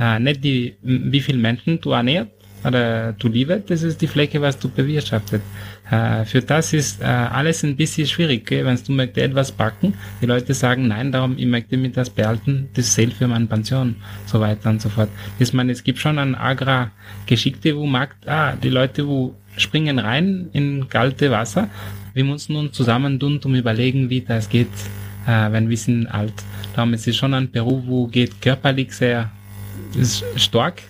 Äh, 0.00 0.18
nicht 0.20 0.42
die, 0.42 0.74
wie 0.80 1.20
viel 1.20 1.36
Menschen 1.36 1.78
du 1.82 1.90
ernährt 1.90 2.30
oder 2.64 3.12
du 3.12 3.28
liebst, 3.28 3.70
das 3.70 3.82
ist 3.82 4.00
die 4.00 4.06
Flecke, 4.06 4.40
was 4.40 4.58
du 4.58 4.68
bewirtschaftet. 4.68 5.42
Äh, 5.90 6.24
für 6.24 6.42
das 6.42 6.72
ist 6.72 7.00
äh, 7.00 7.04
alles 7.04 7.62
ein 7.62 7.76
bisschen 7.76 8.06
schwierig, 8.06 8.50
wenn 8.50 8.78
du 8.84 8.92
möchtest 8.92 9.26
etwas 9.26 9.52
backen, 9.52 9.94
die 10.20 10.26
Leute 10.26 10.52
sagen, 10.54 10.88
nein, 10.88 11.12
darum, 11.12 11.36
ich 11.38 11.46
möchte 11.46 11.76
mir 11.76 11.90
das 11.90 12.10
behalten, 12.10 12.68
das 12.74 12.94
zählt 12.94 13.14
für 13.14 13.28
meine 13.28 13.46
Pension, 13.46 13.96
so 14.26 14.40
weiter 14.40 14.70
und 14.70 14.82
so 14.82 14.88
fort. 14.88 15.08
Ich 15.38 15.52
meine, 15.52 15.72
es 15.72 15.82
gibt 15.82 15.98
schon 15.98 16.18
ein 16.18 16.34
Agrar-Geschickte, 16.34 17.76
wo 17.76 17.86
mag, 17.86 18.16
ah, 18.26 18.54
die 18.56 18.70
Leute, 18.70 19.06
wo 19.06 19.34
springen 19.56 19.98
rein 19.98 20.48
in 20.52 20.88
kalte 20.88 21.30
Wasser, 21.30 21.68
wir 22.14 22.24
müssen 22.24 22.56
uns 22.56 22.72
zusammentun, 22.72 23.40
um 23.44 23.54
überlegen, 23.54 24.10
wie 24.10 24.20
das 24.20 24.48
geht, 24.48 24.68
äh, 25.26 25.52
wenn 25.52 25.68
wir 25.68 25.76
sind 25.76 26.06
alt. 26.06 26.34
Darum 26.74 26.92
ist 26.94 27.06
es 27.08 27.16
schon 27.16 27.34
ein 27.34 27.50
Beruf, 27.50 27.82
wo 27.86 28.06
geht 28.06 28.40
körperlich 28.42 28.92
sehr 28.92 29.30
ist 29.96 30.24
stark. 30.36 30.82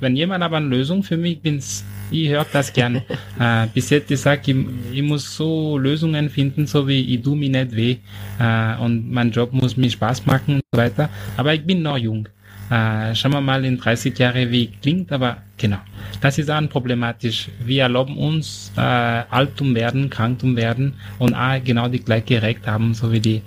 Wenn 0.00 0.16
jemand 0.16 0.42
aber 0.42 0.58
eine 0.58 0.66
Lösung 0.66 1.02
für 1.02 1.16
mich 1.16 1.40
bin's, 1.40 1.84
ich 2.10 2.28
höre 2.28 2.46
das 2.52 2.72
gern. 2.72 2.96
äh, 3.40 3.66
bis 3.72 3.90
jetzt 3.90 4.10
ich 4.10 4.20
sag, 4.20 4.46
ich, 4.46 4.56
ich 4.92 5.02
muss 5.02 5.36
so 5.36 5.78
Lösungen 5.78 6.28
finden, 6.28 6.66
so 6.66 6.86
wie 6.86 7.14
ich 7.14 7.22
tu 7.22 7.34
mir 7.34 7.50
nicht 7.50 7.74
weh 7.74 7.96
äh, 8.38 8.76
und 8.78 9.10
mein 9.10 9.30
Job 9.30 9.52
muss 9.52 9.76
mir 9.76 9.90
Spaß 9.90 10.26
machen 10.26 10.56
und 10.56 10.62
so 10.72 10.78
weiter. 10.78 11.08
Aber 11.36 11.54
ich 11.54 11.64
bin 11.64 11.82
noch 11.82 11.98
jung. 11.98 12.28
Äh, 12.70 13.14
schauen 13.14 13.32
wir 13.32 13.40
mal 13.40 13.64
in 13.64 13.76
30 13.76 14.18
Jahre, 14.18 14.50
wie 14.50 14.68
klingt, 14.68 15.12
aber 15.12 15.38
genau. 15.58 15.78
Das 16.20 16.38
ist 16.38 16.50
auch 16.50 16.68
problematisch. 16.68 17.50
Wir 17.62 17.82
erlauben 17.82 18.16
uns, 18.16 18.72
äh, 18.76 18.80
alt 18.80 19.60
um 19.60 19.74
werden, 19.74 20.08
krank 20.08 20.42
um 20.42 20.56
werden 20.56 20.94
und 21.18 21.34
auch 21.34 21.62
genau 21.62 21.88
die 21.88 22.00
gleiche 22.00 22.40
Recht 22.40 22.66
haben, 22.66 22.94
so 22.94 23.12
wie 23.12 23.20
die 23.20 23.42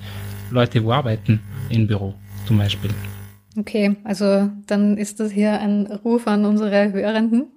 Leute, 0.51 0.83
wo 0.83 0.91
arbeiten 0.91 1.39
im 1.69 1.87
Büro 1.87 2.13
zum 2.45 2.59
Beispiel. 2.59 2.91
Okay, 3.57 3.95
also 4.03 4.49
dann 4.67 4.97
ist 4.97 5.19
das 5.19 5.31
hier 5.31 5.59
ein 5.59 5.87
Ruf 5.87 6.27
an 6.27 6.45
unsere 6.45 6.91
Hörenden. 6.91 7.47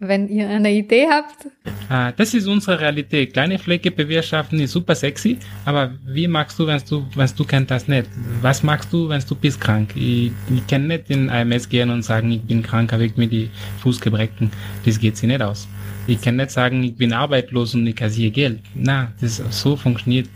Wenn 0.00 0.28
ihr 0.28 0.48
eine 0.48 0.70
Idee 0.70 1.08
habt. 1.10 1.48
Ah, 1.88 2.12
das 2.12 2.32
ist 2.32 2.46
unsere 2.46 2.78
Realität. 2.78 3.32
Kleine 3.32 3.58
Flecke 3.58 3.90
bewirtschaften 3.90 4.60
ist 4.60 4.70
super 4.70 4.94
sexy, 4.94 5.38
aber 5.64 5.90
wie 6.06 6.28
magst 6.28 6.56
du, 6.56 6.68
wenn 6.68 6.80
du, 6.88 7.04
wenn 7.16 7.28
du 7.36 7.44
kennst 7.44 7.72
das 7.72 7.88
nicht? 7.88 8.08
Was 8.40 8.62
magst 8.62 8.92
du, 8.92 9.08
wenn 9.08 9.20
du 9.28 9.34
bist 9.34 9.60
krank? 9.60 9.90
Ich, 9.96 10.30
ich 10.54 10.66
kann 10.68 10.86
nicht 10.86 11.10
in 11.10 11.28
AMS 11.28 11.68
gehen 11.68 11.90
und 11.90 12.02
sagen, 12.02 12.30
ich 12.30 12.42
bin 12.42 12.62
krank, 12.62 12.92
habe 12.92 13.06
ich 13.06 13.16
mir 13.16 13.26
die 13.26 13.50
Fuß 13.82 14.00
gebrechen. 14.00 14.52
Das 14.84 15.00
geht 15.00 15.16
sich 15.16 15.26
nicht 15.26 15.42
aus. 15.42 15.66
Ich 16.08 16.22
kann 16.22 16.36
nicht 16.36 16.50
sagen, 16.50 16.82
ich 16.82 16.96
bin 16.96 17.12
arbeitslos 17.12 17.74
und 17.74 17.86
ich 17.86 17.94
kassiere 17.94 18.30
Geld. 18.30 18.60
Na, 18.74 19.12
das 19.20 19.42
so 19.50 19.76
funktioniert 19.76 20.26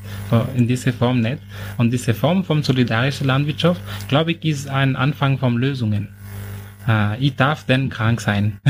in 0.55 0.69
dieser 0.69 0.93
Form 0.93 1.21
nicht. 1.21 1.39
Und 1.79 1.91
diese 1.91 2.13
Form 2.13 2.45
von 2.45 2.63
solidarischer 2.63 3.25
Landwirtschaft, 3.25 3.81
glaube 4.07 4.33
ich, 4.33 4.45
ist 4.45 4.69
ein 4.69 4.97
Anfang 4.97 5.39
von 5.39 5.57
Lösungen. 5.57 6.09
Uh, 6.87 7.15
ich 7.19 7.37
darf 7.37 7.65
denn 7.65 7.89
krank 7.89 8.21
sein. 8.21 8.61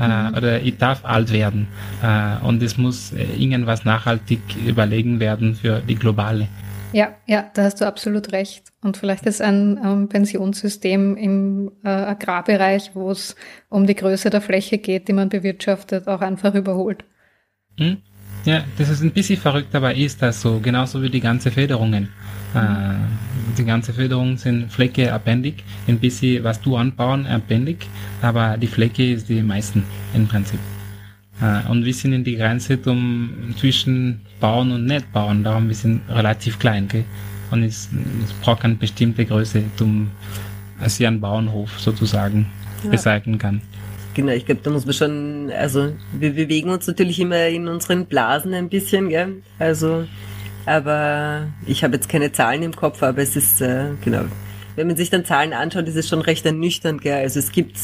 oder 0.36 0.60
ich 0.62 0.78
darf 0.78 1.04
alt 1.04 1.32
werden. 1.32 1.68
Uh, 2.02 2.44
und 2.48 2.60
es 2.60 2.76
muss 2.76 3.12
äh, 3.12 3.26
irgendwas 3.36 3.84
nachhaltig 3.84 4.40
überlegen 4.66 5.20
werden 5.20 5.54
für 5.54 5.80
die 5.86 5.94
globale. 5.94 6.48
Ja, 6.92 7.14
ja, 7.26 7.50
da 7.54 7.64
hast 7.64 7.80
du 7.80 7.86
absolut 7.86 8.32
recht. 8.32 8.72
Und 8.82 8.96
vielleicht 8.96 9.26
ist 9.26 9.42
ein 9.42 9.78
ähm, 9.84 10.08
Pensionssystem 10.08 11.16
im 11.16 11.72
äh, 11.84 11.88
Agrarbereich, 11.88 12.92
wo 12.94 13.10
es 13.10 13.36
um 13.68 13.86
die 13.86 13.94
Größe 13.94 14.30
der 14.30 14.40
Fläche 14.40 14.78
geht, 14.78 15.08
die 15.08 15.12
man 15.12 15.28
bewirtschaftet, 15.28 16.08
auch 16.08 16.20
einfach 16.20 16.54
überholt. 16.54 17.04
Hm? 17.78 17.98
Ja, 18.44 18.64
das 18.78 18.88
ist 18.88 19.02
ein 19.02 19.10
bisschen 19.10 19.38
verrückt, 19.38 19.74
aber 19.74 19.94
ist 19.94 20.22
das 20.22 20.40
so, 20.40 20.60
genauso 20.60 21.02
wie 21.02 21.10
die 21.10 21.20
ganze 21.20 21.50
Förderungen. 21.50 22.08
Äh, 22.54 22.94
die 23.58 23.64
ganze 23.64 23.92
Förderung 23.92 24.38
sind 24.38 24.72
Flecke 24.72 25.12
abhängig, 25.12 25.64
ein 25.86 25.98
bisschen 25.98 26.44
was 26.44 26.60
du 26.60 26.76
anbauen 26.76 27.26
abhängig, 27.26 27.86
aber 28.22 28.56
die 28.56 28.66
Flecke 28.66 29.12
ist 29.12 29.28
die 29.28 29.42
meisten 29.42 29.84
im 30.14 30.26
Prinzip. 30.26 30.60
Äh, 31.42 31.68
und 31.68 31.84
wir 31.84 31.92
sind 31.92 32.12
in 32.12 32.24
die 32.24 32.36
Grenze 32.36 32.78
um, 32.86 33.54
zwischen 33.58 34.22
bauen 34.40 34.72
und 34.72 34.84
nicht 34.86 35.12
bauen, 35.12 35.44
darum 35.44 35.68
wir 35.68 35.74
sind 35.74 36.02
relativ 36.08 36.58
klein, 36.58 36.88
gell? 36.88 37.04
Und 37.50 37.62
es, 37.62 37.88
es 38.24 38.32
braucht 38.42 38.64
eine 38.64 38.74
bestimmte 38.74 39.24
Größe, 39.24 39.62
um 39.80 40.10
sie 40.86 41.06
einen 41.06 41.20
Bauernhof 41.20 41.80
sozusagen 41.80 42.46
ja. 42.84 42.90
beseitigen 42.90 43.38
kann. 43.38 43.62
Genau, 44.14 44.32
ich 44.32 44.44
glaube, 44.44 44.60
da 44.62 44.70
muss 44.70 44.84
man 44.84 44.94
schon, 44.94 45.50
also 45.56 45.92
wir 46.12 46.34
bewegen 46.34 46.70
uns 46.70 46.86
natürlich 46.86 47.20
immer 47.20 47.46
in 47.46 47.68
unseren 47.68 48.06
Blasen 48.06 48.52
ein 48.52 48.68
bisschen, 48.68 49.08
gell? 49.08 49.42
Also, 49.58 50.06
aber 50.66 51.46
ich 51.66 51.84
habe 51.84 51.94
jetzt 51.94 52.08
keine 52.08 52.32
Zahlen 52.32 52.62
im 52.62 52.74
Kopf, 52.74 53.02
aber 53.02 53.22
es 53.22 53.36
ist, 53.36 53.60
äh, 53.60 53.86
genau, 54.04 54.24
wenn 54.76 54.86
man 54.86 54.96
sich 54.96 55.10
dann 55.10 55.24
Zahlen 55.24 55.52
anschaut, 55.52 55.88
ist 55.88 55.96
es 55.96 56.08
schon 56.08 56.20
recht 56.20 56.44
ernüchternd, 56.44 57.00
gell? 57.00 57.22
Also 57.22 57.38
es 57.38 57.52
gibt 57.52 57.76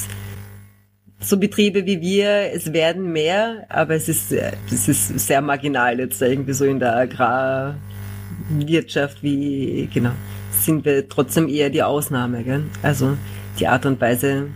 so 1.28 1.38
Betriebe 1.38 1.86
wie 1.86 2.00
wir, 2.00 2.52
es 2.52 2.72
werden 2.72 3.12
mehr, 3.12 3.66
aber 3.68 3.94
es 3.94 4.08
ist, 4.08 4.32
es 4.32 4.88
ist 4.88 5.18
sehr 5.18 5.40
marginal 5.40 5.98
jetzt 5.98 6.22
irgendwie 6.22 6.52
so 6.52 6.64
in 6.64 6.78
der 6.78 6.96
Agrarwirtschaft, 6.96 9.22
wie, 9.22 9.88
genau, 9.92 10.12
sind 10.50 10.84
wir 10.84 11.08
trotzdem 11.08 11.48
eher 11.48 11.70
die 11.70 11.82
Ausnahme, 11.82 12.44
gell? 12.44 12.64
Also 12.82 13.16
die 13.58 13.68
Art 13.68 13.86
und 13.86 14.00
Weise, 14.00 14.48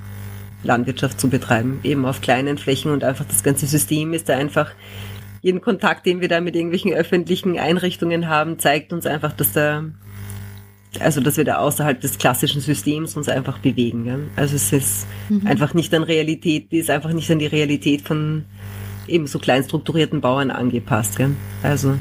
Landwirtschaft 0.64 1.21
zu 1.21 1.29
betreiben, 1.29 1.81
eben 1.85 2.05
auf 2.05 2.21
kleinen 2.21 2.59
Flächen 2.59 2.91
und 2.91 3.05
einfach 3.05 3.25
das 3.25 3.43
ganze 3.43 3.66
System 3.66 4.12
ist 4.12 4.29
da 4.29 4.37
einfach, 4.37 4.73
jeden 5.41 5.61
Kontakt, 5.61 6.05
den 6.05 6.21
wir 6.21 6.29
da 6.29 6.41
mit 6.41 6.57
irgendwelchen 6.57 6.93
öffentlichen 6.93 7.59
Einrichtungen 7.59 8.29
haben, 8.29 8.59
zeigt 8.59 8.93
uns 8.93 9.07
einfach, 9.07 9.33
dass 9.33 9.53
da, 9.53 9.85
also 11.01 11.20
dass 11.20 11.36
wir 11.36 11.45
da 11.45 11.59
außerhalb 11.59 12.01
des 12.01 12.18
klassischen 12.18 12.61
Systems 12.61 13.16
uns 13.16 13.28
einfach 13.28 13.59
bewegen. 13.59 14.05
Gell? 14.05 14.26
Also 14.36 14.57
es 14.57 14.72
ist 14.72 15.07
mhm. 15.28 15.47
einfach 15.47 15.74
nicht 15.74 15.93
an 15.95 16.03
Realität, 16.03 16.72
die 16.72 16.78
ist 16.78 16.91
einfach 16.91 17.12
nicht 17.12 17.30
an 17.30 17.39
die 17.39 17.47
Realität 17.47 18.03
von 18.03 18.45
eben 19.07 19.26
so 19.26 19.39
klein 19.39 19.64
strukturierten 19.64 20.20
Bauern 20.20 20.51
angepasst. 20.51 21.16
Gell? 21.16 21.30
Also 21.62 21.95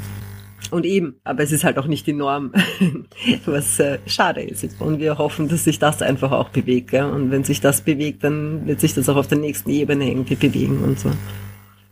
und 0.71 0.85
eben, 0.85 1.15
aber 1.23 1.43
es 1.43 1.51
ist 1.51 1.63
halt 1.63 1.77
auch 1.77 1.85
nicht 1.85 2.07
die 2.07 2.13
Norm, 2.13 2.51
was 3.45 3.79
äh, 3.79 3.99
schade 4.05 4.41
ist. 4.41 4.67
Und 4.79 4.99
wir 4.99 5.17
hoffen, 5.17 5.47
dass 5.47 5.63
sich 5.63 5.79
das 5.79 6.01
einfach 6.01 6.31
auch 6.31 6.49
bewegt. 6.49 6.91
Gell? 6.91 7.05
Und 7.05 7.31
wenn 7.31 7.43
sich 7.43 7.61
das 7.61 7.81
bewegt, 7.81 8.23
dann 8.23 8.65
wird 8.67 8.79
sich 8.79 8.93
das 8.93 9.07
auch 9.07 9.15
auf 9.15 9.27
der 9.27 9.38
nächsten 9.38 9.69
Ebene 9.69 10.09
irgendwie 10.09 10.35
bewegen 10.35 10.83
und 10.83 10.99
so. 10.99 11.11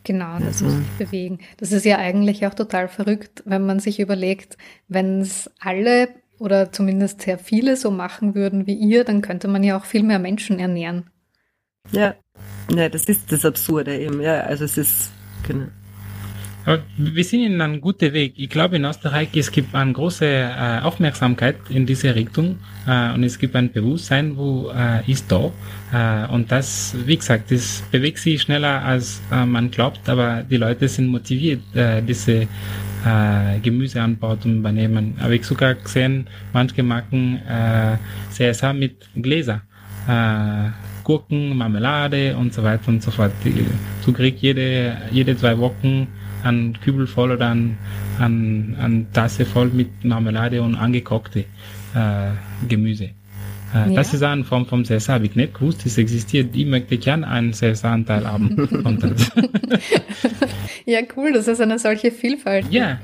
Genau, 0.03 0.37
das 0.37 0.61
also. 0.61 0.65
muss 0.65 0.73
sich 0.75 1.07
bewegen. 1.07 1.39
Das 1.57 1.71
ist 1.71 1.85
ja 1.85 1.97
eigentlich 1.97 2.45
auch 2.45 2.53
total 2.53 2.87
verrückt, 2.87 3.43
wenn 3.45 3.65
man 3.65 3.79
sich 3.79 3.99
überlegt, 3.99 4.57
wenn 4.87 5.21
es 5.21 5.49
alle 5.59 6.09
oder 6.39 6.71
zumindest 6.71 7.21
sehr 7.21 7.37
viele 7.37 7.77
so 7.77 7.91
machen 7.91 8.35
würden 8.35 8.67
wie 8.67 8.75
ihr, 8.75 9.03
dann 9.03 9.21
könnte 9.21 9.47
man 9.47 9.63
ja 9.63 9.77
auch 9.77 9.85
viel 9.85 10.03
mehr 10.03 10.19
Menschen 10.19 10.59
ernähren. 10.59 11.09
Ja, 11.91 12.15
ja 12.73 12.89
das 12.89 13.05
ist 13.05 13.31
das 13.31 13.45
Absurde 13.45 13.97
eben. 13.97 14.21
Ja, 14.21 14.41
also 14.41 14.65
es 14.65 14.77
ist, 14.77 15.11
genau. 15.47 15.67
Aber 16.65 16.81
wir 16.97 17.23
sind 17.23 17.41
in 17.41 17.61
einem 17.61 17.79
guten 17.79 18.11
Weg. 18.13 18.33
Ich 18.37 18.49
glaube, 18.49 18.77
in 18.77 18.85
Österreich 18.85 19.29
es 19.35 19.51
gibt 19.51 19.75
eine 19.75 19.93
große 19.93 20.25
äh, 20.25 20.79
Aufmerksamkeit 20.81 21.57
in 21.69 21.85
diese 21.85 22.15
Richtung 22.15 22.57
äh, 22.87 23.13
und 23.13 23.23
es 23.23 23.37
gibt 23.37 23.55
ein 23.55 23.71
Bewusstsein, 23.71 24.35
wo 24.35 24.71
äh, 24.75 25.09
ist 25.09 25.31
da. 25.31 25.51
Äh, 25.93 26.33
und 26.33 26.51
das, 26.51 26.95
wie 27.05 27.17
gesagt, 27.17 27.51
das 27.51 27.83
bewegt 27.91 28.17
sich 28.17 28.41
schneller, 28.41 28.83
als 28.83 29.21
äh, 29.31 29.45
man 29.45 29.69
glaubt, 29.69 30.09
aber 30.09 30.41
die 30.41 30.57
Leute 30.57 30.87
sind 30.87 31.07
motiviert, 31.07 31.61
äh, 31.75 32.01
diese 32.01 32.47
äh, 33.05 33.61
zu 33.61 34.49
übernehmen. 34.49 35.15
Habe 35.19 35.35
ich 35.35 35.45
sogar 35.45 35.75
gesehen, 35.75 36.27
manche 36.53 36.83
machen 36.83 37.41
äh, 37.47 37.97
CSA 38.31 38.73
mit 38.73 39.07
Gläser. 39.15 39.61
Äh, 40.07 40.69
Gurken, 41.03 41.55
Marmelade 41.55 42.35
und 42.35 42.53
so 42.53 42.63
weiter 42.63 42.87
und 42.87 43.03
so 43.03 43.11
fort. 43.11 43.31
Du 44.03 44.11
kriegst 44.11 44.41
jede, 44.41 44.97
jede 45.11 45.37
zwei 45.37 45.57
Wochen 45.59 46.07
ein 46.43 46.77
Kübel 46.81 47.07
voll 47.07 47.31
oder 47.31 47.49
ein, 47.49 47.77
ein, 48.19 48.75
ein 48.79 49.07
Tasse 49.13 49.45
voll 49.45 49.69
mit 49.69 50.03
Marmelade 50.03 50.61
und 50.61 50.75
angekochte 50.75 51.45
äh, 51.93 52.31
Gemüse. 52.67 53.11
Äh, 53.73 53.89
ja. 53.89 53.95
Das 53.95 54.13
ist 54.13 54.23
eine 54.23 54.43
Form 54.43 54.65
vom 54.65 54.83
CSA, 54.83 55.13
habe 55.13 55.25
ich 55.25 55.35
nicht 55.35 55.53
gewusst, 55.53 55.85
es 55.85 55.97
existiert. 55.97 56.55
Ich 56.55 56.65
möchte 56.65 56.97
gerne 56.97 57.27
einen 57.27 57.53
CSA-Anteil 57.53 58.25
haben. 58.27 58.55
ja, 60.85 60.99
cool, 61.15 61.33
das 61.33 61.47
ist 61.47 61.61
eine 61.61 61.79
solche 61.79 62.11
Vielfalt. 62.11 62.65
Ja, 62.69 62.99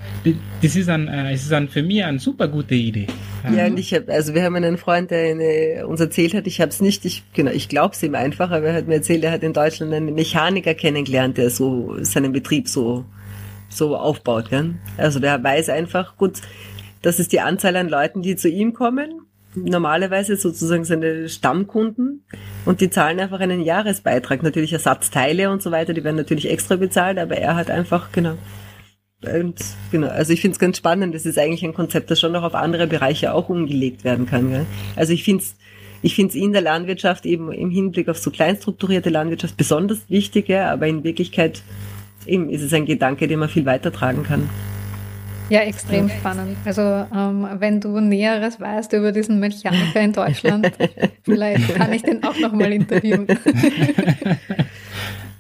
das 0.62 0.76
ist, 0.76 0.90
ein, 0.90 1.08
äh, 1.08 1.34
es 1.34 1.44
ist 1.44 1.54
ein, 1.54 1.68
für 1.68 1.84
mich 1.84 2.04
eine 2.04 2.20
super 2.20 2.48
gute 2.48 2.76
Idee. 2.76 3.08
Ja, 3.56 3.66
und 3.66 3.78
ich 3.80 3.94
habe, 3.94 4.12
also 4.12 4.36
wir 4.36 4.44
haben 4.44 4.56
einen 4.56 4.78
Freund, 4.78 5.10
der 5.10 5.32
eine, 5.32 5.88
uns 5.88 6.00
erzählt 6.00 6.34
hat, 6.34 6.46
ich 6.46 6.62
habe 6.62 6.70
es 6.70 6.80
nicht, 6.80 7.06
ich, 7.06 7.24
genau, 7.34 7.52
ich 7.52 7.70
glaube 7.70 7.96
es 7.96 8.04
ihm 8.04 8.14
einfach, 8.14 8.52
aber 8.52 8.68
er 8.68 8.76
hat 8.76 8.88
mir 8.88 8.96
erzählt, 8.96 9.24
er 9.24 9.32
hat 9.32 9.44
in 9.44 9.54
Deutschland 9.54 9.94
einen 9.94 10.14
Mechaniker 10.14 10.76
kennengelernt, 10.76 11.38
der 11.38 11.50
so 11.50 11.98
seinen 12.02 12.32
Betrieb 12.32 12.68
so 12.68 13.06
so 13.74 13.96
aufbaut. 13.96 14.50
Gell? 14.50 14.76
Also 14.98 15.20
der 15.20 15.42
weiß 15.44 15.70
einfach, 15.70 16.18
gut, 16.18 16.34
das 17.02 17.20
ist 17.20 17.32
die 17.32 17.40
Anzahl 17.40 17.76
an 17.76 17.90
Leuten, 17.90 18.22
die 18.22 18.36
zu 18.36 18.50
ihm 18.50 18.74
kommen 18.74 19.22
normalerweise 19.56 20.38
sozusagen 20.38 20.86
seine 20.86 21.30
Stammkunden 21.30 22.24
und 22.66 22.82
die 22.82 22.90
zahlen 22.90 23.20
einfach 23.20 23.40
einen 23.40 23.62
Jahresbeitrag. 23.62 24.44
Natürlich 24.44 24.74
Ersatzteile 24.74 25.52
und 25.52 25.62
so 25.62 25.72
weiter, 25.72 25.94
die 25.94 26.04
werden 26.04 26.16
natürlich 26.16 26.50
extra 26.50 26.76
bezahlt, 26.76 27.18
aber 27.18 27.38
er 27.38 27.56
hat 27.56 27.70
einfach, 27.70 28.12
genau. 28.12 28.38
Und 29.24 29.60
genau, 29.92 30.08
also 30.08 30.34
ich 30.34 30.42
finde 30.42 30.54
es 30.54 30.60
ganz 30.60 30.78
spannend. 30.78 31.14
Das 31.14 31.26
ist 31.26 31.38
eigentlich 31.38 31.64
ein 31.64 31.76
Konzept, 31.76 32.10
das 32.10 32.20
schon 32.20 32.32
noch 32.32 32.44
auf 32.44 32.56
andere 32.56 32.88
Bereiche 32.88 33.34
auch 33.34 33.50
umgelegt 33.50 34.04
werden 34.04 34.26
kann. 34.26 34.50
Gell? 34.50 34.66
Also 34.96 35.14
ich 35.14 35.24
finde 35.24 35.44
es 35.44 35.56
ich 36.04 36.16
finde 36.16 36.30
es 36.30 36.36
in 36.36 36.52
der 36.52 36.62
Landwirtschaft 36.62 37.26
eben 37.26 37.52
im 37.52 37.70
Hinblick 37.70 38.10
auf 38.10 38.18
so 38.18 38.32
kleinstrukturierte 38.32 39.12
Landwirtschaft 39.12 39.56
besonders 39.56 40.00
wichtig, 40.10 40.50
ja, 40.50 40.72
aber 40.72 40.88
in 40.88 41.04
Wirklichkeit 41.04 41.62
eben 42.26 42.50
ist 42.50 42.64
es 42.64 42.74
ein 42.74 42.86
Gedanke, 42.86 43.28
den 43.28 43.40
man 43.40 43.50
viel 43.50 43.66
weitertragen 43.66 44.24
kann. 44.24 44.50
Ja, 45.52 45.60
extrem 45.64 46.08
spannend. 46.08 46.56
Also 46.64 46.82
ähm, 46.82 47.46
wenn 47.60 47.82
du 47.82 48.00
Näheres 48.00 48.62
weißt 48.62 48.94
über 48.94 49.12
diesen 49.12 49.42
Mechaniker 49.42 50.00
in 50.00 50.14
Deutschland, 50.14 50.72
vielleicht 51.24 51.76
kann 51.76 51.92
ich 51.92 52.04
den 52.04 52.24
auch 52.24 52.40
nochmal 52.40 52.72
interviewen. 52.72 53.28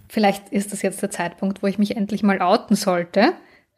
vielleicht 0.09 0.49
ist 0.49 0.74
das 0.74 0.82
jetzt 0.82 1.01
der 1.01 1.12
Zeitpunkt, 1.12 1.64
wo 1.64 1.68
ich 1.68 1.78
mich 1.78 1.95
endlich 1.95 2.24
mal 2.24 2.41
outen 2.41 2.76
sollte. 2.76 3.32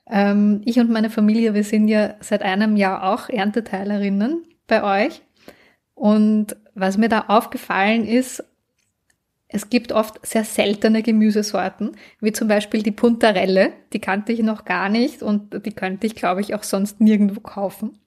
Ähm, 0.10 0.64
ich 0.66 0.80
und 0.80 0.90
meine 0.90 1.12
Familie, 1.12 1.54
wir 1.54 1.64
sind 1.64 1.88
ja 1.88 2.16
seit 2.20 2.42
einem 2.42 2.78
Jahr 2.78 3.14
auch 3.14 3.30
Ernteteilerinnen 3.30 4.44
bei 4.66 5.06
euch. 5.06 5.22
Und 5.94 6.56
was 6.74 6.98
mir 6.98 7.10
da 7.10 7.26
aufgefallen 7.28 8.08
ist, 8.08 8.44
es 9.54 9.70
gibt 9.70 9.92
oft 9.92 10.26
sehr 10.26 10.44
seltene 10.44 11.04
Gemüsesorten, 11.04 11.92
wie 12.20 12.32
zum 12.32 12.48
Beispiel 12.48 12.82
die 12.82 12.92
Puntarelle. 12.92 13.72
Die 13.94 14.00
kannte 14.00 14.34
ich 14.34 14.42
noch 14.42 14.66
gar 14.66 14.90
nicht 14.90 15.22
und 15.22 15.66
die 15.66 15.72
könnte 15.72 16.08
ich, 16.08 16.16
glaube 16.16 16.42
ich, 16.42 16.56
auch 16.56 16.64
sonst 16.64 17.00
nirgendwo 17.00 17.40
kaufen. 17.40 18.00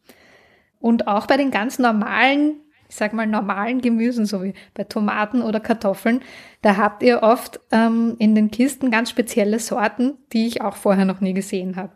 Und 0.81 1.07
auch 1.07 1.27
bei 1.27 1.37
den 1.37 1.53
ganz 1.53 1.79
normalen, 1.79 2.57
ich 2.89 2.97
sag 2.97 3.13
mal 3.13 3.29
normalen 3.29 3.81
Gemüsen, 3.81 4.27
so 4.27 4.43
wie 4.43 4.55
bei 4.75 4.83
Tomaten 4.83 5.41
oder 5.41 5.61
Kartoffeln, 5.61 6.21
da 6.63 6.77
habt 6.77 7.05
ihr 7.05 7.23
oft 7.23 7.61
ähm, 7.71 8.17
in 8.19 8.35
den 8.35 8.51
Kisten 8.51 8.91
ganz 8.91 9.11
spezielle 9.11 9.61
Sorten, 9.61 10.15
die 10.33 10.49
ich 10.49 10.63
auch 10.63 10.77
vorher 10.77 11.05
noch 11.05 11.21
nie 11.21 11.33
gesehen 11.33 11.77
habe. 11.77 11.93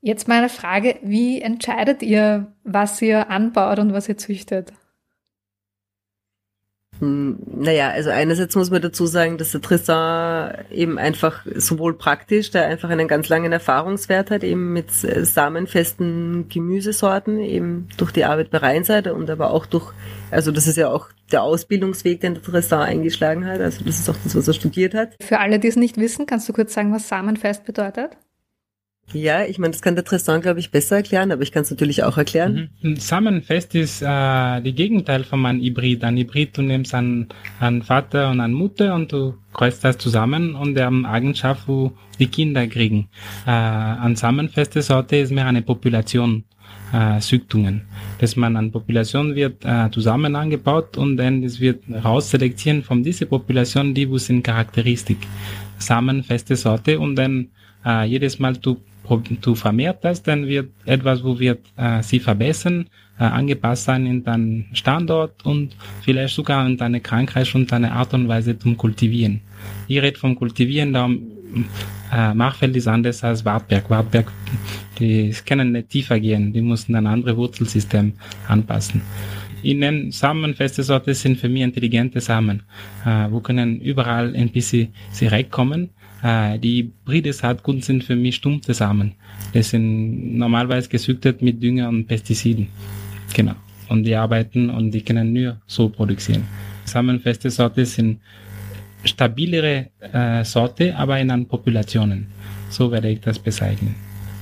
Jetzt 0.00 0.28
meine 0.28 0.48
Frage, 0.48 0.96
wie 1.02 1.42
entscheidet 1.42 2.02
ihr, 2.02 2.52
was 2.62 3.02
ihr 3.02 3.30
anbaut 3.30 3.80
und 3.80 3.92
was 3.92 4.08
ihr 4.08 4.16
züchtet? 4.16 4.72
Hm, 7.00 7.38
naja, 7.46 7.90
also 7.90 8.10
einerseits 8.10 8.54
muss 8.54 8.70
man 8.70 8.82
dazu 8.82 9.06
sagen, 9.06 9.38
dass 9.38 9.52
der 9.52 9.60
Tristan 9.60 10.54
eben 10.70 10.98
einfach 10.98 11.44
sowohl 11.54 11.94
praktisch, 11.94 12.50
der 12.50 12.66
einfach 12.66 12.90
einen 12.90 13.08
ganz 13.08 13.28
langen 13.28 13.52
Erfahrungswert 13.52 14.30
hat, 14.30 14.44
eben 14.44 14.72
mit 14.72 14.90
samenfesten 14.92 16.48
Gemüsesorten, 16.48 17.38
eben 17.38 17.88
durch 17.96 18.12
die 18.12 18.24
Arbeit 18.24 18.50
bei 18.50 18.58
Rheinseite 18.58 19.14
und 19.14 19.28
aber 19.30 19.50
auch 19.50 19.66
durch, 19.66 19.92
also 20.30 20.52
das 20.52 20.66
ist 20.66 20.76
ja 20.76 20.88
auch 20.88 21.08
der 21.32 21.42
Ausbildungsweg, 21.42 22.20
den 22.20 22.34
der 22.34 22.42
Tristan 22.42 22.80
eingeschlagen 22.80 23.44
hat, 23.46 23.60
also 23.60 23.84
das 23.84 23.98
ist 23.98 24.08
auch 24.08 24.16
das, 24.22 24.36
was 24.36 24.46
er 24.46 24.54
studiert 24.54 24.94
hat. 24.94 25.14
Für 25.20 25.40
alle, 25.40 25.58
die 25.58 25.68
es 25.68 25.76
nicht 25.76 25.96
wissen, 25.96 26.26
kannst 26.26 26.48
du 26.48 26.52
kurz 26.52 26.74
sagen, 26.74 26.92
was 26.92 27.08
samenfest 27.08 27.64
bedeutet? 27.64 28.16
Ja, 29.12 29.44
ich 29.44 29.58
meine, 29.58 29.72
das 29.72 29.82
kann 29.82 29.94
der 29.94 30.04
Tristan, 30.04 30.40
glaube 30.40 30.60
ich, 30.60 30.70
besser 30.70 30.96
erklären, 30.96 31.30
aber 31.30 31.42
ich 31.42 31.52
kann 31.52 31.62
es 31.62 31.70
natürlich 31.70 32.02
auch 32.02 32.16
erklären. 32.16 32.70
Mhm. 32.82 32.96
Samenfest 32.96 33.74
ist 33.74 34.02
äh, 34.02 34.60
die 34.62 34.74
Gegenteil 34.74 35.24
von 35.24 35.44
einem 35.44 35.60
Hybrid. 35.60 36.02
Ein 36.02 36.16
Hybrid, 36.16 36.56
du 36.56 36.62
nimmst 36.62 36.94
einen, 36.94 37.28
einen 37.60 37.82
Vater 37.82 38.30
und 38.30 38.40
eine 38.40 38.54
Mutter 38.54 38.94
und 38.94 39.12
du 39.12 39.34
kreuzt 39.52 39.84
das 39.84 39.98
zusammen 39.98 40.54
und 40.54 40.78
haben 40.80 41.06
Eigenschaft, 41.06 41.68
wo 41.68 41.92
die 42.18 42.26
Kinder 42.26 42.66
kriegen. 42.66 43.08
Äh, 43.46 43.50
ein 43.50 44.16
samenfeste 44.16 44.82
Sorte 44.82 45.16
ist 45.16 45.30
mehr 45.30 45.46
eine 45.46 45.62
Population. 45.62 46.44
Äh, 46.92 47.18
Züchtungen, 47.20 47.82
dass 48.20 48.36
man 48.36 48.56
an 48.56 48.70
Population 48.70 49.34
wird 49.34 49.64
äh, 49.64 49.90
zusammen 49.90 50.36
angebaut 50.36 50.96
und 50.96 51.16
dann 51.16 51.42
es 51.42 51.58
wird 51.58 51.82
rausselektieren 51.88 52.84
von 52.84 53.02
dieser 53.02 53.26
Population, 53.26 53.94
die 53.94 54.08
wo 54.08 54.16
sind 54.16 54.44
Charakteristik, 54.44 55.18
samenfeste 55.78 56.54
Sorte 56.54 57.00
und 57.00 57.16
dann 57.16 57.48
äh, 57.84 58.04
jedes 58.04 58.38
Mal 58.38 58.56
du 58.56 58.76
du 59.40 59.54
vermehrt 59.54 60.04
das, 60.04 60.22
dann 60.22 60.46
wird 60.46 60.70
etwas, 60.84 61.22
wo 61.22 61.38
wird 61.38 61.60
äh, 61.76 62.02
sie 62.02 62.20
verbessern, 62.20 62.88
äh, 63.18 63.24
angepasst 63.24 63.84
sein 63.84 64.06
in 64.06 64.24
deinen 64.24 64.66
Standort 64.72 65.44
und 65.44 65.76
vielleicht 66.02 66.34
sogar 66.34 66.66
in 66.66 66.76
deine 66.76 67.00
Krankheit 67.00 67.54
und 67.54 67.70
deine 67.70 67.92
Art 67.92 68.14
und 68.14 68.28
Weise 68.28 68.58
zum 68.58 68.76
Kultivieren. 68.76 69.40
Ich 69.88 70.00
rede 70.00 70.18
vom 70.18 70.34
Kultivieren, 70.36 70.92
darum 70.92 71.20
äh, 72.12 72.34
Machfeld 72.34 72.76
ist 72.76 72.88
anders 72.88 73.22
als 73.22 73.44
Wartberg. 73.44 73.88
Wartberg, 73.90 74.32
die 74.98 75.34
können 75.46 75.72
nicht 75.72 75.90
tiefer 75.90 76.18
gehen, 76.18 76.52
die 76.52 76.62
mussten 76.62 76.94
ein 76.96 77.06
anderes 77.06 77.36
Wurzelsystem 77.36 78.14
anpassen. 78.48 79.02
Ich 79.62 79.74
nenne 79.74 80.12
samenfeste 80.12 80.82
Sorte 80.82 81.14
sind 81.14 81.38
für 81.38 81.48
mich 81.48 81.62
intelligente 81.62 82.20
Samen, 82.20 82.64
äh, 83.06 83.30
wo 83.30 83.40
können 83.40 83.80
überall 83.80 84.34
ein 84.36 84.50
bisschen 84.50 84.88
sie 85.10 85.26
reinkommen 85.26 85.90
äh, 86.24 86.58
die 86.58 86.90
Hybride 87.04 87.32
Saatgut 87.32 87.84
sind 87.84 88.02
für 88.02 88.16
mich 88.16 88.36
stumpfe 88.36 88.72
Samen. 88.72 89.12
Das 89.52 89.70
sind 89.70 90.38
normalerweise 90.38 90.88
gesüchtet 90.88 91.42
mit 91.42 91.62
Dünger 91.62 91.90
und 91.90 92.06
Pestiziden. 92.06 92.68
Genau. 93.34 93.54
Und 93.90 94.04
die 94.04 94.16
arbeiten 94.16 94.70
und 94.70 94.90
die 94.90 95.02
können 95.02 95.34
nur 95.34 95.60
so 95.66 95.90
produzieren. 95.90 96.44
Samenfeste 96.86 97.50
Sorte 97.50 97.84
sind 97.84 98.20
stabilere 99.04 99.90
äh, 100.00 100.42
Sorte, 100.44 100.96
aber 100.96 101.20
in 101.20 101.30
an 101.30 101.46
Populationen. 101.46 102.28
So 102.70 102.90
werde 102.90 103.10
ich 103.10 103.20
das 103.20 103.38
bezeichnen. 103.38 103.94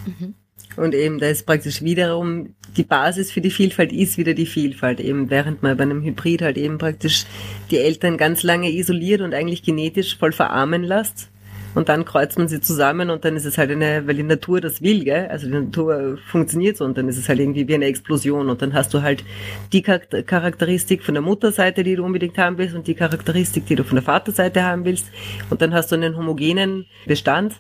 Mhm. 0.06 0.34
Und 0.76 0.94
eben, 0.94 1.18
da 1.18 1.26
ist 1.26 1.44
praktisch 1.44 1.82
wiederum 1.82 2.54
die 2.76 2.84
Basis 2.84 3.32
für 3.32 3.40
die 3.40 3.50
Vielfalt 3.50 3.92
ist 3.92 4.16
wieder 4.16 4.34
die 4.34 4.46
Vielfalt. 4.46 5.00
Eben 5.00 5.28
während 5.30 5.62
man 5.62 5.76
bei 5.76 5.82
einem 5.82 6.02
Hybrid 6.02 6.42
halt 6.42 6.56
eben 6.56 6.78
praktisch 6.78 7.24
die 7.70 7.78
Eltern 7.78 8.16
ganz 8.16 8.44
lange 8.44 8.70
isoliert 8.70 9.20
und 9.20 9.34
eigentlich 9.34 9.62
genetisch 9.62 10.16
voll 10.16 10.32
verarmen 10.32 10.84
lässt, 10.84 11.31
und 11.74 11.88
dann 11.88 12.04
kreuzt 12.04 12.38
man 12.38 12.48
sie 12.48 12.60
zusammen 12.60 13.10
und 13.10 13.24
dann 13.24 13.36
ist 13.36 13.44
es 13.44 13.58
halt 13.58 13.70
eine, 13.70 14.06
weil 14.06 14.16
die 14.16 14.22
Natur 14.22 14.60
das 14.60 14.82
will, 14.82 15.04
gell? 15.04 15.28
Also 15.28 15.46
die 15.46 15.52
Natur 15.52 16.18
funktioniert 16.30 16.76
so 16.76 16.84
und 16.84 16.98
dann 16.98 17.08
ist 17.08 17.18
es 17.18 17.28
halt 17.28 17.40
irgendwie 17.40 17.66
wie 17.68 17.74
eine 17.74 17.86
Explosion 17.86 18.48
und 18.48 18.62
dann 18.62 18.74
hast 18.74 18.92
du 18.94 19.02
halt 19.02 19.24
die 19.72 19.82
Charakteristik 19.82 21.02
von 21.02 21.14
der 21.14 21.22
Mutterseite, 21.22 21.82
die 21.82 21.96
du 21.96 22.04
unbedingt 22.04 22.36
haben 22.38 22.58
willst 22.58 22.74
und 22.74 22.86
die 22.86 22.94
Charakteristik, 22.94 23.66
die 23.66 23.76
du 23.76 23.84
von 23.84 23.96
der 23.96 24.04
Vaterseite 24.04 24.62
haben 24.62 24.84
willst 24.84 25.06
und 25.50 25.62
dann 25.62 25.72
hast 25.72 25.90
du 25.92 25.96
einen 25.96 26.16
homogenen 26.16 26.86
Bestand, 27.06 27.54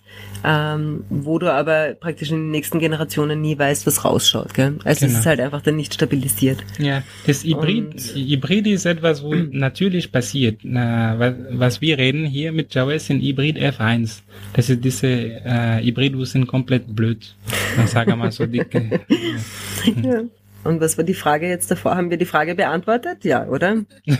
ähm, 0.44 1.04
wo 1.08 1.38
du 1.38 1.52
aber 1.52 1.94
praktisch 1.94 2.30
in 2.30 2.36
den 2.36 2.50
nächsten 2.50 2.78
Generationen 2.78 3.40
nie 3.40 3.58
weißt, 3.58 3.86
was 3.86 4.04
rausschaut, 4.04 4.54
gell? 4.54 4.78
Also 4.84 5.06
genau. 5.06 5.12
es 5.12 5.20
ist 5.20 5.26
halt 5.26 5.40
einfach 5.40 5.62
dann 5.62 5.76
nicht 5.76 5.94
stabilisiert. 5.94 6.58
Ja, 6.78 7.02
das 7.26 7.44
Hybrid, 7.44 7.94
und, 7.94 8.00
Hybrid 8.14 8.66
ist 8.66 8.86
etwas, 8.86 9.22
wo 9.22 9.34
natürlich 9.34 10.12
passiert. 10.12 10.60
Na, 10.62 11.34
was 11.50 11.80
wir 11.80 11.98
reden 11.98 12.26
hier 12.26 12.52
mit 12.52 12.74
Java 12.74 12.92
ist 12.92 13.10
ein 13.10 13.20
Hybrid 13.20 13.56
F1 13.56 14.01
1. 14.02 14.22
Das 14.54 14.68
ist 14.68 14.84
diese 14.84 15.06
äh, 15.08 15.82
Hybridus 15.82 16.32
sind 16.32 16.46
komplett 16.46 16.94
blöd. 16.94 17.34
Dann 17.76 17.86
sagen 17.86 18.10
wir 18.10 18.16
mal 18.16 18.32
so 18.32 18.46
dicke. 18.46 19.00
ja. 20.02 20.22
Und 20.64 20.80
was 20.80 20.96
war 20.96 21.04
die 21.04 21.14
Frage 21.14 21.48
jetzt 21.48 21.70
davor? 21.70 21.96
Haben 21.96 22.10
wir 22.10 22.16
die 22.16 22.24
Frage 22.24 22.54
beantwortet? 22.54 23.24
Ja, 23.24 23.46
oder? 23.48 23.84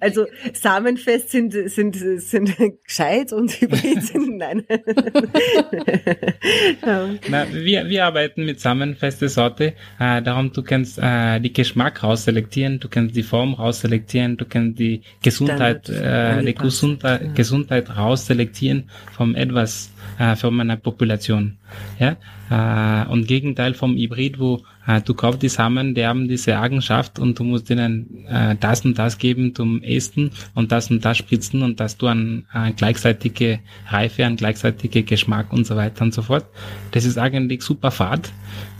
also 0.00 0.26
samenfest 0.52 1.30
sind, 1.30 1.52
sind, 1.52 1.96
sind 1.96 2.56
gescheit 2.84 3.32
und 3.32 3.50
hybrid 3.60 4.02
sind 4.02 4.36
nein. 4.36 4.64
ja. 6.86 7.08
Na, 7.28 7.46
wir, 7.50 7.88
wir 7.88 8.04
arbeiten 8.04 8.44
mit 8.44 8.60
samenfeste 8.60 9.28
Sorte. 9.28 9.74
Äh, 9.98 10.22
darum 10.22 10.52
du 10.52 10.62
kannst 10.62 10.98
äh, 10.98 11.40
die 11.40 11.52
Geschmack 11.52 12.02
rausselektieren, 12.02 12.80
du 12.80 12.88
kannst 12.88 13.16
die 13.16 13.22
Form 13.22 13.54
rausselektieren, 13.54 14.36
du 14.36 14.44
kannst 14.44 14.78
die 14.78 15.02
Gesundheit, 15.22 15.88
äh, 15.88 16.44
die 16.44 16.54
Gesundheit, 16.54 17.22
ja. 17.22 17.32
Gesundheit 17.32 17.96
rausselektieren 17.96 18.90
vom 19.12 19.34
etwas 19.34 19.90
äh, 20.18 20.36
von 20.36 20.60
einer 20.60 20.76
Population. 20.76 21.58
Ja? 21.98 22.16
Äh, 22.50 23.08
und 23.08 23.26
Gegenteil 23.26 23.74
vom 23.74 23.96
Hybrid, 23.96 24.38
wo 24.38 24.62
du 25.04 25.14
kaufst 25.14 25.42
die 25.42 25.48
Samen, 25.48 25.94
die 25.94 26.04
haben 26.04 26.28
diese 26.28 26.58
Eigenschaft 26.58 27.18
und 27.18 27.38
du 27.38 27.44
musst 27.44 27.70
ihnen 27.70 28.26
äh, 28.26 28.56
das 28.58 28.84
und 28.84 28.98
das 28.98 29.18
geben 29.18 29.54
zum 29.54 29.82
Essen 29.82 30.30
und 30.54 30.72
das 30.72 30.90
und 30.90 31.04
das 31.04 31.18
spritzen 31.18 31.62
und 31.62 31.78
dass 31.78 31.96
du 31.96 32.08
an 32.08 32.46
äh, 32.52 32.72
gleichzeitige 32.72 33.60
Reife, 33.88 34.26
an 34.26 34.36
gleichzeitige 34.36 35.02
Geschmack 35.04 35.52
und 35.52 35.66
so 35.66 35.76
weiter 35.76 36.04
und 36.04 36.12
so 36.12 36.22
fort. 36.22 36.46
Das 36.90 37.04
ist 37.04 37.18
eigentlich 37.18 37.62
super 37.62 37.90
fad. 37.90 38.32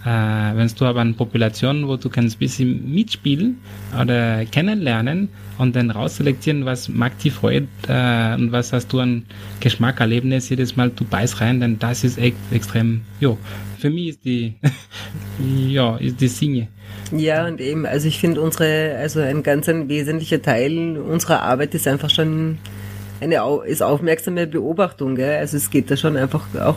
Äh, 0.05 0.09
wenn 0.57 0.69
du 0.77 0.85
aber 0.85 1.01
eine 1.01 1.13
Population, 1.13 1.87
wo 1.87 1.97
du 1.97 2.09
kannst 2.09 2.37
ein 2.37 2.39
bisschen 2.41 2.93
mitspielen 2.93 3.59
oder 4.01 4.45
kennenlernen 4.47 5.29
und 5.59 5.77
dann 5.77 5.91
rausselektieren, 5.91 6.65
was 6.65 6.89
mag 6.89 7.17
die 7.21 7.31
Freude 7.31 7.69
äh, 7.87 8.35
und 8.35 8.51
was 8.51 8.73
hast 8.73 8.93
du 8.93 8.99
an 8.99 9.25
Geschmackerlebnis 9.61 10.49
jedes 10.49 10.75
Mal, 10.75 10.91
du 10.91 11.05
beißt 11.05 11.41
rein, 11.41 11.61
denn 11.61 11.79
das 11.79 12.03
ist 12.03 12.19
echt 12.19 12.37
extrem, 12.51 13.03
jo, 13.21 13.39
für 13.83 13.91
mich 13.91 14.11
ist 14.11 14.25
die, 14.25 14.55
ja, 15.69 15.97
ist 15.97 16.21
die 16.21 16.29
Singe. 16.29 16.69
Ja, 17.11 17.47
und 17.47 17.61
eben, 17.61 17.85
also 17.85 18.07
ich 18.07 18.21
finde 18.21 18.41
unsere, 18.41 18.97
also 18.97 19.21
ein 19.21 19.43
ganz 19.43 19.69
ein 19.69 19.89
wesentlicher 19.89 20.41
Teil 20.41 20.99
unserer 20.99 21.43
Arbeit 21.43 21.75
ist 21.75 21.89
einfach 21.89 22.09
schon 22.09 22.59
eine, 23.21 23.43
ist 23.67 23.83
aufmerksame 23.83 24.47
Beobachtung, 24.47 25.17
gell? 25.17 25.37
Also 25.37 25.57
es 25.57 25.69
geht 25.69 25.91
da 25.91 25.97
schon 25.97 26.17
einfach 26.17 26.47
auch 26.61 26.77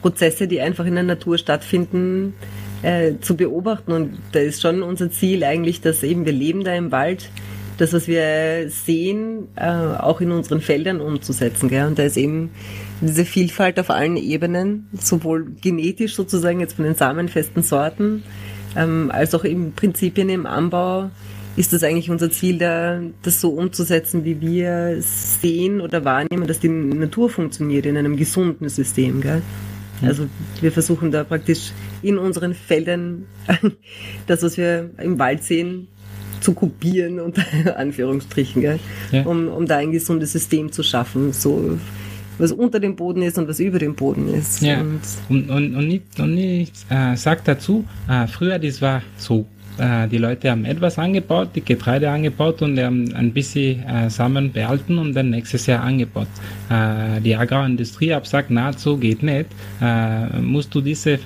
Prozesse, 0.00 0.48
die 0.48 0.60
einfach 0.62 0.86
in 0.86 0.94
der 0.94 1.04
Natur 1.04 1.36
stattfinden, 1.36 2.34
äh, 2.82 3.12
zu 3.20 3.36
beobachten. 3.36 3.92
Und 3.92 4.18
da 4.32 4.40
ist 4.40 4.62
schon 4.62 4.82
unser 4.82 5.10
Ziel 5.10 5.44
eigentlich, 5.44 5.82
dass 5.82 6.02
eben 6.02 6.24
wir 6.24 6.32
leben 6.32 6.64
da 6.64 6.74
im 6.74 6.90
Wald, 6.92 7.30
das, 7.76 7.92
was 7.92 8.08
wir 8.08 8.70
sehen, 8.70 9.48
äh, 9.54 9.66
auch 9.66 10.22
in 10.22 10.32
unseren 10.32 10.62
Feldern 10.62 11.00
umzusetzen. 11.00 11.68
Gell? 11.68 11.86
Und 11.86 11.98
da 11.98 12.04
ist 12.04 12.16
eben 12.16 12.50
diese 13.00 13.24
Vielfalt 13.24 13.78
auf 13.78 13.90
allen 13.90 14.16
Ebenen, 14.16 14.88
sowohl 14.98 15.46
genetisch 15.60 16.14
sozusagen 16.14 16.60
jetzt 16.60 16.74
von 16.74 16.84
den 16.84 16.94
samenfesten 16.94 17.62
Sorten, 17.62 18.22
ähm, 18.76 19.10
als 19.12 19.34
auch 19.34 19.44
im 19.44 19.72
Prinzipien 19.72 20.28
im 20.28 20.46
Anbau 20.46 21.10
ist 21.56 21.72
das 21.72 21.82
eigentlich 21.82 22.08
unser 22.08 22.30
Ziel, 22.30 22.58
da, 22.58 23.00
das 23.22 23.40
so 23.40 23.50
umzusetzen, 23.50 24.24
wie 24.24 24.40
wir 24.40 24.96
sehen 25.00 25.80
oder 25.80 26.04
wahrnehmen, 26.04 26.46
dass 26.46 26.60
die 26.60 26.68
Natur 26.68 27.30
funktioniert 27.30 27.84
in 27.84 27.96
einem 27.96 28.16
gesunden 28.16 28.68
System. 28.68 29.20
Gell? 29.20 29.42
Also 30.02 30.28
wir 30.60 30.70
versuchen 30.70 31.10
da 31.10 31.24
praktisch 31.24 31.72
in 32.02 32.16
unseren 32.16 32.54
Feldern 32.54 33.24
das, 34.28 34.44
was 34.44 34.56
wir 34.56 34.90
im 34.98 35.18
Wald 35.18 35.42
sehen, 35.42 35.88
zu 36.40 36.54
kopieren, 36.54 37.18
unter 37.18 37.42
Anführungsstrichen, 37.76 38.62
gell? 38.62 38.78
Ja. 39.10 39.24
Um, 39.24 39.48
um 39.48 39.66
da 39.66 39.78
ein 39.78 39.90
gesundes 39.90 40.32
System 40.32 40.70
zu 40.70 40.84
schaffen, 40.84 41.32
so 41.32 41.76
was 42.38 42.52
unter 42.52 42.80
dem 42.80 42.96
Boden 42.96 43.22
ist 43.22 43.38
und 43.38 43.48
was 43.48 43.60
über 43.60 43.78
dem 43.78 43.94
Boden 43.94 44.32
ist. 44.32 44.62
Ja. 44.62 44.80
Und, 44.80 45.00
und, 45.28 45.50
und, 45.50 45.74
und 45.74 45.88
nicht, 45.88 46.20
und 46.20 46.34
nicht 46.34 46.72
äh, 46.88 47.16
sagt 47.16 47.48
dazu, 47.48 47.84
äh, 48.08 48.26
früher 48.26 48.58
das 48.58 48.80
war 48.80 49.02
so 49.16 49.46
äh, 49.78 50.08
die 50.08 50.18
Leute 50.18 50.50
haben 50.50 50.64
etwas 50.64 50.98
angebaut, 50.98 51.50
die 51.54 51.64
Getreide 51.64 52.10
angebaut 52.10 52.62
und 52.62 52.78
haben 52.78 53.12
ein 53.14 53.32
bisschen 53.32 53.82
äh, 53.84 54.10
Samen 54.10 54.52
behalten 54.52 54.98
und 54.98 55.14
dann 55.14 55.30
nächstes 55.30 55.66
Jahr 55.66 55.82
angebaut. 55.82 56.28
Äh, 56.70 57.20
die 57.20 57.36
Agrarindustrie 57.36 58.12
hat 58.12 58.24
gesagt, 58.24 58.50
so 58.78 58.96
geht 58.96 59.22
nicht. 59.22 59.46
Musst 60.40 60.74
du 60.74 60.80
diese, 60.80 61.18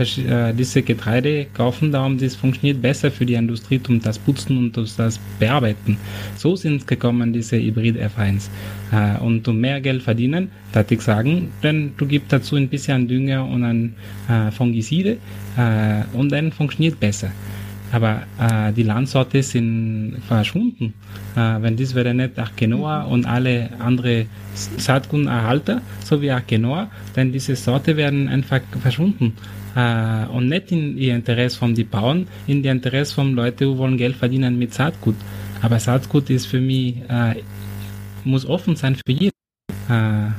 diese 0.56 0.82
Getreide 0.82 1.46
kaufen, 1.54 1.90
darum 1.92 2.18
das 2.18 2.36
funktioniert 2.36 2.80
besser 2.82 3.10
für 3.10 3.26
die 3.26 3.34
Industrie, 3.34 3.80
um 3.88 4.00
das 4.00 4.18
Putzen 4.18 4.58
und 4.58 4.76
das 4.76 5.18
Bearbeiten. 5.38 5.96
So 6.36 6.56
sind 6.56 6.86
gekommen, 6.86 7.32
diese 7.32 7.56
Hybrid-F1. 7.56 8.48
Äh, 8.92 9.18
und 9.20 9.46
um 9.48 9.58
mehr 9.58 9.80
Geld 9.80 10.02
verdienen, 10.02 10.50
da 10.72 10.84
ich 10.88 11.00
sagen, 11.00 11.50
dann 11.62 11.92
du 11.96 12.06
gibst 12.06 12.32
dazu 12.32 12.56
ein 12.56 12.68
bisschen 12.68 13.08
Dünger 13.08 13.46
und 13.46 13.64
ein 13.64 13.94
Fungizide 14.52 15.18
und 16.12 16.32
dann 16.32 16.52
funktioniert 16.52 16.98
besser. 16.98 17.30
Aber 17.92 18.22
äh, 18.40 18.72
die 18.72 18.82
Landsorte 18.82 19.42
sind 19.42 20.16
verschwunden. 20.26 20.94
Äh, 21.36 21.60
wenn 21.60 21.76
das 21.76 21.94
wäre 21.94 22.14
nicht 22.14 22.38
Achenoa 22.38 23.02
und 23.02 23.26
alle 23.26 23.68
andere 23.78 24.26
Saatguterhalter, 24.54 25.82
so 26.02 26.20
wie 26.22 26.30
Achenoa, 26.30 26.90
dann 27.14 27.32
diese 27.32 27.54
Sorte 27.54 27.96
werden 27.96 28.28
einfach 28.28 28.60
verschwunden. 28.80 29.34
Äh, 29.76 30.26
und 30.26 30.48
nicht 30.48 30.72
in 30.72 30.96
ihr 30.96 31.14
Interesse 31.14 31.58
von 31.58 31.74
den 31.74 31.88
Bauern, 31.88 32.26
in 32.46 32.64
ihr 32.64 32.72
Interesse 32.72 33.14
von 33.14 33.34
Leuten, 33.34 33.70
die 33.70 33.78
wollen 33.78 33.96
Geld 33.96 34.16
verdienen 34.16 34.58
mit 34.58 34.72
Saatgut. 34.72 35.16
Aber 35.60 35.78
Saatgut 35.78 36.30
ist 36.30 36.46
für 36.46 36.60
mich, 36.60 36.96
äh, 37.08 37.36
muss 38.24 38.46
offen 38.46 38.76
sein 38.76 38.96
für 38.96 39.12
jeden. 39.12 39.32
Äh, 39.88 40.30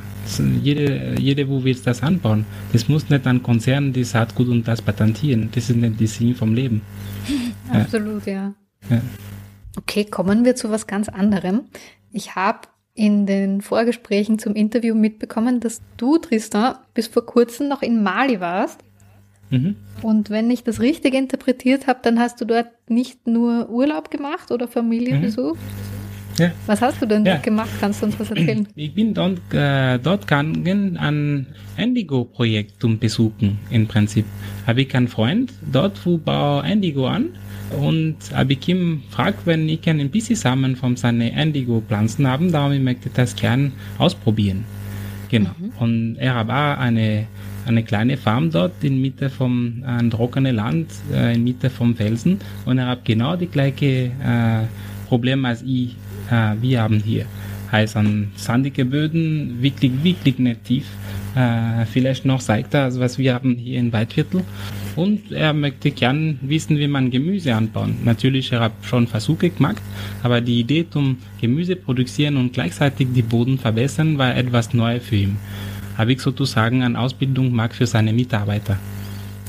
jede, 0.61 1.15
jede, 1.19 1.47
wo 1.49 1.63
willst 1.63 1.85
das 1.85 2.01
anbauen. 2.01 2.45
Das 2.71 2.87
muss 2.87 3.09
nicht 3.09 3.27
ein 3.27 3.43
Konzern 3.43 3.91
die 3.91 4.03
Saatgut 4.03 4.47
und 4.47 4.67
das 4.67 4.81
patentieren. 4.81 5.49
Das 5.53 5.69
ist 5.69 5.75
nicht 5.75 5.99
die 5.99 6.07
Sinn 6.07 6.35
vom 6.35 6.53
Leben. 6.53 6.81
Absolut, 7.71 8.25
ja. 8.25 8.53
ja. 8.89 9.01
Okay, 9.77 10.05
kommen 10.05 10.45
wir 10.45 10.55
zu 10.55 10.69
was 10.69 10.87
ganz 10.87 11.09
anderem. 11.09 11.61
Ich 12.11 12.35
habe 12.35 12.67
in 12.93 13.25
den 13.25 13.61
Vorgesprächen 13.61 14.37
zum 14.37 14.53
Interview 14.53 14.93
mitbekommen, 14.93 15.59
dass 15.59 15.81
du, 15.97 16.17
Tristan, 16.19 16.75
bis 16.93 17.07
vor 17.07 17.25
kurzem 17.25 17.67
noch 17.67 17.81
in 17.81 18.03
Mali 18.03 18.39
warst. 18.39 18.81
Mhm. 19.49 19.75
Und 20.01 20.29
wenn 20.29 20.51
ich 20.51 20.63
das 20.63 20.79
richtig 20.79 21.15
interpretiert 21.15 21.87
habe, 21.87 21.99
dann 22.03 22.19
hast 22.19 22.39
du 22.39 22.45
dort 22.45 22.67
nicht 22.87 23.25
nur 23.25 23.69
Urlaub 23.69 24.11
gemacht 24.11 24.51
oder 24.51 24.67
Familie 24.67 25.15
mhm. 25.15 25.21
besucht, 25.21 25.59
ja. 26.39 26.51
Was 26.65 26.81
hast 26.81 27.01
du 27.01 27.05
denn 27.05 27.25
ja. 27.25 27.37
gemacht? 27.37 27.69
Kannst 27.79 28.01
du 28.01 28.07
uns 28.07 28.19
was 28.19 28.29
erzählen? 28.29 28.67
Ich 28.75 28.93
bin 28.93 29.13
dort, 29.13 29.39
äh, 29.53 29.99
dort 29.99 30.21
gegangen, 30.21 30.97
ein 30.97 31.47
Indigo-Projekt 31.77 32.81
zum 32.81 32.97
besuchen, 32.97 33.59
im 33.69 33.87
Prinzip. 33.87 34.25
Habe 34.65 34.81
ich 34.81 34.95
einen 34.95 35.07
Freund 35.07 35.53
dort, 35.71 36.05
wo 36.05 36.17
baue 36.17 36.67
Indigo 36.67 37.07
an 37.07 37.29
und 37.79 38.15
habe 38.33 38.53
ich 38.53 38.67
ihn 38.67 39.03
gefragt, 39.09 39.39
wenn 39.45 39.67
ich 39.69 39.87
ein 39.89 40.09
bisschen 40.09 40.35
Samen 40.35 40.75
von 40.75 40.95
seinen 40.95 41.21
Indigo-Pflanzen 41.21 42.27
haben, 42.27 42.51
darum 42.51 42.73
ich 42.73 42.81
möchte 42.81 43.09
das 43.13 43.35
gern 43.35 43.73
ausprobieren. 43.97 44.65
Genau. 45.29 45.51
Mhm. 45.57 45.71
Und 45.79 46.15
er 46.17 46.35
hat 46.35 46.49
auch 46.49 46.79
eine, 46.79 47.25
eine 47.65 47.83
kleine 47.83 48.17
Farm 48.17 48.51
dort 48.51 48.83
in 48.83 49.01
Mitte 49.01 49.29
vom 49.29 49.83
ein 49.85 50.11
trockenes 50.11 50.53
Land, 50.53 50.91
äh, 51.11 51.35
in 51.35 51.43
Mitte 51.43 51.69
vom 51.69 51.95
Felsen 51.95 52.39
und 52.65 52.77
er 52.77 52.87
hat 52.87 53.05
genau 53.05 53.35
die 53.35 53.47
gleiche 53.47 54.11
äh, 54.23 54.65
Problem 55.07 55.45
als 55.45 55.61
ich 55.63 55.95
äh, 56.29 56.55
wir 56.61 56.81
haben 56.81 56.99
hier. 56.99 57.25
Heißt 57.71 57.97
an 57.97 58.31
sandige 58.35 58.85
Böden, 58.85 59.61
wirklich, 59.61 59.91
wirklich 60.03 60.37
nicht 60.37 60.63
tief. 60.63 60.85
Äh, 61.35 61.85
vielleicht 61.87 62.25
noch 62.25 62.41
seichter, 62.41 62.83
als 62.83 62.99
was 62.99 63.17
wir 63.17 63.33
haben 63.33 63.55
hier 63.55 63.79
in 63.79 63.91
Waldviertel. 63.91 64.43
Und 64.95 65.31
er 65.31 65.53
möchte 65.53 65.89
gern 65.89 66.37
wissen, 66.41 66.77
wie 66.77 66.87
man 66.87 67.09
Gemüse 67.09 67.55
anbauen. 67.55 67.97
Natürlich, 68.03 68.51
er 68.51 68.59
hat 68.59 68.73
schon 68.83 69.07
Versuche 69.07 69.49
gemacht, 69.49 69.81
aber 70.21 70.41
die 70.41 70.59
Idee 70.59 70.85
zum 70.87 71.17
Gemüse 71.41 71.75
produzieren 71.75 72.37
und 72.37 72.53
gleichzeitig 72.53 73.07
die 73.15 73.23
Boden 73.23 73.57
verbessern 73.57 74.19
war 74.19 74.35
etwas 74.35 74.75
Neues 74.75 75.03
für 75.03 75.15
ihn. 75.15 75.37
Habe 75.97 76.13
ich 76.13 76.21
sozusagen 76.21 76.83
eine 76.83 76.99
Ausbildung 76.99 77.49
gemacht 77.49 77.73
für 77.73 77.87
seine 77.87 78.13
Mitarbeiter. 78.13 78.77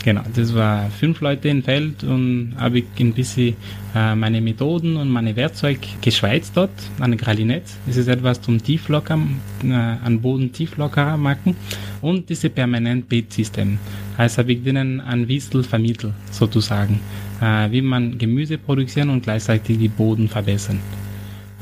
Genau, 0.04 0.20
das 0.36 0.54
war 0.54 0.90
fünf 0.90 1.22
Leute 1.22 1.48
im 1.48 1.62
Feld 1.62 2.04
und 2.04 2.54
habe 2.58 2.80
ich 2.80 2.84
ein 3.00 3.14
bisschen 3.14 3.56
äh, 3.94 4.14
meine 4.14 4.42
Methoden 4.42 4.98
und 4.98 5.08
meine 5.08 5.34
Werkzeuge 5.34 5.80
geschweizt 6.02 6.54
dort, 6.54 6.68
an 7.00 7.16
Gralinett. 7.16 7.62
Das 7.86 7.96
ist 7.96 8.08
etwas 8.08 8.42
zum 8.42 8.62
Tieflockern, 8.62 9.40
äh, 9.64 9.72
an 9.72 10.20
Boden 10.20 10.52
tieflockerer 10.52 11.16
machen 11.16 11.56
und 12.02 12.28
diese 12.28 12.50
permanent 12.50 13.08
Beetsystem. 13.08 13.78
Heißt, 14.18 14.36
habe 14.36 14.52
ich 14.52 14.62
denen 14.62 15.00
ein 15.00 15.26
Wiesel 15.26 15.62
vermittelt, 15.62 16.12
sozusagen, 16.30 17.00
äh, 17.40 17.70
wie 17.70 17.80
man 17.80 18.18
Gemüse 18.18 18.58
produzieren 18.58 19.08
und 19.08 19.22
gleichzeitig 19.22 19.78
die 19.78 19.88
Boden 19.88 20.28
verbessern. 20.28 20.80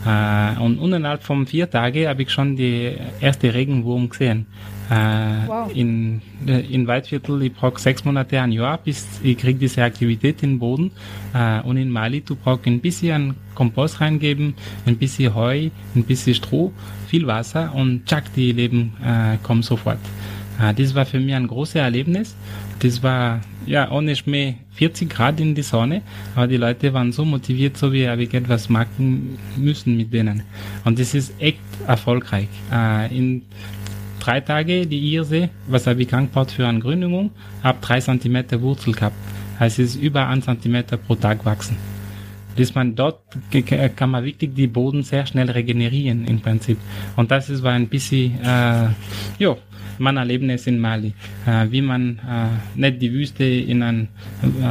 Äh, 0.05 0.59
und 0.59 0.83
innerhalb 0.83 1.23
von 1.23 1.47
vier 1.47 1.71
Tagen 1.71 2.09
habe 2.09 2.23
ich 2.23 2.31
schon 2.31 2.57
die 2.57 2.97
erste 3.21 3.55
Regenwurm 3.55 4.09
gesehen. 4.09 4.47
Äh, 4.91 5.47
wow. 5.47 5.71
in, 5.75 6.21
äh, 6.47 6.61
in 6.61 6.87
Waldviertel, 6.87 7.43
ich 7.43 7.55
brauche 7.55 7.81
sechs 7.81 8.05
Monate, 8.05 8.41
ein 8.41 8.53
Jahr, 8.53 8.79
bis 8.79 9.07
ich 9.23 9.39
kriege 9.39 9.59
diese 9.59 9.83
Aktivität 9.83 10.43
in 10.43 10.51
den 10.51 10.59
Boden. 10.59 10.91
Äh, 11.35 11.61
und 11.63 11.77
in 11.77 11.89
Mali, 11.91 12.21
du 12.21 12.35
brauchst 12.35 12.67
ein 12.67 12.81
bisschen 12.81 13.35
Kompost 13.55 14.01
reingeben, 14.01 14.55
ein 14.87 14.97
bisschen 14.97 15.35
Heu, 15.35 15.71
ein 15.95 16.05
bisschen 16.05 16.35
Stroh, 16.35 16.73
viel 17.07 17.27
Wasser 17.27 17.75
und 17.75 18.07
tschack, 18.07 18.25
die 18.35 18.53
Leben 18.53 18.95
äh, 19.03 19.37
kommen 19.43 19.63
sofort. 19.63 19.99
Äh, 20.61 20.75
das 20.75 20.95
war 20.95 21.07
für 21.07 21.21
mich 21.21 21.35
ein 21.35 21.47
großes 21.47 21.77
Erlebnis. 21.77 22.37
Das 22.81 23.03
war 23.03 23.41
ja 23.67 23.91
ohne 23.91 24.17
Schmäh 24.17 24.57
40 24.73 25.09
Grad 25.09 25.39
in 25.41 25.55
die 25.55 25.63
Sonne, 25.63 26.03
aber 26.35 26.49
die 26.49 26.57
Leute 26.57 26.93
waren 26.93 27.13
so 27.13 27.25
motiviert, 27.25 27.77
so 27.77 27.93
wie 27.93 28.09
habe 28.09 28.25
ich 28.25 28.35
etwas 28.35 28.69
machen 28.69 29.39
müssen 29.57 29.97
mit 29.97 30.13
denen. 30.13 30.43
Und 30.85 30.99
das 30.99 31.15
ist 31.15 31.33
echt 31.39 31.61
erfolgreich. 31.87 32.49
Äh, 32.73 33.17
in 33.17 33.43
drei 34.23 34.41
Tage 34.41 34.87
die 34.87 35.15
Irse, 35.15 35.51
was 35.67 35.87
habe 35.87 36.03
ich 36.03 36.15
angebaut 36.15 36.53
für 36.53 36.67
eine 36.67 36.79
Gründung, 36.79 37.31
habe 37.63 37.79
drei 37.81 38.01
Zentimeter 38.01 38.61
Wurzel 38.61 38.95
gehabt. 38.95 39.17
Also 39.59 39.83
es 39.83 39.97
ist 39.97 40.03
über 40.03 40.29
ein 40.29 40.43
Zentimeter 40.43 40.97
pro 40.97 41.17
Tag 41.17 41.45
wachsen. 41.45 41.77
Dass 42.57 42.75
man 42.75 42.95
dort 42.95 43.21
kann 43.97 44.11
man 44.11 44.25
wirklich 44.25 44.55
die 44.55 44.67
Boden 44.67 45.03
sehr 45.03 45.27
schnell 45.27 45.51
regenerieren 45.51 46.27
im 46.27 46.41
Prinzip. 46.41 46.79
Und 47.17 47.31
das 47.31 47.49
ist 47.49 47.63
war 47.63 47.73
ein 47.73 47.89
bisschen, 47.89 48.39
äh, 48.43 48.89
ja, 49.39 49.57
mein 50.03 50.17
Erlebnis 50.17 50.67
in 50.67 50.79
Mali, 50.79 51.15
äh, 51.47 51.67
wie 51.71 51.81
man 51.81 52.19
äh, 52.19 52.79
nicht 52.79 53.01
die 53.01 53.13
Wüste 53.13 53.45
in 53.45 53.83
einen 53.83 54.09
äh, 54.43 54.67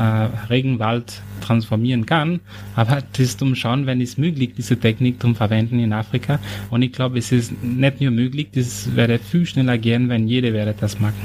Regenwald 0.49 1.21
transformieren 1.39 2.05
kann, 2.05 2.41
aber 2.75 3.01
das 3.13 3.19
ist 3.19 3.41
um 3.41 3.55
schauen, 3.55 3.85
wenn 3.85 4.01
es 4.01 4.17
möglich, 4.17 4.51
diese 4.55 4.77
Technik 4.77 5.21
zum 5.21 5.35
Verwenden 5.35 5.79
in 5.79 5.93
Afrika. 5.93 6.39
Und 6.69 6.81
ich 6.81 6.91
glaube, 6.91 7.17
es 7.17 7.31
ist 7.31 7.63
nicht 7.63 8.01
nur 8.01 8.11
möglich, 8.11 8.49
das 8.53 8.95
wäre 8.95 9.17
viel 9.19 9.45
schneller 9.45 9.77
gehen, 9.77 10.09
wenn 10.09 10.27
jeder 10.27 10.53
werde 10.53 10.75
das 10.77 10.99
machen. 10.99 11.21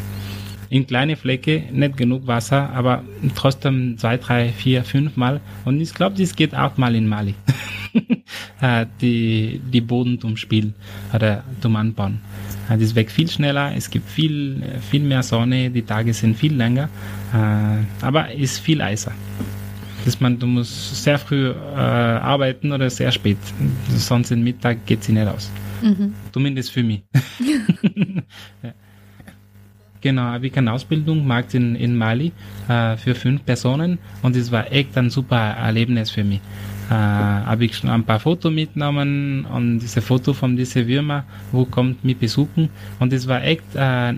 In 0.69 0.87
kleine 0.87 1.17
Flecke, 1.17 1.65
nicht 1.73 1.97
genug 1.97 2.27
Wasser, 2.27 2.71
aber 2.71 3.05
trotzdem 3.37 3.99
zwei, 3.99 4.17
drei, 4.17 4.49
vier, 4.49 4.83
fünf 4.83 5.17
Mal. 5.17 5.41
Und 5.65 5.81
ich 5.81 5.95
glaube, 5.95 6.17
das 6.17 6.35
geht 6.35 6.57
auch 6.57 6.77
mal 6.77 6.95
in 6.95 7.09
Mali. 7.09 7.35
Die, 9.01 9.61
die 9.73 9.81
Boden 9.81 10.19
zum 10.19 10.37
Spielen 10.37 10.75
oder 11.15 11.45
zum 11.61 11.77
Anbauen. 11.77 12.21
Das 12.69 12.95
wächst 12.95 13.15
viel 13.15 13.29
schneller, 13.29 13.73
es 13.77 13.91
gibt 13.91 14.09
viel, 14.09 14.63
viel 14.91 15.03
mehr 15.03 15.23
Sonne, 15.23 15.71
die 15.71 15.83
Tage 15.83 16.13
sind 16.13 16.37
viel 16.37 16.55
länger, 16.55 16.89
äh, 17.33 18.05
aber 18.05 18.33
ist 18.33 18.59
viel 18.59 18.83
eiser. 18.83 19.13
Das 20.05 20.21
man, 20.21 20.39
du 20.39 20.47
musst 20.47 21.03
sehr 21.03 21.19
früh 21.19 21.51
äh, 21.51 21.55
arbeiten 21.55 22.73
oder 22.73 22.89
sehr 22.91 23.11
spät. 23.11 23.39
Sonst 23.89 24.31
im 24.31 24.45
Mittag 24.45 24.87
geht 24.87 25.03
sie 25.03 25.13
nicht 25.13 25.27
aus. 25.27 25.51
Mhm. 25.83 26.15
Zumindest 26.33 26.71
für 26.71 26.83
mich. 26.83 27.03
ja. 28.63 28.73
Genau, 30.01 30.23
habe 30.23 30.47
ich 30.47 30.57
eine 30.57 30.73
Ausbildung 30.73 31.19
gemacht 31.19 31.55
in, 31.55 31.75
in 31.75 31.97
Mali 31.97 32.33
äh, 32.69 32.97
für 32.97 33.15
fünf 33.15 33.45
Personen 33.45 33.99
und 34.23 34.37
es 34.37 34.53
war 34.53 34.71
echt 34.71 34.97
ein 34.97 35.11
super 35.11 35.37
Erlebnis 35.37 36.11
für 36.11 36.23
mich 36.23 36.41
äh, 36.89 36.93
habe 36.93 37.65
ich 37.65 37.77
schon 37.77 37.91
ein 37.91 38.05
paar 38.05 38.21
Fotos 38.21 38.53
mitgenommen 38.53 39.45
und 39.47 39.81
diese 39.81 40.01
Foto 40.01 40.33
von 40.33 40.57
diesen 40.57 40.87
Würmer, 40.87 41.25
wo 41.53 41.65
kommt 41.65 42.05
mich 42.05 42.17
besuchen 42.17 42.69
und 43.01 43.13
es 43.13 43.27
war 43.27 43.43
echt, 43.43 43.75
äh, 43.75 44.15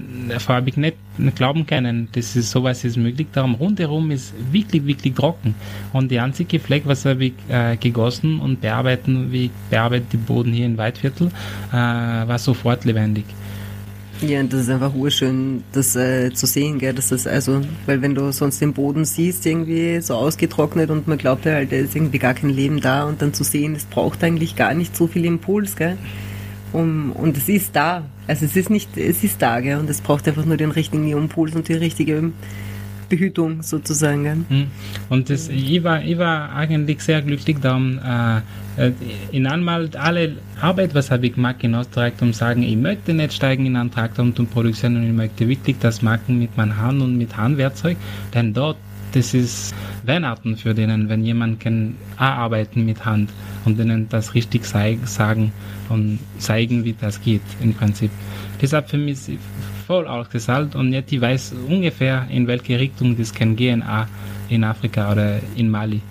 habe 0.48 0.68
ich 0.68 0.76
nicht 0.76 0.96
glauben 1.34 1.66
können, 1.66 2.08
dass 2.12 2.36
es 2.36 2.50
sowas 2.50 2.84
ist 2.84 2.96
möglich. 2.96 3.28
Darum 3.32 3.54
rundherum 3.54 4.10
ist 4.10 4.34
wirklich, 4.52 4.86
wirklich 4.86 5.14
trocken 5.14 5.54
und 5.92 6.10
die 6.10 6.20
einzige 6.20 6.60
Fleck, 6.60 6.82
was 6.86 7.04
habe 7.04 7.26
ich 7.26 7.34
äh, 7.48 7.76
gegossen 7.76 8.40
und 8.40 8.60
bearbeiten, 8.60 9.32
wie 9.32 9.46
ich 9.46 9.50
bearbeite 9.70 10.06
den 10.12 10.24
Boden 10.24 10.52
hier 10.52 10.66
in 10.66 10.76
Weidviertel, 10.76 11.28
äh, 11.72 11.74
war 11.74 12.38
sofort 12.38 12.84
lebendig. 12.84 13.24
Ja, 14.20 14.40
und 14.40 14.52
das 14.52 14.62
ist 14.62 14.70
einfach 14.70 14.94
urschön, 14.94 15.62
das 15.72 15.94
äh, 15.94 16.32
zu 16.32 16.46
sehen, 16.46 16.78
gell, 16.78 16.92
das 16.92 17.26
also, 17.26 17.60
weil 17.86 18.02
wenn 18.02 18.16
du 18.16 18.32
sonst 18.32 18.60
den 18.60 18.72
Boden 18.72 19.04
siehst, 19.04 19.46
irgendwie 19.46 20.00
so 20.00 20.14
ausgetrocknet 20.14 20.90
und 20.90 21.06
man 21.06 21.18
glaubt 21.18 21.44
ja 21.44 21.52
halt, 21.52 21.70
da 21.70 21.76
ist 21.76 21.94
irgendwie 21.94 22.18
gar 22.18 22.34
kein 22.34 22.50
Leben 22.50 22.80
da 22.80 23.04
und 23.04 23.22
dann 23.22 23.32
zu 23.32 23.44
sehen, 23.44 23.76
es 23.76 23.84
braucht 23.84 24.24
eigentlich 24.24 24.56
gar 24.56 24.74
nicht 24.74 24.96
so 24.96 25.06
viel 25.06 25.24
Impuls, 25.24 25.76
gell, 25.76 25.96
um, 26.72 27.12
und 27.12 27.36
es 27.36 27.48
ist 27.48 27.76
da, 27.76 28.06
also 28.26 28.44
es 28.44 28.56
ist 28.56 28.70
nicht, 28.70 28.96
es 28.96 29.22
ist 29.22 29.40
da, 29.40 29.60
gell, 29.60 29.78
und 29.78 29.88
es 29.88 30.00
braucht 30.00 30.26
einfach 30.26 30.44
nur 30.44 30.56
den 30.56 30.72
richtigen 30.72 31.08
Impuls 31.08 31.54
und 31.54 31.68
die 31.68 31.74
richtige 31.74 32.32
Behütung 33.08 33.62
sozusagen. 33.62 34.46
Hm. 34.48 34.66
Und 35.08 35.30
das, 35.30 35.48
ich, 35.48 35.82
war, 35.82 36.02
ich 36.02 36.18
war 36.18 36.54
eigentlich 36.54 37.00
sehr 37.00 37.22
glücklich 37.22 37.58
darum, 37.58 37.98
äh, 37.98 38.38
äh, 38.76 38.92
in 39.32 39.46
einmal 39.46 39.90
alle 39.96 40.36
Arbeit, 40.60 40.94
was 40.94 41.10
habe 41.10 41.26
ich 41.26 41.34
gemacht 41.34 41.56
in 41.62 41.74
Österreich, 41.74 42.14
um 42.20 42.32
zu 42.32 42.38
sagen, 42.38 42.62
ich 42.62 42.76
möchte 42.76 43.14
nicht 43.14 43.32
steigen 43.32 43.66
in 43.66 43.76
einen 43.76 43.90
Traktor 43.90 44.24
und 44.24 44.38
um 44.38 44.46
Produktion 44.46 44.96
und 44.96 45.06
ich 45.06 45.12
möchte 45.12 45.48
wirklich 45.48 45.76
das 45.80 46.02
machen 46.02 46.38
mit 46.38 46.56
meinem 46.56 46.76
Hand 46.76 47.02
und 47.02 47.16
mit 47.16 47.36
Handwerkzeug, 47.36 47.96
denn 48.34 48.54
dort 48.54 48.76
das 49.12 49.32
ist 49.32 49.74
Weihnachten 50.04 50.56
für 50.56 50.74
denen, 50.74 51.08
wenn 51.08 51.24
jemand 51.24 51.60
kann 51.60 51.96
arbeiten 52.16 52.84
mit 52.84 53.04
Hand 53.04 53.30
und 53.64 53.78
denen 53.78 54.08
das 54.08 54.34
richtig 54.34 54.66
sagen 54.66 55.52
und 55.88 56.18
zeigen, 56.38 56.84
wie 56.84 56.92
das 56.92 57.20
geht 57.22 57.42
im 57.62 57.72
Prinzip. 57.74 58.10
Deshalb 58.60 58.90
für 58.90 58.98
mich 58.98 59.18
voll 59.88 60.06
ausgesalt 60.06 60.74
und 60.74 60.92
jetzt 60.92 61.10
ich 61.10 61.20
weiß 61.20 61.54
ungefähr, 61.66 62.26
in 62.30 62.46
welche 62.46 62.78
Richtung 62.78 63.16
das 63.16 63.32
kann 63.32 63.56
gehen, 63.56 63.82
auch 63.82 64.04
in 64.50 64.62
Afrika 64.62 65.10
oder 65.10 65.40
in 65.56 65.70
Mali. 65.70 66.02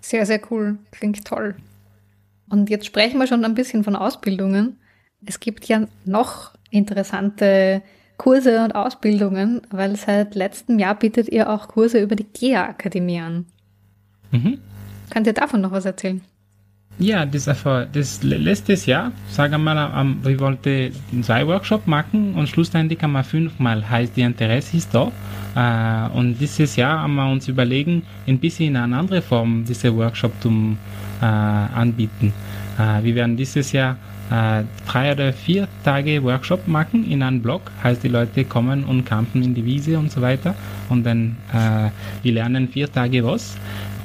Sehr, 0.00 0.26
sehr 0.26 0.40
cool. 0.50 0.78
Klingt 0.90 1.24
toll. 1.24 1.54
Und 2.50 2.70
jetzt 2.70 2.86
sprechen 2.86 3.20
wir 3.20 3.28
schon 3.28 3.44
ein 3.44 3.54
bisschen 3.54 3.84
von 3.84 3.94
Ausbildungen. 3.94 4.80
Es 5.24 5.38
gibt 5.38 5.66
ja 5.66 5.86
noch 6.04 6.54
interessante 6.70 7.82
Kurse 8.16 8.64
und 8.64 8.74
Ausbildungen, 8.74 9.62
weil 9.70 9.94
seit 9.94 10.34
letztem 10.34 10.80
Jahr 10.80 10.96
bietet 10.96 11.28
ihr 11.28 11.48
auch 11.48 11.68
Kurse 11.68 12.00
über 12.00 12.16
die 12.16 12.26
GEA-Akademie 12.26 13.20
an. 13.20 13.46
Mhm. 14.32 14.58
Könnt 15.10 15.28
ihr 15.28 15.34
davon 15.34 15.60
noch 15.60 15.70
was 15.70 15.84
erzählen? 15.84 16.20
Ja, 16.98 17.26
das, 17.26 17.48
einfach, 17.48 17.86
das 17.92 18.22
letztes 18.22 18.86
Jahr, 18.86 19.10
sagen 19.28 19.64
wir 19.64 19.74
mal, 19.74 20.14
wir 20.22 20.38
wollten 20.38 20.92
zwei 21.22 21.44
Workshops 21.44 21.88
machen 21.88 22.34
und 22.34 22.48
schlussendlich 22.48 23.02
haben 23.02 23.12
wir 23.12 23.24
fünfmal, 23.24 23.88
heißt, 23.88 24.16
die 24.16 24.20
Interesse 24.22 24.76
ist 24.76 24.94
da. 24.94 25.10
Äh, 25.56 26.16
und 26.16 26.38
dieses 26.38 26.76
Jahr 26.76 27.00
haben 27.00 27.16
wir 27.16 27.28
uns 27.28 27.48
überlegen, 27.48 28.02
ein 28.28 28.38
bisschen 28.38 28.68
in 28.68 28.76
eine 28.76 28.96
andere 28.96 29.22
Form 29.22 29.64
diese 29.64 29.94
Workshop 29.96 30.32
zum 30.40 30.78
äh, 31.20 31.24
anbieten. 31.24 32.32
Äh, 32.78 33.02
wir 33.02 33.16
werden 33.16 33.36
dieses 33.36 33.72
Jahr 33.72 33.96
drei 34.30 35.12
oder 35.12 35.34
vier 35.34 35.68
Tage 35.84 36.22
Workshop 36.24 36.66
machen 36.66 37.08
in 37.10 37.22
einem 37.22 37.42
Blog, 37.42 37.70
heißt 37.82 38.02
die 38.02 38.08
Leute 38.08 38.46
kommen 38.46 38.82
und 38.82 39.04
campen 39.04 39.42
in 39.42 39.54
die 39.54 39.64
Wiese 39.66 39.98
und 39.98 40.10
so 40.10 40.22
weiter 40.22 40.54
und 40.88 41.04
dann 41.04 41.36
äh, 41.52 41.90
wir 42.22 42.32
lernen 42.32 42.68
vier 42.68 42.90
Tage 42.90 43.22
was 43.22 43.54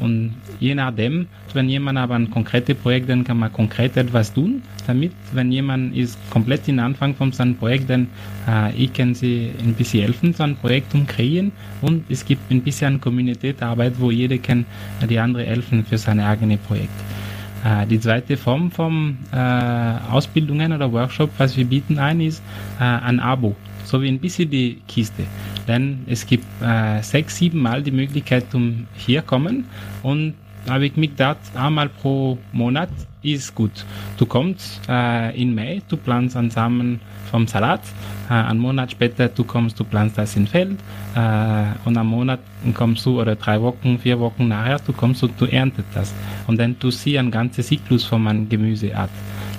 und 0.01 0.35
je 0.59 0.75
nachdem, 0.75 1.27
wenn 1.53 1.69
jemand 1.69 1.97
aber 1.97 2.15
ein 2.15 2.29
konkretes 2.29 2.75
Projekt, 2.75 3.09
dann 3.09 3.23
kann 3.23 3.39
man 3.39 3.51
konkret 3.51 3.97
etwas 3.97 4.33
tun, 4.33 4.61
damit, 4.87 5.11
wenn 5.33 5.51
jemand 5.51 5.95
ist 5.95 6.17
komplett 6.29 6.67
in 6.67 6.79
Anfang 6.79 7.15
von 7.15 7.31
seinem 7.31 7.55
Projekt, 7.55 7.89
dann 7.89 8.07
äh, 8.47 8.75
ich 8.75 8.93
kann 8.93 9.15
sie 9.15 9.51
ein 9.59 9.73
bisschen 9.73 10.03
helfen, 10.03 10.33
so 10.33 10.43
ein 10.43 10.55
Projekt 10.55 10.93
um 10.93 11.07
kreieren 11.07 11.51
und 11.81 12.03
es 12.09 12.25
gibt 12.25 12.51
ein 12.51 12.61
bisschen 12.61 12.99
Community-Arbeit, 12.99 13.93
wo 13.99 14.11
jeder 14.11 14.37
kann 14.37 14.65
die 15.09 15.19
andere 15.19 15.43
helfen 15.43 15.85
für 15.85 15.97
sein 15.97 16.19
eigenes 16.19 16.59
Projekt. 16.59 16.89
Äh, 17.63 17.87
die 17.87 17.99
zweite 17.99 18.37
Form 18.37 18.71
von 18.71 19.17
äh, 19.31 20.11
Ausbildungen 20.11 20.73
oder 20.73 20.91
Workshop, 20.91 21.29
was 21.37 21.55
wir 21.57 21.65
bieten 21.65 21.97
ein, 21.97 22.21
ist 22.21 22.41
äh, 22.79 22.83
ein 22.83 23.19
Abo 23.19 23.55
so 23.89 24.01
wie 24.01 24.07
ein 24.07 24.19
bisschen 24.19 24.49
die 24.49 24.81
Kiste. 24.87 25.23
Denn 25.67 26.03
es 26.07 26.25
gibt 26.25 26.45
äh, 26.61 27.01
sechs, 27.01 27.37
sieben 27.37 27.59
Mal 27.59 27.81
die 27.81 27.91
Möglichkeit 27.91 28.45
um 28.53 28.87
hier 28.95 29.21
kommen 29.21 29.65
und 30.03 30.35
habe 30.69 30.85
ich 30.85 30.95
mich 30.95 31.11
gedacht, 31.11 31.39
einmal 31.55 31.89
pro 31.89 32.37
Monat 32.51 32.89
ist 33.21 33.53
gut. 33.53 33.85
Du 34.17 34.25
kommst 34.25 34.81
äh, 34.87 35.39
in 35.39 35.53
Mai, 35.53 35.81
du 35.89 35.97
planst 35.97 36.37
einen 36.37 36.49
Samen 36.49 37.01
vom 37.29 37.47
Salat, 37.47 37.81
äh, 38.29 38.33
einen 38.33 38.59
Monat 38.59 38.91
später 38.91 39.27
du 39.27 39.43
kommst, 39.43 39.79
du 39.79 39.83
planst 39.83 40.17
das 40.17 40.35
in 40.35 40.47
Feld 40.47 40.79
äh, 41.15 41.63
und 41.85 41.97
am 41.97 42.07
Monat 42.07 42.39
kommst 42.73 43.05
du 43.05 43.21
oder 43.21 43.35
drei 43.35 43.61
Wochen, 43.61 43.99
vier 43.99 44.19
Wochen 44.19 44.47
nachher, 44.47 44.79
du 44.79 44.93
kommst 44.93 45.23
und 45.23 45.39
du 45.39 45.45
erntet 45.45 45.85
das. 45.93 46.13
Und 46.47 46.59
dann 46.59 46.75
du 46.79 46.91
siehst 46.91 47.17
einen 47.17 47.31
ganzen 47.31 47.63
Zyklus 47.63 48.05
von 48.05 48.25
einer 48.27 48.45
Gemüseart. 48.45 49.11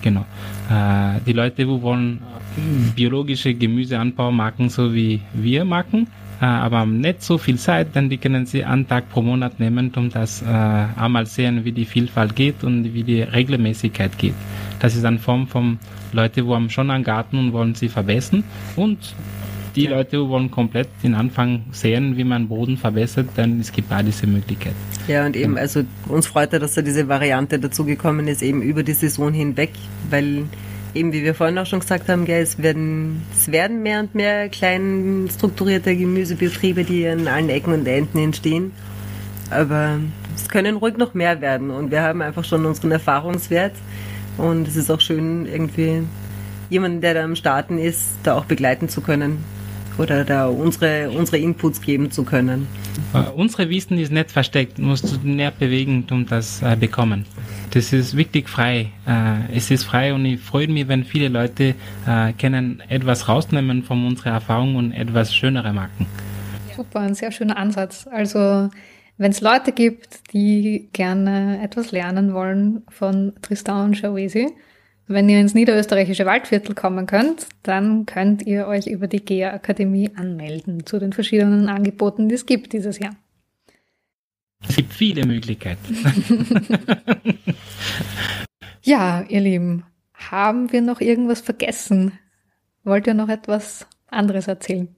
Genau. 0.02 0.24
Äh, 0.70 1.20
die 1.26 1.32
Leute, 1.32 1.64
die 1.64 1.68
wollen 1.68 2.20
biologische 2.96 3.54
Gemüseanbau 3.54 4.32
machen, 4.32 4.68
so 4.68 4.92
wie 4.92 5.20
wir 5.34 5.64
machen, 5.64 6.06
äh, 6.40 6.44
aber 6.44 6.86
nicht 6.86 7.22
so 7.22 7.38
viel 7.38 7.58
Zeit, 7.58 7.94
denn 7.94 8.08
die 8.08 8.18
können 8.18 8.46
sie 8.46 8.64
einen 8.64 8.88
Tag 8.88 9.10
pro 9.10 9.22
Monat 9.22 9.60
nehmen, 9.60 9.92
um 9.96 10.10
das 10.10 10.42
äh, 10.42 10.46
einmal 10.46 11.26
sehen, 11.26 11.64
wie 11.64 11.72
die 11.72 11.84
Vielfalt 11.84 12.34
geht 12.34 12.64
und 12.64 12.94
wie 12.94 13.02
die 13.02 13.22
Regelmäßigkeit 13.22 14.16
geht. 14.18 14.34
Das 14.78 14.96
ist 14.96 15.04
eine 15.04 15.18
Form 15.18 15.46
von 15.46 15.78
Leute, 16.12 16.42
die 16.42 16.48
haben 16.48 16.70
schon 16.70 16.90
einen 16.90 17.04
Garten 17.04 17.38
und 17.38 17.52
wollen 17.52 17.74
sie 17.74 17.88
verbessern 17.88 18.42
und 18.76 19.14
die 19.76 19.84
ja. 19.84 19.90
Leute 19.90 20.28
wollen 20.28 20.50
komplett 20.50 20.88
den 21.02 21.14
Anfang 21.14 21.64
sehen, 21.70 22.16
wie 22.16 22.24
man 22.24 22.48
Boden 22.48 22.76
verbessert, 22.76 23.28
dann 23.36 23.60
es 23.60 23.70
gibt 23.70 23.90
da 23.90 24.02
diese 24.02 24.26
Möglichkeit. 24.26 24.74
Ja, 25.06 25.26
und 25.26 25.36
eben, 25.36 25.56
also 25.56 25.82
uns 26.08 26.26
freut 26.26 26.52
ja, 26.52 26.58
dass 26.58 26.74
da 26.74 26.82
diese 26.82 27.06
Variante 27.06 27.58
dazugekommen 27.58 28.26
ist, 28.26 28.42
eben 28.42 28.62
über 28.62 28.82
die 28.82 28.94
Saison 28.94 29.32
hinweg, 29.32 29.70
weil 30.08 30.44
eben 30.94 31.12
wie 31.12 31.22
wir 31.22 31.34
vorhin 31.34 31.58
auch 31.58 31.66
schon 31.66 31.80
gesagt 31.80 32.08
haben, 32.08 32.24
gell, 32.24 32.42
es, 32.42 32.58
werden, 32.58 33.22
es 33.36 33.50
werden 33.50 33.82
mehr 33.82 34.00
und 34.00 34.14
mehr 34.14 34.48
klein 34.48 35.28
strukturierte 35.32 35.96
Gemüsebetriebe, 35.96 36.84
die 36.84 37.06
an 37.06 37.28
allen 37.28 37.48
Ecken 37.48 37.72
und 37.72 37.86
Enden 37.86 38.18
entstehen. 38.18 38.72
Aber 39.50 39.98
es 40.36 40.48
können 40.48 40.76
ruhig 40.76 40.96
noch 40.96 41.14
mehr 41.14 41.40
werden 41.40 41.70
und 41.70 41.90
wir 41.90 42.02
haben 42.02 42.22
einfach 42.22 42.44
schon 42.44 42.64
unseren 42.66 42.92
Erfahrungswert 42.92 43.74
und 44.38 44.68
es 44.68 44.76
ist 44.76 44.90
auch 44.90 45.00
schön, 45.00 45.46
irgendwie 45.46 46.02
jemanden, 46.70 47.00
der 47.00 47.14
da 47.14 47.24
am 47.24 47.36
Starten 47.36 47.78
ist, 47.78 48.14
da 48.22 48.36
auch 48.36 48.44
begleiten 48.44 48.88
zu 48.88 49.00
können 49.00 49.44
oder 49.98 50.24
da 50.24 50.46
unsere, 50.46 51.10
unsere 51.10 51.38
Inputs 51.38 51.82
geben 51.82 52.10
zu 52.10 52.24
können. 52.24 52.66
Unsere 53.34 53.68
Wissen 53.68 53.98
ist 53.98 54.12
nicht 54.12 54.30
versteckt, 54.30 54.78
musst 54.78 55.12
du 55.12 55.28
näher 55.28 55.50
bewegen, 55.50 56.06
um 56.10 56.26
das 56.26 56.62
äh, 56.62 56.76
bekommen. 56.76 57.26
Das 57.72 57.92
ist 57.92 58.16
wirklich 58.16 58.48
frei. 58.48 58.90
Äh, 59.06 59.56
es 59.56 59.70
ist 59.70 59.84
frei 59.84 60.12
und 60.12 60.24
ich 60.24 60.40
freue 60.40 60.66
mich, 60.66 60.88
wenn 60.88 61.04
viele 61.04 61.28
Leute 61.28 61.74
äh, 62.06 62.32
können 62.32 62.82
etwas 62.88 63.28
rausnehmen 63.28 63.84
von 63.84 64.06
unserer 64.06 64.30
Erfahrung 64.30 64.74
und 64.74 64.92
etwas 64.92 65.34
schönere 65.34 65.72
machen. 65.72 66.06
Super, 66.74 67.00
ein 67.00 67.14
sehr 67.14 67.30
schöner 67.30 67.56
Ansatz. 67.56 68.08
Also 68.10 68.70
wenn 69.18 69.30
es 69.30 69.40
Leute 69.40 69.72
gibt, 69.72 70.32
die 70.32 70.88
gerne 70.92 71.62
etwas 71.62 71.92
lernen 71.92 72.34
wollen 72.34 72.82
von 72.88 73.34
Tristan 73.42 73.90
und 73.90 73.96
Shawesi, 73.96 74.48
wenn 75.06 75.28
ihr 75.28 75.40
ins 75.40 75.54
niederösterreichische 75.54 76.24
Waldviertel 76.24 76.74
kommen 76.74 77.06
könnt, 77.06 77.46
dann 77.62 78.06
könnt 78.06 78.46
ihr 78.46 78.66
euch 78.66 78.86
über 78.86 79.08
die 79.08 79.24
GEA 79.24 79.52
Akademie 79.52 80.10
anmelden 80.16 80.86
zu 80.86 80.98
den 80.98 81.12
verschiedenen 81.12 81.68
Angeboten, 81.68 82.28
die 82.28 82.36
es 82.36 82.46
gibt 82.46 82.72
dieses 82.72 82.98
Jahr. 82.98 83.14
Es 84.68 84.76
gibt 84.76 84.92
viele 84.92 85.26
Möglichkeiten. 85.26 85.96
ja, 88.82 89.22
ihr 89.28 89.40
Lieben, 89.40 89.84
haben 90.14 90.72
wir 90.72 90.82
noch 90.82 91.00
irgendwas 91.00 91.40
vergessen? 91.40 92.12
Wollt 92.84 93.06
ihr 93.06 93.14
noch 93.14 93.28
etwas 93.28 93.86
anderes 94.08 94.48
erzählen? 94.48 94.94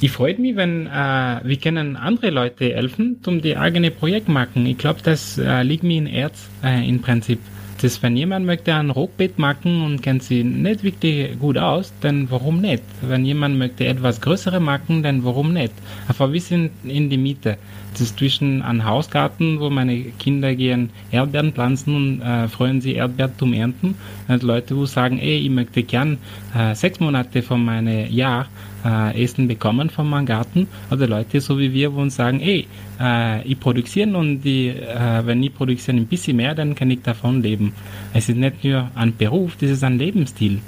Ich 0.00 0.12
freut 0.12 0.38
mich, 0.38 0.54
wenn 0.54 0.86
äh, 0.86 1.40
wir 1.42 1.56
können 1.56 1.96
andere 1.96 2.30
Leute 2.30 2.72
helfen, 2.72 3.20
um 3.26 3.40
die 3.40 3.56
eigene 3.56 3.90
Projekt 3.90 4.28
machen. 4.28 4.64
Ich 4.66 4.78
glaube, 4.78 5.00
das 5.02 5.38
äh, 5.38 5.62
liegt 5.62 5.82
mir 5.82 5.98
in 5.98 6.06
Herz 6.06 6.48
äh, 6.62 6.88
im 6.88 7.00
Prinzip 7.00 7.40
das, 7.80 8.02
wenn 8.02 8.16
jemand 8.16 8.46
möchte 8.46 8.74
ein 8.74 8.90
Rockbett 8.90 9.38
machen 9.38 9.82
und 9.82 10.02
kennt 10.02 10.22
sie 10.22 10.44
nicht 10.44 10.82
wirklich 10.82 11.38
gut 11.38 11.58
aus, 11.58 11.92
dann 12.00 12.30
warum 12.30 12.60
nicht? 12.60 12.82
Wenn 13.02 13.24
jemand 13.24 13.58
möchte 13.58 13.86
etwas 13.86 14.20
größere 14.20 14.60
machen, 14.60 15.02
dann 15.02 15.24
warum 15.24 15.52
nicht? 15.52 15.72
Aber 16.08 16.32
wir 16.32 16.40
sind 16.40 16.70
in 16.84 17.08
die 17.08 17.18
Mitte. 17.18 17.56
Das 17.92 18.02
ist 18.02 18.18
zwischen 18.18 18.62
einem 18.62 18.84
Hausgarten, 18.84 19.60
wo 19.60 19.70
meine 19.70 19.96
Kinder 20.18 20.54
gehen 20.54 20.90
Erdbeeren 21.10 21.52
pflanzen 21.52 21.96
und 21.96 22.22
äh, 22.22 22.48
freuen 22.48 22.80
sich 22.80 22.96
Erdbeeren 22.96 23.32
zum 23.38 23.52
Ernten. 23.52 23.94
Und 24.28 24.42
Leute, 24.42 24.76
wo 24.76 24.84
sagen, 24.86 25.18
ey, 25.18 25.38
ich 25.38 25.50
möchte 25.50 25.82
gern 25.82 26.18
äh, 26.56 26.74
sechs 26.74 27.00
Monate 27.00 27.42
von 27.42 27.64
meinem 27.64 28.10
Jahr 28.12 28.48
äh, 28.88 29.22
Essen 29.22 29.48
bekommen 29.48 29.90
von 29.90 30.08
meinem 30.08 30.26
Garten 30.26 30.66
oder 30.90 31.06
Leute 31.06 31.40
so 31.40 31.58
wie 31.58 31.72
wir, 31.72 31.92
wo 31.94 32.00
uns 32.00 32.16
sagen, 32.16 32.40
ey, 32.40 32.66
äh, 33.00 33.42
ich 33.42 33.60
produziere 33.60 34.16
und 34.16 34.42
die, 34.42 34.68
äh, 34.68 35.26
wenn 35.26 35.42
ich 35.42 35.54
produziere 35.54 35.96
ein 35.96 36.06
bisschen 36.06 36.36
mehr, 36.36 36.54
dann 36.54 36.74
kann 36.74 36.90
ich 36.90 37.02
davon 37.02 37.42
leben. 37.42 37.74
Es 38.14 38.28
ist 38.28 38.36
nicht 38.36 38.64
nur 38.64 38.90
ein 38.94 39.16
Beruf, 39.16 39.56
das 39.60 39.70
ist 39.70 39.84
ein 39.84 39.98
Lebensstil. 39.98 40.60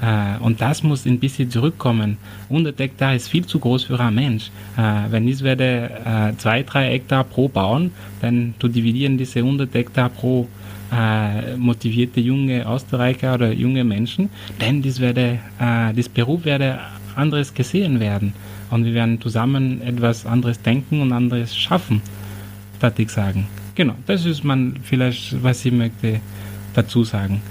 Äh, 0.00 0.42
und 0.42 0.60
das 0.60 0.82
muss 0.82 1.06
ein 1.06 1.18
bisschen 1.18 1.50
zurückkommen. 1.50 2.18
100 2.50 2.78
Hektar 2.78 3.14
ist 3.14 3.28
viel 3.28 3.46
zu 3.46 3.58
groß 3.58 3.84
für 3.84 3.98
einen 3.98 4.14
Mensch. 4.14 4.50
Äh, 4.76 5.10
wenn 5.10 5.26
ich 5.26 5.42
werde 5.42 5.90
äh, 6.04 6.36
zwei, 6.36 6.62
drei 6.62 6.90
Hektar 6.90 7.24
pro 7.24 7.48
bauen, 7.48 7.92
dann 8.20 8.54
zu 8.58 8.68
dividieren 8.68 9.16
diese 9.18 9.40
100 9.40 9.72
Hektar 9.74 10.08
pro 10.08 10.48
motivierte 11.56 12.20
junge 12.20 12.64
Österreicher 12.64 13.34
oder 13.34 13.50
junge 13.50 13.82
Menschen, 13.82 14.30
denn 14.60 14.82
das 14.82 15.00
werde, 15.00 15.40
das 15.58 16.08
Beruf 16.08 16.44
werde 16.44 16.78
anderes 17.16 17.54
gesehen 17.54 18.00
werden 18.00 18.32
und 18.70 18.84
wir 18.84 18.94
werden 18.94 19.20
zusammen 19.20 19.80
etwas 19.82 20.26
anderes 20.26 20.60
denken 20.60 21.00
und 21.00 21.12
anderes 21.12 21.56
schaffen, 21.56 22.02
würde 22.80 23.02
ich 23.02 23.10
sagen. 23.10 23.46
Genau, 23.74 23.94
das 24.06 24.24
ist 24.24 24.44
man 24.44 24.76
vielleicht, 24.82 25.42
was 25.42 25.64
ich 25.64 25.72
möchte 25.72 26.20
dazu 26.74 27.04
sagen. 27.04 27.42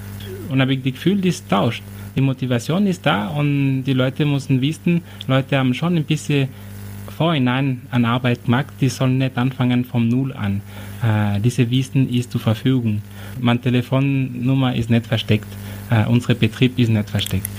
Und 0.49 0.61
habe 0.61 0.73
ich 0.73 0.83
das 0.83 0.93
Gefühl, 0.93 1.21
das 1.21 1.45
tauscht. 1.47 1.83
Die 2.15 2.21
Motivation 2.21 2.87
ist 2.87 3.05
da 3.05 3.27
und 3.27 3.83
die 3.83 3.93
Leute 3.93 4.25
müssen 4.25 4.61
wissen, 4.61 5.01
Leute 5.27 5.57
haben 5.57 5.73
schon 5.73 5.97
ein 5.97 6.05
bisschen 6.05 6.47
vorhinein 7.15 7.81
an 7.91 8.05
Arbeit 8.05 8.45
gemacht, 8.45 8.73
die 8.79 8.89
sollen 8.89 9.17
nicht 9.17 9.37
anfangen 9.37 9.85
vom 9.85 10.07
Null 10.07 10.33
an. 10.33 10.61
Äh, 11.03 11.39
diese 11.39 11.69
Wissen 11.69 12.09
ist 12.09 12.31
zur 12.31 12.41
Verfügung. 12.41 13.01
Meine 13.39 13.61
Telefonnummer 13.61 14.75
ist 14.75 14.89
nicht 14.89 15.07
versteckt. 15.07 15.47
Äh, 15.89 16.05
unser 16.05 16.35
Betrieb 16.35 16.77
ist 16.77 16.89
nicht 16.89 17.09
versteckt. 17.09 17.49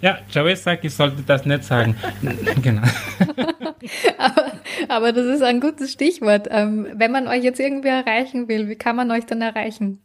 Ja, 0.00 0.18
Joey 0.30 0.56
sagt, 0.56 0.84
ich 0.84 0.94
sollte 0.94 1.22
das 1.22 1.44
nicht 1.44 1.64
sagen. 1.64 1.96
genau. 2.62 2.82
aber, 4.18 4.52
aber, 4.88 5.12
das 5.12 5.26
ist 5.26 5.42
ein 5.42 5.60
gutes 5.60 5.92
Stichwort. 5.92 6.48
Ähm, 6.50 6.86
wenn 6.94 7.10
man 7.10 7.26
euch 7.28 7.42
jetzt 7.42 7.60
irgendwie 7.60 7.88
erreichen 7.88 8.48
will, 8.48 8.68
wie 8.68 8.76
kann 8.76 8.96
man 8.96 9.10
euch 9.10 9.26
dann 9.26 9.42
erreichen? 9.42 10.00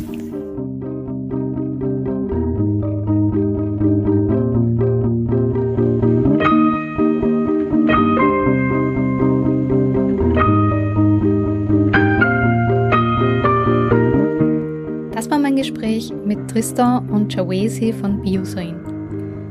Tristan 16.50 17.08
und 17.10 17.32
Jawesi 17.32 17.92
von 17.92 18.22
Biosain. 18.22 18.74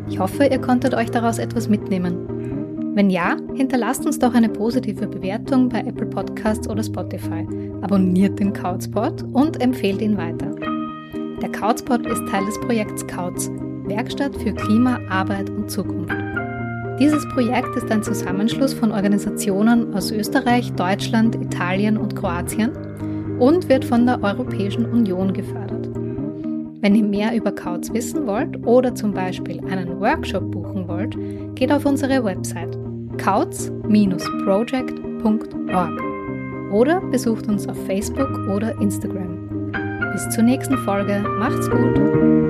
Ich 0.10 0.20
hoffe, 0.20 0.43
ihr 0.47 0.60
konntet 0.60 0.93
euch 0.93 1.10
daraus 1.10 1.39
etwas 1.39 1.70
mitnehmen. 1.70 2.93
Wenn 2.93 3.10
ja, 3.10 3.38
hinterlasst 3.54 4.06
uns 4.06 4.20
doch 4.20 4.34
eine 4.34 4.50
positive 4.50 5.08
Bewertung 5.08 5.70
bei 5.70 5.80
Apple 5.80 6.08
Podcasts 6.08 6.68
oder 6.68 6.84
Spotify, 6.84 7.47
abonniert 7.82 8.38
den 8.38 8.52
Couchspot 8.52 9.24
und 9.32 9.62
empfehlt 9.62 10.02
ihn 10.02 10.18
weiter. 10.18 10.54
Der 11.41 11.50
Couchspot 11.50 12.06
ist 12.06 12.22
Teil 12.30 12.45
des 12.45 12.60
Projekts 12.60 13.08
Couch, 13.08 13.47
Werkstatt 13.86 14.36
für 14.36 14.52
Klima, 14.52 15.00
Arbeit 15.10 15.50
und 15.52 15.72
Zukunft. 15.72 16.14
Dieses 17.00 17.26
Projekt 17.30 17.74
ist 17.78 17.89
ein 17.89 18.04
Zusammenschluss 18.04 18.74
von 18.74 18.91
Organisationen 18.91 19.93
aus 19.93 20.12
Österreich, 20.12 20.74
Deutschland, 20.74 21.36
Italien 21.36 21.95
und 21.95 22.18
Kroatien 22.18 22.72
und 23.39 23.70
wird 23.70 23.86
von 23.86 24.06
der 24.06 24.22
Europäischen 24.22 24.86
Union 24.86 25.32
gefördert. 25.32 25.78
Wenn 26.82 26.95
ihr 26.95 27.03
mehr 27.03 27.36
über 27.36 27.51
Kautz 27.51 27.91
wissen 27.91 28.25
wollt 28.25 28.65
oder 28.65 28.95
zum 28.95 29.13
Beispiel 29.13 29.59
einen 29.65 29.99
Workshop 29.99 30.49
buchen 30.49 30.88
wollt, 30.88 31.17
geht 31.55 31.69
auf 31.71 31.86
unsere 31.86 32.23
Website 32.23 32.77
kautz-project.org 33.17 36.01
oder 36.71 37.01
besucht 37.01 37.49
uns 37.49 37.67
auf 37.67 37.75
Facebook 37.86 38.30
oder 38.47 38.80
Instagram. 38.80 39.71
Bis 40.13 40.30
zur 40.30 40.43
nächsten 40.43 40.77
Folge. 40.80 41.23
Macht's 41.39 41.69
gut! 41.69 42.49